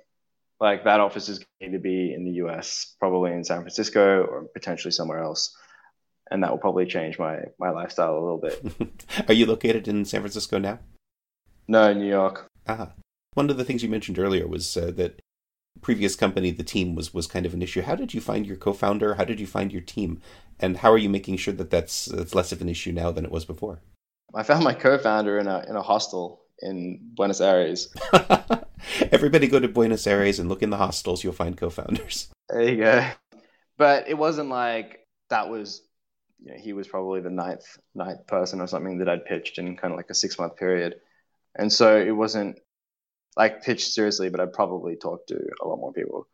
like 0.61 0.85
that 0.85 1.01
office 1.01 1.29
is 1.29 1.45
going 1.61 1.73
to 1.73 1.79
be 1.79 2.13
in 2.15 2.25
the 2.25 2.33
US, 2.45 2.95
probably 2.99 3.33
in 3.33 3.45
San 3.45 3.61
Francisco 3.61 4.23
or 4.25 4.45
potentially 4.53 4.93
somewhere 4.93 5.23
else. 5.23 5.57
And 6.31 6.43
that 6.45 6.51
will 6.51 6.59
probably 6.59 6.87
change 6.87 7.19
my 7.19 7.41
my 7.59 7.71
lifestyle 7.71 8.17
a 8.17 8.21
little 8.21 8.39
bit. 8.39 9.05
Are 9.29 9.35
you 9.35 9.47
located 9.47 9.89
in 9.89 10.05
San 10.05 10.21
Francisco 10.21 10.59
now? 10.59 10.79
No, 11.67 11.93
New 11.93 12.09
York. 12.09 12.47
Ah. 12.69 12.93
One 13.35 13.49
of 13.49 13.57
the 13.57 13.65
things 13.65 13.83
you 13.83 13.89
mentioned 13.89 14.19
earlier 14.19 14.47
was 14.47 14.77
uh, 14.77 14.91
that 14.97 15.21
previous 15.81 16.17
company, 16.17 16.51
the 16.51 16.65
team 16.65 16.95
was 16.95 17.15
was 17.15 17.27
kind 17.27 17.47
of 17.47 17.55
an 17.55 17.63
issue. 17.63 17.83
How 17.83 17.95
did 17.95 18.15
you 18.15 18.21
find 18.21 18.47
your 18.47 18.57
co-founder? 18.57 19.15
How 19.15 19.25
did 19.25 19.41
you 19.41 19.47
find 19.47 19.73
your 19.73 19.83
team? 19.83 20.21
And 20.59 20.79
how 20.79 20.93
are 20.93 20.99
you 20.99 21.09
making 21.09 21.39
sure 21.39 21.55
that 21.55 21.71
that's 21.71 22.07
that's 22.07 22.35
less 22.35 22.53
of 22.53 22.61
an 22.61 22.69
issue 22.69 22.93
now 22.93 23.11
than 23.11 23.25
it 23.25 23.33
was 23.33 23.45
before? 23.45 23.81
I 24.35 24.43
found 24.43 24.63
my 24.63 24.75
co-founder 24.75 25.39
in 25.39 25.47
a 25.47 25.65
in 25.69 25.77
a 25.77 25.83
hostel 25.83 26.43
in 26.63 26.99
Buenos 27.15 27.41
Aires. 27.41 27.95
Everybody 29.13 29.47
go 29.47 29.61
to 29.61 29.69
Buenos 29.69 30.07
Aires 30.07 30.39
and 30.39 30.49
look 30.49 30.63
in 30.63 30.71
the 30.71 30.77
hostels. 30.77 31.23
You'll 31.23 31.33
find 31.33 31.57
co-founders. 31.57 32.29
There 32.49 32.63
you 32.63 32.77
go. 32.79 33.07
But 33.77 34.09
it 34.09 34.19
wasn't 34.19 34.49
like 34.49 35.07
that 35.29 35.49
was. 35.49 35.83
You 36.43 36.53
know, 36.53 36.59
he 36.59 36.73
was 36.73 36.89
probably 36.89 37.21
the 37.21 37.31
ninth 37.31 37.79
ninth 37.95 38.27
person 38.27 38.63
or 38.63 38.67
something 38.67 38.99
that 38.99 39.09
I'd 39.09 39.27
pitched 39.27 39.59
in 39.59 39.77
kind 39.77 39.93
of 39.93 39.99
like 39.99 40.09
a 40.11 40.15
six 40.15 40.39
month 40.39 40.57
period, 40.57 40.97
and 41.55 41.71
so 41.71 42.01
it 42.01 42.13
wasn't 42.13 42.59
like 43.37 43.63
pitched 43.63 43.93
seriously. 43.93 44.31
But 44.31 44.41
I'd 44.41 44.53
probably 44.53 44.97
talked 44.97 45.29
to 45.29 45.39
a 45.63 45.69
lot 45.69 45.77
more 45.77 45.93
people. 45.93 46.27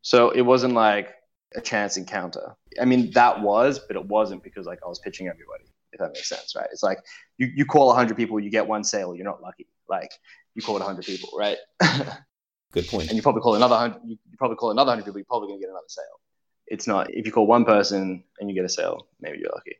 So 0.00 0.30
it 0.30 0.40
wasn't 0.40 0.74
like 0.74 1.14
a 1.54 1.60
chance 1.60 1.96
encounter. 1.98 2.56
I 2.80 2.86
mean, 2.86 3.10
that 3.12 3.42
was, 3.42 3.78
but 3.78 3.96
it 3.96 4.06
wasn't 4.06 4.42
because 4.42 4.66
like 4.66 4.80
I 4.84 4.88
was 4.88 5.00
pitching 5.00 5.28
everybody 5.28 5.66
if 5.96 6.00
that 6.00 6.12
makes 6.12 6.28
sense, 6.28 6.54
right? 6.54 6.68
It's 6.70 6.82
like 6.82 6.98
you, 7.38 7.50
you 7.54 7.64
call 7.64 7.88
100 7.88 8.16
people, 8.16 8.38
you 8.38 8.50
get 8.50 8.66
one 8.66 8.84
sale, 8.84 9.14
you're 9.14 9.24
not 9.24 9.42
lucky. 9.42 9.66
Like 9.88 10.10
you 10.54 10.62
called 10.62 10.80
100 10.80 11.04
people, 11.04 11.30
right? 11.36 11.56
Good 12.72 12.86
point. 12.88 13.08
And 13.08 13.16
you 13.16 13.22
probably 13.22 13.40
call 13.40 13.54
another 13.54 13.74
100, 13.74 14.00
you, 14.04 14.18
you 14.30 14.36
probably 14.36 14.56
call 14.56 14.70
another 14.70 14.90
100 14.90 15.04
people, 15.04 15.18
you're 15.18 15.26
probably 15.26 15.48
going 15.48 15.60
to 15.60 15.64
get 15.64 15.70
another 15.70 15.86
sale. 15.88 16.20
It's 16.66 16.86
not, 16.86 17.10
if 17.10 17.24
you 17.24 17.32
call 17.32 17.46
one 17.46 17.64
person 17.64 18.24
and 18.38 18.50
you 18.50 18.54
get 18.54 18.64
a 18.64 18.68
sale, 18.68 19.06
maybe 19.20 19.38
you're 19.38 19.52
lucky. 19.52 19.76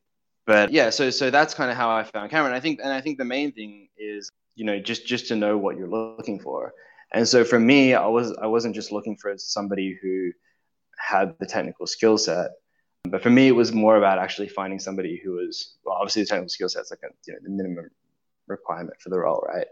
But 0.47 0.71
yeah, 0.71 0.91
so 0.91 1.11
so 1.11 1.29
that's 1.29 1.55
kind 1.55 1.73
of 1.73 1.77
how 1.77 1.91
I 1.91 2.05
found 2.05 2.31
Cameron. 2.31 2.55
I 2.55 2.61
think, 2.61 2.79
and 2.81 2.93
I 2.93 3.01
think 3.01 3.19
the 3.19 3.25
main 3.25 3.51
thing 3.51 3.89
is, 3.99 4.31
you 4.55 4.65
know, 4.65 4.79
just 4.79 5.05
just 5.05 5.27
to 5.29 5.37
know 5.37 5.59
what 5.59 5.77
you're 5.77 5.89
looking 5.89 6.39
for. 6.39 6.73
And 7.13 7.27
so 7.27 7.45
for 7.45 7.59
me, 7.59 7.95
I 7.95 8.07
was 8.07 8.33
I 8.41 8.47
wasn't 8.47 8.77
just 8.77 8.93
looking 8.93 9.17
for 9.17 9.35
somebody 9.37 9.99
who 10.01 10.31
had 10.99 11.35
the 11.41 11.47
technical 11.47 11.87
skill 11.87 12.17
set. 12.17 12.51
But 13.11 13.23
for 13.23 13.31
me, 13.31 13.49
it 13.49 13.53
was 13.53 13.73
more 13.73 13.97
about 13.97 14.19
actually 14.19 14.49
finding 14.49 14.79
somebody 14.79 15.21
who 15.23 15.33
was 15.33 15.77
well, 15.85 15.97
obviously 15.97 16.23
the 16.23 16.29
technical 16.29 16.49
skill 16.49 16.69
set's 16.69 16.91
like 16.91 17.01
a, 17.05 17.09
you 17.27 17.35
know 17.35 17.41
the 17.43 17.51
minimum 17.51 17.91
requirement 18.47 19.01
for 19.01 19.11
the 19.11 19.19
role, 19.19 19.45
right? 19.47 19.67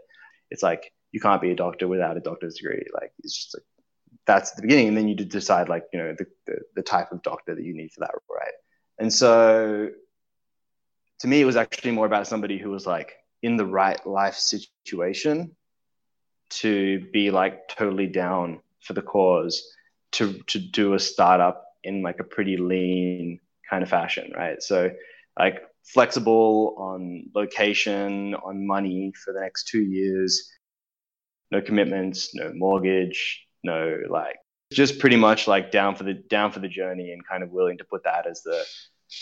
It's 0.51 0.63
like 0.63 0.93
you 1.11 1.19
can't 1.19 1.41
be 1.41 1.51
a 1.51 1.55
doctor 1.55 1.87
without 1.87 2.17
a 2.17 2.19
doctor's 2.21 2.55
degree. 2.55 2.85
Like 2.93 3.11
it's 3.23 3.35
just 3.35 3.55
like 3.55 3.63
that's 4.25 4.51
the 4.51 4.61
beginning, 4.61 4.89
and 4.89 4.97
then 4.97 5.07
you 5.07 5.15
decide 5.15 5.69
like 5.69 5.85
you 5.93 5.99
know 5.99 6.15
the, 6.17 6.25
the, 6.45 6.57
the 6.75 6.81
type 6.81 7.11
of 7.11 7.21
doctor 7.23 7.55
that 7.55 7.63
you 7.63 7.73
need 7.73 7.91
for 7.91 8.01
that, 8.01 8.11
role, 8.13 8.37
right? 8.37 8.53
And 8.97 9.11
so 9.11 9.89
to 11.19 11.27
me, 11.27 11.41
it 11.41 11.45
was 11.45 11.55
actually 11.55 11.91
more 11.91 12.05
about 12.05 12.27
somebody 12.27 12.57
who 12.57 12.69
was 12.69 12.85
like 12.85 13.15
in 13.41 13.57
the 13.57 13.65
right 13.65 14.05
life 14.05 14.35
situation 14.35 15.55
to 16.49 17.05
be 17.11 17.31
like 17.31 17.67
totally 17.67 18.07
down 18.07 18.61
for 18.81 18.93
the 18.93 19.01
cause 19.01 19.71
to 20.11 20.33
to 20.47 20.59
do 20.59 20.93
a 20.93 20.99
startup 20.99 21.65
in 21.85 22.01
like 22.01 22.19
a 22.19 22.23
pretty 22.23 22.57
lean 22.57 23.39
kind 23.69 23.83
of 23.83 23.89
fashion, 23.89 24.31
right? 24.35 24.61
So 24.61 24.91
like 25.39 25.61
flexible 25.83 26.75
on 26.77 27.29
location, 27.35 28.35
on 28.35 28.65
money 28.65 29.13
for 29.23 29.33
the 29.33 29.39
next 29.39 29.67
two 29.67 29.81
years, 29.81 30.51
no 31.51 31.61
commitments, 31.61 32.33
no 32.35 32.51
mortgage, 32.53 33.45
no 33.63 33.99
like 34.09 34.37
just 34.73 34.99
pretty 34.99 35.15
much 35.15 35.47
like 35.47 35.71
down 35.71 35.95
for 35.95 36.03
the 36.03 36.13
down 36.13 36.51
for 36.51 36.59
the 36.59 36.67
journey 36.67 37.11
and 37.11 37.25
kind 37.27 37.43
of 37.43 37.51
willing 37.51 37.77
to 37.77 37.85
put 37.85 38.03
that 38.03 38.27
as 38.27 38.41
the 38.41 38.65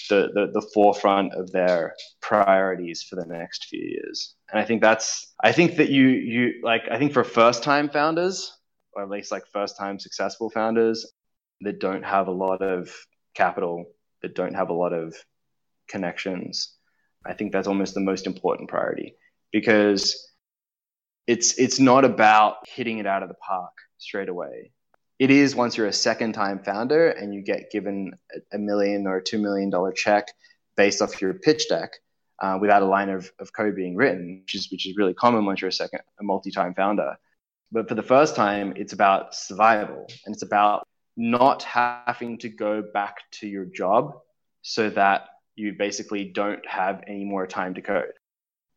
the, 0.09 0.29
the, 0.33 0.51
the 0.53 0.69
forefront 0.73 1.33
of 1.33 1.51
their 1.51 1.93
priorities 2.21 3.03
for 3.03 3.15
the 3.17 3.25
next 3.25 3.65
few 3.65 3.81
years. 3.81 4.35
And 4.49 4.59
I 4.59 4.65
think 4.65 4.81
that's 4.81 5.33
I 5.43 5.51
think 5.51 5.75
that 5.77 5.89
you 5.89 6.07
you 6.07 6.61
like 6.63 6.83
I 6.89 6.97
think 6.97 7.13
for 7.13 7.23
first 7.23 7.63
time 7.63 7.89
founders, 7.89 8.57
or 8.93 9.03
at 9.03 9.09
least 9.09 9.31
like 9.31 9.45
first 9.47 9.77
time 9.77 9.99
successful 9.99 10.49
founders, 10.49 11.05
that 11.61 11.79
don't 11.79 12.03
have 12.03 12.27
a 12.27 12.31
lot 12.31 12.61
of 12.61 12.89
capital, 13.33 13.85
that 14.21 14.35
don't 14.35 14.53
have 14.53 14.69
a 14.69 14.73
lot 14.73 14.93
of 14.93 15.15
connections. 15.87 16.75
I 17.25 17.33
think 17.33 17.51
that's 17.51 17.67
almost 17.67 17.93
the 17.93 18.01
most 18.01 18.27
important 18.27 18.69
priority 18.69 19.15
because 19.51 20.33
it's 21.27 21.57
it's 21.57 21.79
not 21.79 22.03
about 22.03 22.57
hitting 22.67 22.97
it 22.97 23.07
out 23.07 23.23
of 23.23 23.29
the 23.29 23.35
park 23.35 23.71
straight 23.97 24.29
away. 24.29 24.71
It 25.19 25.31
is 25.31 25.55
once 25.55 25.77
you're 25.77 25.87
a 25.87 25.93
second 25.93 26.33
time 26.33 26.59
founder 26.63 27.09
and 27.09 27.33
you 27.33 27.41
get 27.41 27.71
given 27.71 28.13
a 28.51 28.57
million 28.57 29.07
or 29.07 29.17
a 29.17 29.23
two 29.23 29.39
million 29.39 29.69
dollar 29.69 29.93
check 29.93 30.27
based 30.75 31.01
off 31.01 31.21
your 31.21 31.33
pitch 31.33 31.69
deck 31.69 31.91
uh, 32.41 32.57
without 32.59 32.81
a 32.81 32.85
line 32.85 33.09
of, 33.09 33.31
of 33.39 33.53
code 33.53 33.75
being 33.75 33.95
written, 33.95 34.41
which 34.41 34.55
is 34.55 34.69
which 34.71 34.85
is 34.85 34.97
really 34.97 35.13
common 35.13 35.45
once 35.45 35.61
you're 35.61 35.69
a 35.69 35.71
second 35.71 36.01
a 36.19 36.23
multi 36.23 36.51
time 36.51 36.73
founder. 36.73 37.15
But 37.71 37.87
for 37.87 37.95
the 37.95 38.03
first 38.03 38.35
time, 38.35 38.73
it's 38.75 38.93
about 38.93 39.33
survival 39.33 40.05
and 40.25 40.35
it's 40.35 40.43
about 40.43 40.87
not 41.15 41.63
having 41.63 42.37
to 42.39 42.49
go 42.49 42.83
back 42.93 43.17
to 43.31 43.47
your 43.47 43.65
job 43.65 44.19
so 44.61 44.89
that 44.89 45.27
you 45.55 45.73
basically 45.73 46.25
don't 46.25 46.65
have 46.67 47.03
any 47.07 47.23
more 47.23 47.45
time 47.45 47.73
to 47.75 47.81
code 47.81 48.13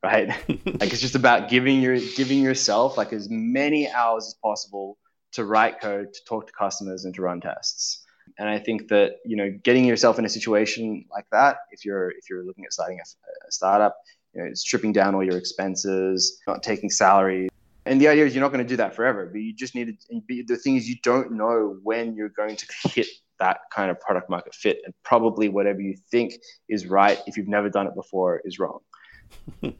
right? 0.06 0.28
Like 0.80 0.92
it's 0.92 1.00
just 1.00 1.14
about 1.14 1.48
giving 1.48 1.80
your 1.80 1.98
giving 2.16 2.42
yourself 2.42 2.96
like 2.96 3.12
as 3.12 3.28
many 3.30 3.90
hours 3.90 4.26
as 4.26 4.34
possible 4.34 4.98
to 5.32 5.44
write 5.44 5.80
code 5.80 6.12
to 6.12 6.20
talk 6.24 6.46
to 6.46 6.52
customers 6.52 7.04
and 7.04 7.14
to 7.14 7.22
run 7.22 7.40
tests. 7.40 8.04
And 8.38 8.48
i 8.48 8.58
think 8.58 8.88
that 8.88 9.12
you 9.24 9.36
know 9.36 9.50
getting 9.62 9.84
yourself 9.84 10.18
in 10.18 10.24
a 10.24 10.28
situation 10.28 11.04
like 11.12 11.26
that 11.30 11.58
if 11.70 11.84
you're 11.84 12.10
if 12.10 12.28
you're 12.28 12.44
looking 12.44 12.64
at 12.64 12.72
starting 12.72 12.98
a, 12.98 13.48
a 13.48 13.52
startup 13.52 13.96
you 14.34 14.42
know 14.42 14.50
stripping 14.54 14.92
down 14.92 15.14
all 15.14 15.22
your 15.22 15.38
expenses 15.38 16.40
not 16.48 16.62
taking 16.62 16.90
salary 16.90 17.48
and 17.86 18.00
the 18.00 18.08
idea 18.08 18.26
is 18.26 18.34
you're 18.34 18.42
not 18.42 18.52
going 18.52 18.64
to 18.64 18.68
do 18.68 18.76
that 18.76 18.94
forever, 18.94 19.26
but 19.26 19.40
you 19.40 19.52
just 19.52 19.74
need 19.74 19.86
to. 19.86 20.44
The 20.46 20.56
thing 20.56 20.76
is, 20.76 20.88
you 20.88 20.96
don't 21.02 21.32
know 21.32 21.78
when 21.82 22.14
you're 22.14 22.28
going 22.30 22.56
to 22.56 22.66
hit 22.88 23.06
that 23.38 23.60
kind 23.72 23.90
of 23.90 24.00
product 24.00 24.28
market 24.28 24.54
fit, 24.54 24.80
and 24.84 24.92
probably 25.04 25.48
whatever 25.48 25.80
you 25.80 25.96
think 26.10 26.34
is 26.68 26.86
right, 26.86 27.20
if 27.26 27.36
you've 27.36 27.48
never 27.48 27.70
done 27.70 27.86
it 27.86 27.94
before, 27.94 28.42
is 28.44 28.58
wrong. 28.58 28.80
like 29.62 29.72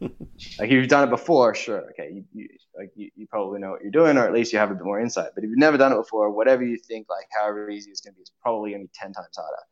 if 0.61 0.71
you've 0.71 0.89
done 0.89 1.07
it 1.07 1.11
before, 1.11 1.55
sure, 1.55 1.91
okay, 1.91 2.11
you, 2.13 2.25
you 2.33 2.49
like 2.79 2.91
you, 2.95 3.11
you, 3.17 3.27
probably 3.27 3.59
know 3.59 3.71
what 3.71 3.83
you're 3.83 3.91
doing, 3.91 4.17
or 4.17 4.25
at 4.27 4.33
least 4.33 4.53
you 4.53 4.59
have 4.59 4.71
a 4.71 4.75
bit 4.75 4.85
more 4.85 5.01
insight. 5.01 5.31
But 5.35 5.45
if 5.45 5.51
you've 5.51 5.59
never 5.59 5.77
done 5.77 5.93
it 5.93 5.97
before, 5.97 6.31
whatever 6.31 6.65
you 6.65 6.77
think, 6.77 7.07
like 7.11 7.27
however 7.37 7.69
easy 7.71 7.91
it's 7.91 8.01
going 8.01 8.15
to 8.15 8.17
be, 8.17 8.23
it's 8.23 8.33
probably 8.41 8.71
going 8.71 8.83
to 8.83 8.87
be 8.87 8.93
ten 8.95 9.13
times 9.13 9.37
harder. 9.37 9.63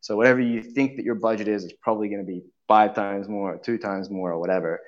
So 0.00 0.16
whatever 0.16 0.40
you 0.40 0.62
think 0.62 0.96
that 0.96 1.04
your 1.04 1.14
budget 1.14 1.46
is, 1.46 1.64
it's 1.64 1.74
probably 1.80 2.08
going 2.08 2.20
to 2.20 2.26
be 2.26 2.42
five 2.66 2.94
times 2.94 3.28
more, 3.28 3.58
two 3.58 3.78
times 3.78 4.10
more, 4.10 4.32
or 4.32 4.40
whatever. 4.40 4.80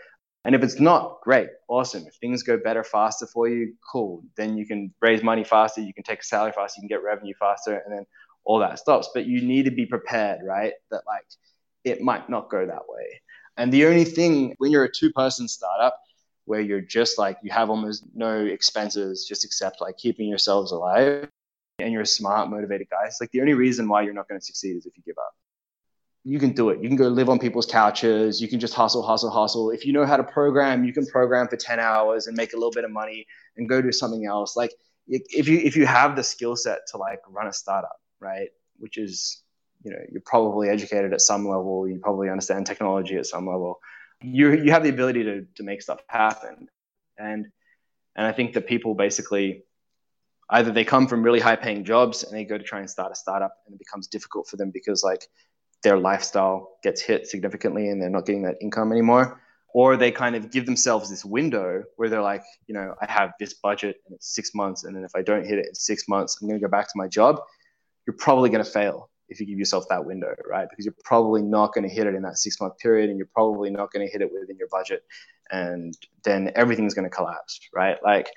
And 0.44 0.54
if 0.54 0.62
it's 0.62 0.78
not, 0.78 1.20
great, 1.22 1.48
awesome. 1.68 2.04
If 2.06 2.16
things 2.16 2.42
go 2.42 2.58
better 2.58 2.84
faster 2.84 3.26
for 3.26 3.48
you, 3.48 3.74
cool. 3.90 4.22
Then 4.36 4.58
you 4.58 4.66
can 4.66 4.92
raise 5.00 5.22
money 5.22 5.42
faster, 5.42 5.80
you 5.80 5.94
can 5.94 6.04
take 6.04 6.20
a 6.20 6.24
salary 6.24 6.52
faster, 6.52 6.78
you 6.78 6.82
can 6.82 6.88
get 6.88 7.02
revenue 7.02 7.34
faster, 7.38 7.78
and 7.78 7.96
then 7.96 8.06
all 8.44 8.58
that 8.58 8.78
stops. 8.78 9.08
But 9.14 9.24
you 9.24 9.40
need 9.40 9.64
to 9.64 9.70
be 9.70 9.86
prepared, 9.86 10.40
right? 10.44 10.74
That 10.90 11.02
like 11.06 11.24
it 11.84 12.02
might 12.02 12.28
not 12.28 12.50
go 12.50 12.66
that 12.66 12.82
way. 12.88 13.20
And 13.56 13.72
the 13.72 13.86
only 13.86 14.04
thing 14.04 14.54
when 14.58 14.70
you're 14.70 14.84
a 14.84 14.92
two 14.92 15.12
person 15.12 15.48
startup 15.48 15.98
where 16.44 16.60
you're 16.60 16.80
just 16.80 17.18
like, 17.18 17.38
you 17.42 17.50
have 17.50 17.70
almost 17.70 18.04
no 18.14 18.44
expenses, 18.44 19.24
just 19.26 19.44
except 19.44 19.80
like 19.80 19.96
keeping 19.96 20.28
yourselves 20.28 20.72
alive 20.72 21.28
and 21.78 21.92
you're 21.92 22.02
a 22.02 22.06
smart, 22.06 22.50
motivated 22.50 22.88
guy, 22.90 23.06
it's 23.06 23.20
like 23.20 23.30
the 23.30 23.40
only 23.40 23.54
reason 23.54 23.88
why 23.88 24.02
you're 24.02 24.12
not 24.12 24.28
going 24.28 24.38
to 24.38 24.44
succeed 24.44 24.76
is 24.76 24.84
if 24.84 24.96
you 24.96 25.02
give 25.06 25.16
up. 25.18 25.34
You 26.24 26.38
can 26.38 26.52
do 26.52 26.70
it. 26.70 26.82
You 26.82 26.88
can 26.88 26.96
go 26.96 27.08
live 27.08 27.28
on 27.28 27.38
people's 27.38 27.66
couches. 27.66 28.40
You 28.40 28.48
can 28.48 28.58
just 28.58 28.72
hustle, 28.74 29.02
hustle, 29.02 29.30
hustle. 29.30 29.70
If 29.70 29.84
you 29.84 29.92
know 29.92 30.06
how 30.06 30.16
to 30.16 30.24
program, 30.24 30.84
you 30.84 30.92
can 30.92 31.06
program 31.06 31.48
for 31.48 31.56
10 31.56 31.78
hours 31.78 32.26
and 32.26 32.36
make 32.36 32.54
a 32.54 32.56
little 32.56 32.70
bit 32.70 32.84
of 32.84 32.90
money 32.90 33.26
and 33.56 33.68
go 33.68 33.82
do 33.82 33.92
something 33.92 34.24
else. 34.24 34.56
Like 34.56 34.72
if 35.06 35.48
you 35.48 35.58
if 35.58 35.76
you 35.76 35.84
have 35.84 36.16
the 36.16 36.22
skill 36.22 36.56
set 36.56 36.86
to 36.92 36.96
like 36.96 37.20
run 37.28 37.46
a 37.46 37.52
startup, 37.52 38.00
right? 38.20 38.48
Which 38.78 38.96
is 38.96 39.44
you 39.84 39.90
know 39.90 39.98
you're 40.10 40.22
probably 40.24 40.68
educated 40.68 41.12
at 41.12 41.20
some 41.20 41.46
level 41.46 41.86
you 41.86 41.98
probably 42.02 42.30
understand 42.30 42.66
technology 42.66 43.16
at 43.16 43.26
some 43.26 43.46
level 43.46 43.78
you 44.22 44.52
you 44.52 44.72
have 44.72 44.82
the 44.82 44.88
ability 44.88 45.22
to 45.22 45.46
to 45.54 45.62
make 45.62 45.82
stuff 45.82 46.00
happen 46.08 46.68
and 47.18 47.46
and 48.16 48.26
i 48.26 48.32
think 48.32 48.54
that 48.54 48.66
people 48.66 48.94
basically 48.94 49.62
either 50.50 50.72
they 50.72 50.84
come 50.84 51.06
from 51.06 51.22
really 51.22 51.40
high 51.40 51.56
paying 51.56 51.84
jobs 51.84 52.22
and 52.24 52.36
they 52.36 52.44
go 52.44 52.58
to 52.58 52.64
try 52.64 52.80
and 52.80 52.90
start 52.90 53.12
a 53.12 53.14
startup 53.14 53.56
and 53.66 53.74
it 53.74 53.78
becomes 53.78 54.08
difficult 54.08 54.48
for 54.48 54.56
them 54.56 54.70
because 54.72 55.04
like 55.04 55.28
their 55.84 55.96
lifestyle 55.96 56.78
gets 56.82 57.00
hit 57.00 57.28
significantly 57.28 57.88
and 57.88 58.02
they're 58.02 58.10
not 58.10 58.26
getting 58.26 58.42
that 58.42 58.56
income 58.60 58.90
anymore 58.90 59.40
or 59.72 59.96
they 59.96 60.10
kind 60.10 60.34
of 60.36 60.50
give 60.50 60.66
themselves 60.66 61.08
this 61.08 61.24
window 61.24 61.84
where 61.96 62.08
they're 62.08 62.22
like 62.22 62.42
you 62.66 62.74
know 62.74 62.94
i 63.00 63.10
have 63.10 63.32
this 63.38 63.54
budget 63.54 63.96
and 64.06 64.16
it's 64.16 64.34
six 64.34 64.54
months 64.54 64.84
and 64.84 64.96
then 64.96 65.04
if 65.04 65.12
i 65.14 65.22
don't 65.22 65.46
hit 65.46 65.58
it 65.58 65.66
in 65.68 65.74
six 65.74 66.08
months 66.08 66.38
i'm 66.40 66.48
going 66.48 66.58
to 66.58 66.66
go 66.66 66.70
back 66.70 66.86
to 66.86 66.96
my 66.96 67.06
job 67.06 67.40
you're 68.06 68.16
probably 68.16 68.50
going 68.50 68.64
to 68.64 68.70
fail 68.70 69.10
if 69.28 69.40
you 69.40 69.46
give 69.46 69.58
yourself 69.58 69.86
that 69.88 70.04
window, 70.04 70.34
right? 70.48 70.68
Because 70.68 70.84
you're 70.84 70.94
probably 71.04 71.42
not 71.42 71.72
going 71.72 71.88
to 71.88 71.94
hit 71.94 72.06
it 72.06 72.14
in 72.14 72.22
that 72.22 72.38
six 72.38 72.60
month 72.60 72.78
period 72.78 73.10
and 73.10 73.18
you're 73.18 73.28
probably 73.32 73.70
not 73.70 73.92
going 73.92 74.06
to 74.06 74.12
hit 74.12 74.20
it 74.20 74.30
within 74.32 74.56
your 74.56 74.68
budget. 74.68 75.02
And 75.50 75.96
then 76.24 76.52
everything's 76.54 76.94
going 76.94 77.08
to 77.08 77.14
collapse, 77.14 77.60
right? 77.74 77.98
Like, 78.02 78.30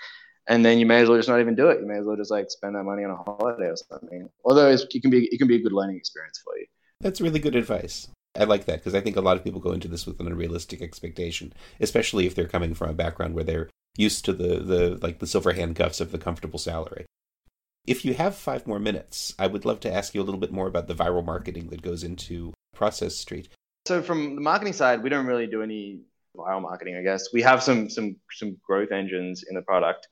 and 0.47 0.65
then 0.65 0.79
you 0.79 0.85
may 0.85 1.01
as 1.01 1.09
well 1.09 1.17
just 1.17 1.29
not 1.29 1.39
even 1.39 1.55
do 1.55 1.69
it. 1.69 1.81
You 1.81 1.87
may 1.87 1.97
as 1.97 2.05
well 2.05 2.15
just 2.15 2.31
like 2.31 2.49
spend 2.49 2.75
that 2.75 2.83
money 2.83 3.03
on 3.03 3.11
a 3.11 3.17
holiday 3.17 3.67
or 3.67 3.75
something. 3.75 4.29
Although 4.45 4.69
it 4.69 4.81
can 5.01 5.11
be, 5.11 5.25
it 5.25 5.37
can 5.37 5.47
be 5.47 5.57
a 5.57 5.61
good 5.61 5.73
learning 5.73 5.97
experience 5.97 6.41
for 6.43 6.57
you. 6.57 6.65
That's 7.01 7.21
really 7.21 7.39
good 7.39 7.55
advice. 7.55 8.07
I 8.37 8.43
like 8.43 8.65
that 8.65 8.79
because 8.79 8.95
I 8.95 9.01
think 9.01 9.15
a 9.15 9.21
lot 9.21 9.37
of 9.37 9.43
people 9.43 9.59
go 9.59 9.71
into 9.71 9.87
this 9.87 10.05
with 10.05 10.19
an 10.19 10.27
unrealistic 10.27 10.81
expectation, 10.81 11.53
especially 11.79 12.25
if 12.25 12.35
they're 12.35 12.47
coming 12.47 12.73
from 12.73 12.89
a 12.89 12.93
background 12.93 13.33
where 13.33 13.43
they're 13.43 13.69
used 13.97 14.25
to 14.25 14.33
the 14.33 14.59
the 14.59 14.99
like 15.01 15.19
the 15.19 15.27
silver 15.27 15.53
handcuffs 15.53 15.99
of 15.99 16.11
the 16.11 16.17
comfortable 16.17 16.59
salary. 16.59 17.05
If 17.85 18.03
you 18.03 18.13
have 18.15 18.35
five 18.35 18.67
more 18.67 18.79
minutes, 18.79 19.33
I 19.39 19.47
would 19.47 19.65
love 19.65 19.79
to 19.81 19.93
ask 19.93 20.13
you 20.13 20.21
a 20.21 20.23
little 20.23 20.39
bit 20.39 20.51
more 20.51 20.67
about 20.67 20.87
the 20.87 20.95
viral 20.95 21.25
marketing 21.25 21.69
that 21.69 21.81
goes 21.81 22.03
into 22.03 22.53
Process 22.75 23.15
Street. 23.15 23.47
So 23.87 24.01
from 24.01 24.35
the 24.35 24.41
marketing 24.41 24.73
side, 24.73 25.01
we 25.01 25.09
don't 25.09 25.25
really 25.25 25.47
do 25.47 25.63
any 25.63 26.01
viral 26.35 26.61
marketing, 26.61 26.97
I 26.97 27.03
guess. 27.03 27.33
We 27.33 27.41
have 27.41 27.63
some 27.63 27.89
some 27.89 28.17
some 28.31 28.57
growth 28.65 28.91
engines 28.91 29.43
in 29.49 29.55
the 29.55 29.61
product. 29.61 30.07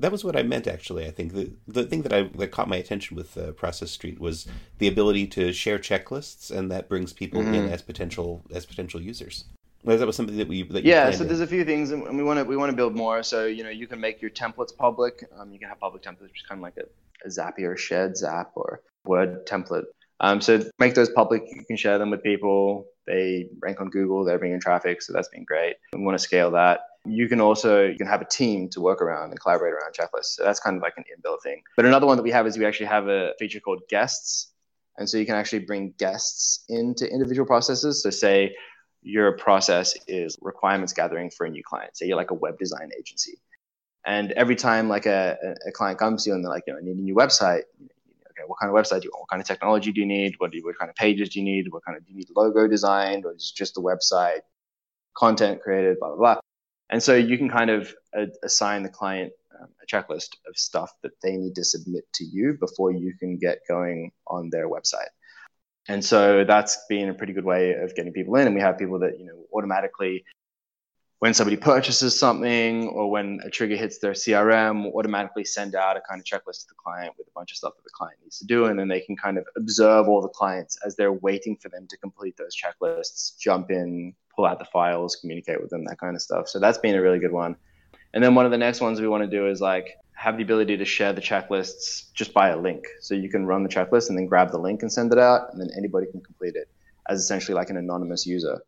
That 0.00 0.12
was 0.12 0.24
what 0.24 0.36
I 0.36 0.42
meant, 0.42 0.66
actually. 0.66 1.06
I 1.06 1.10
think 1.10 1.32
the 1.32 1.50
the 1.66 1.84
thing 1.84 2.02
that 2.02 2.12
I 2.12 2.22
that 2.36 2.50
caught 2.50 2.68
my 2.68 2.76
attention 2.76 3.16
with 3.16 3.36
uh, 3.36 3.52
Process 3.52 3.90
Street 3.90 4.20
was 4.20 4.46
the 4.78 4.88
ability 4.88 5.26
to 5.28 5.52
share 5.52 5.78
checklists, 5.78 6.50
and 6.50 6.70
that 6.70 6.88
brings 6.88 7.12
people 7.12 7.40
mm-hmm. 7.40 7.54
in 7.54 7.68
as 7.68 7.82
potential 7.82 8.42
as 8.52 8.64
potential 8.66 9.00
users. 9.00 9.44
That 9.84 10.06
was 10.06 10.16
something 10.16 10.36
that 10.36 10.48
we 10.48 10.62
that 10.64 10.84
yeah. 10.84 11.10
So 11.10 11.24
there's 11.24 11.40
a 11.40 11.46
few 11.46 11.64
things, 11.64 11.90
and 11.90 12.16
we 12.16 12.22
want 12.22 12.38
to 12.38 12.44
we 12.44 12.56
want 12.56 12.70
to 12.70 12.76
build 12.76 12.94
more. 12.94 13.22
So 13.22 13.46
you 13.46 13.64
know, 13.64 13.70
you 13.70 13.86
can 13.86 14.00
make 14.00 14.20
your 14.20 14.30
templates 14.30 14.76
public. 14.76 15.24
Um, 15.36 15.52
you 15.52 15.58
can 15.58 15.68
have 15.68 15.80
public 15.80 16.02
templates, 16.02 16.22
which 16.22 16.40
is 16.42 16.46
kind 16.48 16.58
of 16.58 16.62
like 16.62 16.76
a 16.76 16.86
a 17.24 17.28
Zapier 17.28 17.76
shared 17.76 18.16
Zap 18.16 18.52
or 18.54 18.82
Word 19.04 19.46
template. 19.46 19.84
Um, 20.20 20.40
so 20.40 20.62
make 20.78 20.94
those 20.94 21.10
public. 21.10 21.44
You 21.50 21.64
can 21.64 21.76
share 21.76 21.98
them 21.98 22.10
with 22.10 22.22
people. 22.22 22.86
They 23.06 23.48
rank 23.60 23.80
on 23.80 23.88
Google. 23.88 24.24
They're 24.24 24.38
bringing 24.38 24.60
traffic, 24.60 25.00
so 25.00 25.12
that's 25.12 25.28
been 25.28 25.44
great. 25.44 25.76
We 25.92 26.02
want 26.02 26.18
to 26.18 26.22
scale 26.22 26.50
that. 26.52 26.80
You 27.10 27.28
can 27.28 27.40
also 27.40 27.86
you 27.86 27.96
can 27.96 28.06
have 28.06 28.20
a 28.20 28.26
team 28.26 28.68
to 28.70 28.80
work 28.80 29.00
around 29.02 29.30
and 29.30 29.40
collaborate 29.40 29.74
around 29.74 29.94
checklists. 29.94 30.36
So 30.36 30.44
that's 30.44 30.60
kind 30.60 30.76
of 30.76 30.82
like 30.82 30.94
an 30.96 31.04
inbuilt 31.04 31.42
thing. 31.42 31.62
But 31.76 31.86
another 31.86 32.06
one 32.06 32.16
that 32.16 32.22
we 32.22 32.30
have 32.30 32.46
is 32.46 32.58
we 32.58 32.64
actually 32.64 32.86
have 32.86 33.08
a 33.08 33.32
feature 33.38 33.60
called 33.60 33.82
guests, 33.88 34.52
and 34.96 35.08
so 35.08 35.18
you 35.18 35.26
can 35.26 35.34
actually 35.34 35.60
bring 35.60 35.94
guests 35.98 36.64
into 36.68 37.10
individual 37.10 37.46
processes. 37.46 38.02
So 38.02 38.10
say 38.10 38.54
your 39.02 39.32
process 39.36 39.96
is 40.06 40.36
requirements 40.40 40.92
gathering 40.92 41.30
for 41.30 41.46
a 41.46 41.50
new 41.50 41.62
client. 41.62 41.96
Say 41.96 42.06
you're 42.06 42.16
like 42.16 42.30
a 42.30 42.34
web 42.34 42.58
design 42.58 42.90
agency 42.98 43.38
and 44.08 44.32
every 44.32 44.56
time 44.56 44.88
like 44.88 45.04
a, 45.06 45.36
a 45.66 45.72
client 45.72 45.98
comes 45.98 46.24
to 46.24 46.30
you 46.30 46.34
and 46.34 46.42
they're 46.42 46.50
like, 46.50 46.64
you 46.66 46.72
know, 46.72 46.78
I 46.78 46.82
need 46.82 46.96
a 46.96 47.00
new 47.00 47.14
website. 47.14 47.62
Okay, 48.30 48.46
what 48.46 48.58
kind 48.58 48.70
of 48.70 48.74
website 48.74 49.02
do 49.02 49.06
you 49.06 49.10
want? 49.12 49.22
What 49.22 49.28
kind 49.28 49.40
of 49.42 49.46
technology 49.46 49.92
do 49.92 50.00
you 50.00 50.06
need? 50.06 50.34
What 50.38 50.50
do 50.50 50.56
you, 50.56 50.64
what 50.64 50.78
kind 50.78 50.88
of 50.88 50.96
pages 50.96 51.28
do 51.28 51.40
you 51.40 51.44
need? 51.44 51.70
What 51.70 51.84
kind 51.84 51.96
of 51.96 52.06
do 52.06 52.12
you 52.12 52.18
need 52.18 52.28
logo 52.34 52.66
designed 52.66 53.26
or 53.26 53.34
is 53.34 53.50
just 53.50 53.74
the 53.74 53.82
website 53.82 54.40
content 55.14 55.60
created? 55.60 55.98
Blah 56.00 56.08
blah 56.08 56.16
blah. 56.16 56.40
And 56.90 57.02
so 57.02 57.14
you 57.14 57.36
can 57.36 57.48
kind 57.48 57.70
of 57.70 57.92
uh, 58.16 58.26
assign 58.42 58.82
the 58.82 58.88
client 58.88 59.32
um, 59.60 59.68
a 59.82 59.86
checklist 59.86 60.30
of 60.48 60.56
stuff 60.56 60.92
that 61.02 61.12
they 61.22 61.36
need 61.36 61.54
to 61.56 61.64
submit 61.64 62.04
to 62.14 62.24
you 62.24 62.56
before 62.58 62.92
you 62.92 63.14
can 63.18 63.38
get 63.38 63.58
going 63.68 64.12
on 64.26 64.50
their 64.50 64.68
website. 64.68 65.10
And 65.88 66.04
so 66.04 66.44
that's 66.44 66.78
been 66.88 67.08
a 67.08 67.14
pretty 67.14 67.32
good 67.32 67.44
way 67.44 67.72
of 67.72 67.94
getting 67.94 68.12
people 68.12 68.36
in. 68.36 68.46
And 68.46 68.54
we 68.54 68.60
have 68.60 68.78
people 68.78 68.98
that 69.00 69.18
you 69.18 69.26
know 69.26 69.44
automatically 69.54 70.24
when 71.20 71.34
somebody 71.34 71.56
purchases 71.56 72.16
something 72.16 72.88
or 72.88 73.10
when 73.10 73.40
a 73.44 73.50
trigger 73.50 73.76
hits 73.76 73.98
their 73.98 74.12
CRM, 74.12 74.84
we'll 74.84 74.92
automatically 74.92 75.44
send 75.44 75.74
out 75.74 75.96
a 75.96 76.00
kind 76.00 76.20
of 76.20 76.24
checklist 76.24 76.60
to 76.60 76.68
the 76.68 76.76
client 76.76 77.12
with 77.18 77.26
a 77.26 77.30
bunch 77.34 77.50
of 77.50 77.56
stuff 77.56 77.74
that 77.74 77.82
the 77.82 77.90
client 77.90 78.16
needs 78.22 78.38
to 78.38 78.46
do. 78.46 78.66
And 78.66 78.78
then 78.78 78.86
they 78.86 79.00
can 79.00 79.16
kind 79.16 79.36
of 79.36 79.44
observe 79.56 80.08
all 80.08 80.22
the 80.22 80.28
clients 80.28 80.78
as 80.86 80.94
they're 80.94 81.12
waiting 81.12 81.56
for 81.56 81.70
them 81.70 81.88
to 81.88 81.96
complete 81.96 82.36
those 82.36 82.54
checklists, 82.56 83.36
jump 83.36 83.70
in, 83.70 84.14
pull 84.34 84.46
out 84.46 84.60
the 84.60 84.64
files, 84.66 85.16
communicate 85.16 85.60
with 85.60 85.70
them, 85.70 85.84
that 85.86 85.98
kind 85.98 86.14
of 86.14 86.22
stuff. 86.22 86.48
So 86.48 86.60
that's 86.60 86.78
been 86.78 86.94
a 86.94 87.02
really 87.02 87.18
good 87.18 87.32
one. 87.32 87.56
And 88.14 88.22
then 88.22 88.36
one 88.36 88.44
of 88.44 88.52
the 88.52 88.58
next 88.58 88.80
ones 88.80 89.00
we 89.00 89.08
want 89.08 89.28
to 89.28 89.30
do 89.30 89.48
is 89.48 89.60
like 89.60 89.98
have 90.12 90.36
the 90.36 90.44
ability 90.44 90.76
to 90.76 90.84
share 90.84 91.12
the 91.12 91.20
checklists 91.20 92.12
just 92.12 92.32
by 92.32 92.50
a 92.50 92.56
link. 92.56 92.84
So 93.00 93.14
you 93.14 93.28
can 93.28 93.44
run 93.44 93.64
the 93.64 93.68
checklist 93.68 94.08
and 94.08 94.16
then 94.16 94.26
grab 94.26 94.52
the 94.52 94.58
link 94.58 94.82
and 94.82 94.92
send 94.92 95.12
it 95.12 95.18
out, 95.18 95.52
and 95.52 95.60
then 95.60 95.70
anybody 95.76 96.06
can 96.10 96.20
complete 96.20 96.54
it 96.54 96.68
as 97.08 97.20
essentially 97.20 97.54
like 97.54 97.70
an 97.70 97.76
anonymous 97.76 98.24
user 98.24 98.62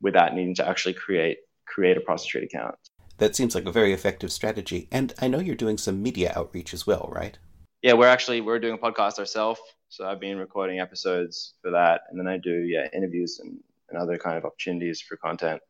without 0.00 0.34
needing 0.34 0.54
to 0.54 0.68
actually 0.68 0.94
create 0.94 1.38
create 1.66 1.96
a 1.96 2.00
Process 2.00 2.24
Street 2.24 2.44
account. 2.44 2.76
That 3.18 3.34
seems 3.34 3.54
like 3.54 3.66
a 3.66 3.72
very 3.72 3.92
effective 3.92 4.30
strategy. 4.30 4.88
And 4.92 5.14
I 5.20 5.28
know 5.28 5.38
you're 5.38 5.54
doing 5.54 5.78
some 5.78 6.02
media 6.02 6.32
outreach 6.36 6.74
as 6.74 6.86
well, 6.86 7.08
right? 7.12 7.38
Yeah, 7.82 7.94
we're 7.94 8.08
actually 8.08 8.40
we're 8.40 8.58
doing 8.58 8.74
a 8.74 8.78
podcast 8.78 9.18
ourselves. 9.18 9.60
So 9.88 10.06
I've 10.06 10.20
been 10.20 10.38
recording 10.38 10.80
episodes 10.80 11.54
for 11.62 11.70
that, 11.70 12.02
and 12.10 12.18
then 12.18 12.26
I 12.26 12.36
do 12.36 12.50
yeah 12.50 12.88
interviews 12.92 13.38
and, 13.42 13.58
and 13.88 13.98
other 13.98 14.18
kind 14.18 14.36
of 14.36 14.44
opportunities 14.44 15.00
for 15.00 15.16
content. 15.16 15.62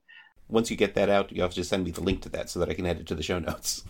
Once 0.49 0.71
you 0.71 0.77
get 0.77 0.95
that 0.95 1.09
out, 1.09 1.33
you 1.33 1.43
have 1.43 1.55
to 1.55 1.65
send 1.65 1.85
me 1.85 1.91
the 1.91 2.01
link 2.01 2.23
to 2.23 2.29
that 2.31 2.49
so 2.49 2.61
that 2.61 2.71
I 2.71 2.75
can 2.75 2.87
add 2.87 3.01
it 3.01 3.07
to 3.09 3.15
the 3.15 3.23
show 3.23 3.39
notes. 3.39 3.85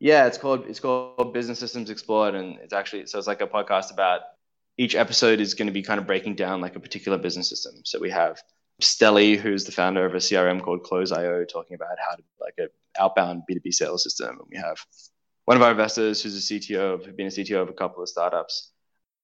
Yeah, 0.00 0.26
it's 0.26 0.38
called 0.38 0.66
it's 0.66 0.80
called 0.80 1.32
Business 1.32 1.58
Systems 1.58 1.90
Explored, 1.90 2.34
and 2.34 2.58
it's 2.58 2.72
actually 2.72 3.06
so 3.06 3.18
it's 3.18 3.26
like 3.26 3.40
a 3.40 3.46
podcast 3.46 3.92
about 3.92 4.22
each 4.76 4.94
episode 4.96 5.40
is 5.40 5.54
going 5.54 5.66
to 5.66 5.72
be 5.72 5.82
kind 5.82 6.00
of 6.00 6.06
breaking 6.06 6.34
down 6.34 6.60
like 6.60 6.74
a 6.74 6.80
particular 6.80 7.16
business 7.16 7.48
system. 7.48 7.74
So 7.84 8.00
we 8.00 8.10
have 8.10 8.42
Steli, 8.82 9.36
who's 9.36 9.64
the 9.64 9.72
founder 9.72 10.04
of 10.04 10.14
a 10.14 10.18
CRM 10.18 10.62
called 10.62 10.82
Close.io, 10.82 11.44
talking 11.44 11.74
about 11.74 11.96
how 11.98 12.16
to 12.16 12.22
like 12.40 12.54
an 12.58 12.68
outbound 12.98 13.42
B2B 13.50 13.72
sales 13.72 14.02
system. 14.02 14.30
And 14.30 14.48
we 14.50 14.56
have 14.56 14.78
one 15.44 15.56
of 15.56 15.62
our 15.62 15.70
investors 15.70 16.22
who's 16.22 16.36
a 16.36 16.54
CTO, 16.54 16.94
of, 16.94 17.16
been 17.16 17.26
a 17.26 17.30
CTO 17.30 17.62
of 17.62 17.68
a 17.68 17.72
couple 17.72 18.02
of 18.02 18.08
startups, 18.08 18.72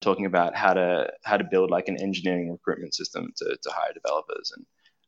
talking 0.01 0.27
about 0.27 0.55
how 0.55 0.73
to 0.73 1.11
how 1.25 1.37
to 1.37 1.45
build 1.45 1.71
like 1.71 1.89
an 1.89 2.01
engineering 2.01 2.51
recruitment 2.51 2.95
system 2.95 3.33
to, 3.37 3.57
to 3.63 3.71
hire 3.71 3.93
developers. 3.93 4.53
And 4.57 4.65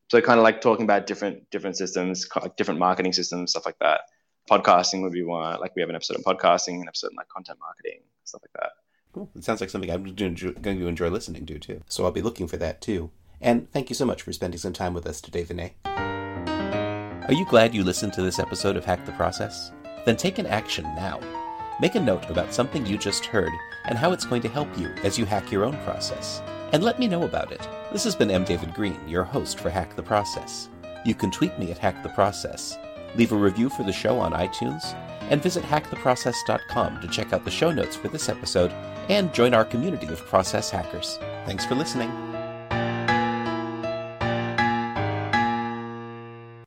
so 0.08 0.20
kind 0.20 0.38
of 0.38 0.44
like 0.44 0.60
talking 0.60 0.84
about 0.84 1.06
different 1.06 1.48
different 1.50 1.76
systems, 1.76 2.26
like 2.40 2.56
different 2.56 2.80
marketing 2.80 3.12
systems, 3.12 3.52
stuff 3.52 3.66
like 3.66 3.78
that. 3.80 4.02
Podcasting 4.50 5.02
would 5.02 5.12
be 5.12 5.22
one. 5.22 5.60
Like 5.60 5.74
we 5.76 5.82
have 5.82 5.88
an 5.88 5.94
episode 5.94 6.16
on 6.16 6.24
podcasting, 6.24 6.80
an 6.80 6.88
episode 6.88 7.08
on 7.08 7.16
like 7.16 7.28
content 7.28 7.58
marketing, 7.60 8.00
stuff 8.24 8.42
like 8.42 8.52
that. 8.60 8.72
Cool. 9.12 9.30
It 9.36 9.44
sounds 9.44 9.60
like 9.60 9.70
something 9.70 9.90
I'm 9.90 10.14
going 10.14 10.34
to 10.34 10.86
enjoy 10.88 11.08
listening 11.10 11.46
to 11.46 11.58
too. 11.58 11.82
So 11.88 12.04
I'll 12.04 12.10
be 12.10 12.22
looking 12.22 12.48
for 12.48 12.56
that 12.56 12.80
too. 12.80 13.10
And 13.42 13.70
thank 13.72 13.90
you 13.90 13.94
so 13.94 14.06
much 14.06 14.22
for 14.22 14.32
spending 14.32 14.58
some 14.58 14.72
time 14.72 14.94
with 14.94 15.06
us 15.06 15.20
today, 15.20 15.44
Vinay. 15.44 15.72
Are 17.28 17.34
you 17.34 17.44
glad 17.46 17.74
you 17.74 17.84
listened 17.84 18.12
to 18.14 18.22
this 18.22 18.38
episode 18.38 18.76
of 18.76 18.84
Hack 18.84 19.04
the 19.04 19.12
Process? 19.12 19.72
Then 20.04 20.16
take 20.16 20.38
an 20.38 20.46
action 20.46 20.84
now. 20.96 21.20
Make 21.80 21.94
a 21.96 22.00
note 22.00 22.30
about 22.30 22.54
something 22.54 22.86
you 22.86 22.96
just 22.96 23.26
heard 23.26 23.52
and 23.86 23.98
how 23.98 24.12
it's 24.12 24.24
going 24.24 24.42
to 24.42 24.48
help 24.48 24.68
you 24.78 24.88
as 25.02 25.18
you 25.18 25.24
hack 25.24 25.50
your 25.50 25.64
own 25.64 25.76
process. 25.78 26.40
And 26.72 26.82
let 26.82 26.98
me 26.98 27.08
know 27.08 27.24
about 27.24 27.52
it. 27.52 27.66
This 27.92 28.04
has 28.04 28.14
been 28.14 28.30
M. 28.30 28.44
David 28.44 28.74
Green, 28.74 28.98
your 29.08 29.24
host 29.24 29.58
for 29.58 29.70
Hack 29.70 29.96
the 29.96 30.02
Process. 30.02 30.68
You 31.04 31.14
can 31.14 31.30
tweet 31.30 31.58
me 31.58 31.70
at 31.70 31.78
Hack 31.78 32.02
the 32.02 32.08
Process, 32.10 32.78
leave 33.16 33.32
a 33.32 33.36
review 33.36 33.68
for 33.68 33.82
the 33.82 33.92
show 33.92 34.18
on 34.18 34.32
iTunes, 34.32 34.94
and 35.30 35.42
visit 35.42 35.64
hacktheprocess.com 35.64 37.00
to 37.00 37.08
check 37.08 37.32
out 37.32 37.44
the 37.44 37.50
show 37.50 37.72
notes 37.72 37.96
for 37.96 38.08
this 38.08 38.28
episode 38.28 38.70
and 39.08 39.34
join 39.34 39.54
our 39.54 39.64
community 39.64 40.06
of 40.06 40.24
process 40.26 40.70
hackers. 40.70 41.18
Thanks 41.46 41.64
for 41.64 41.74
listening. 41.74 42.10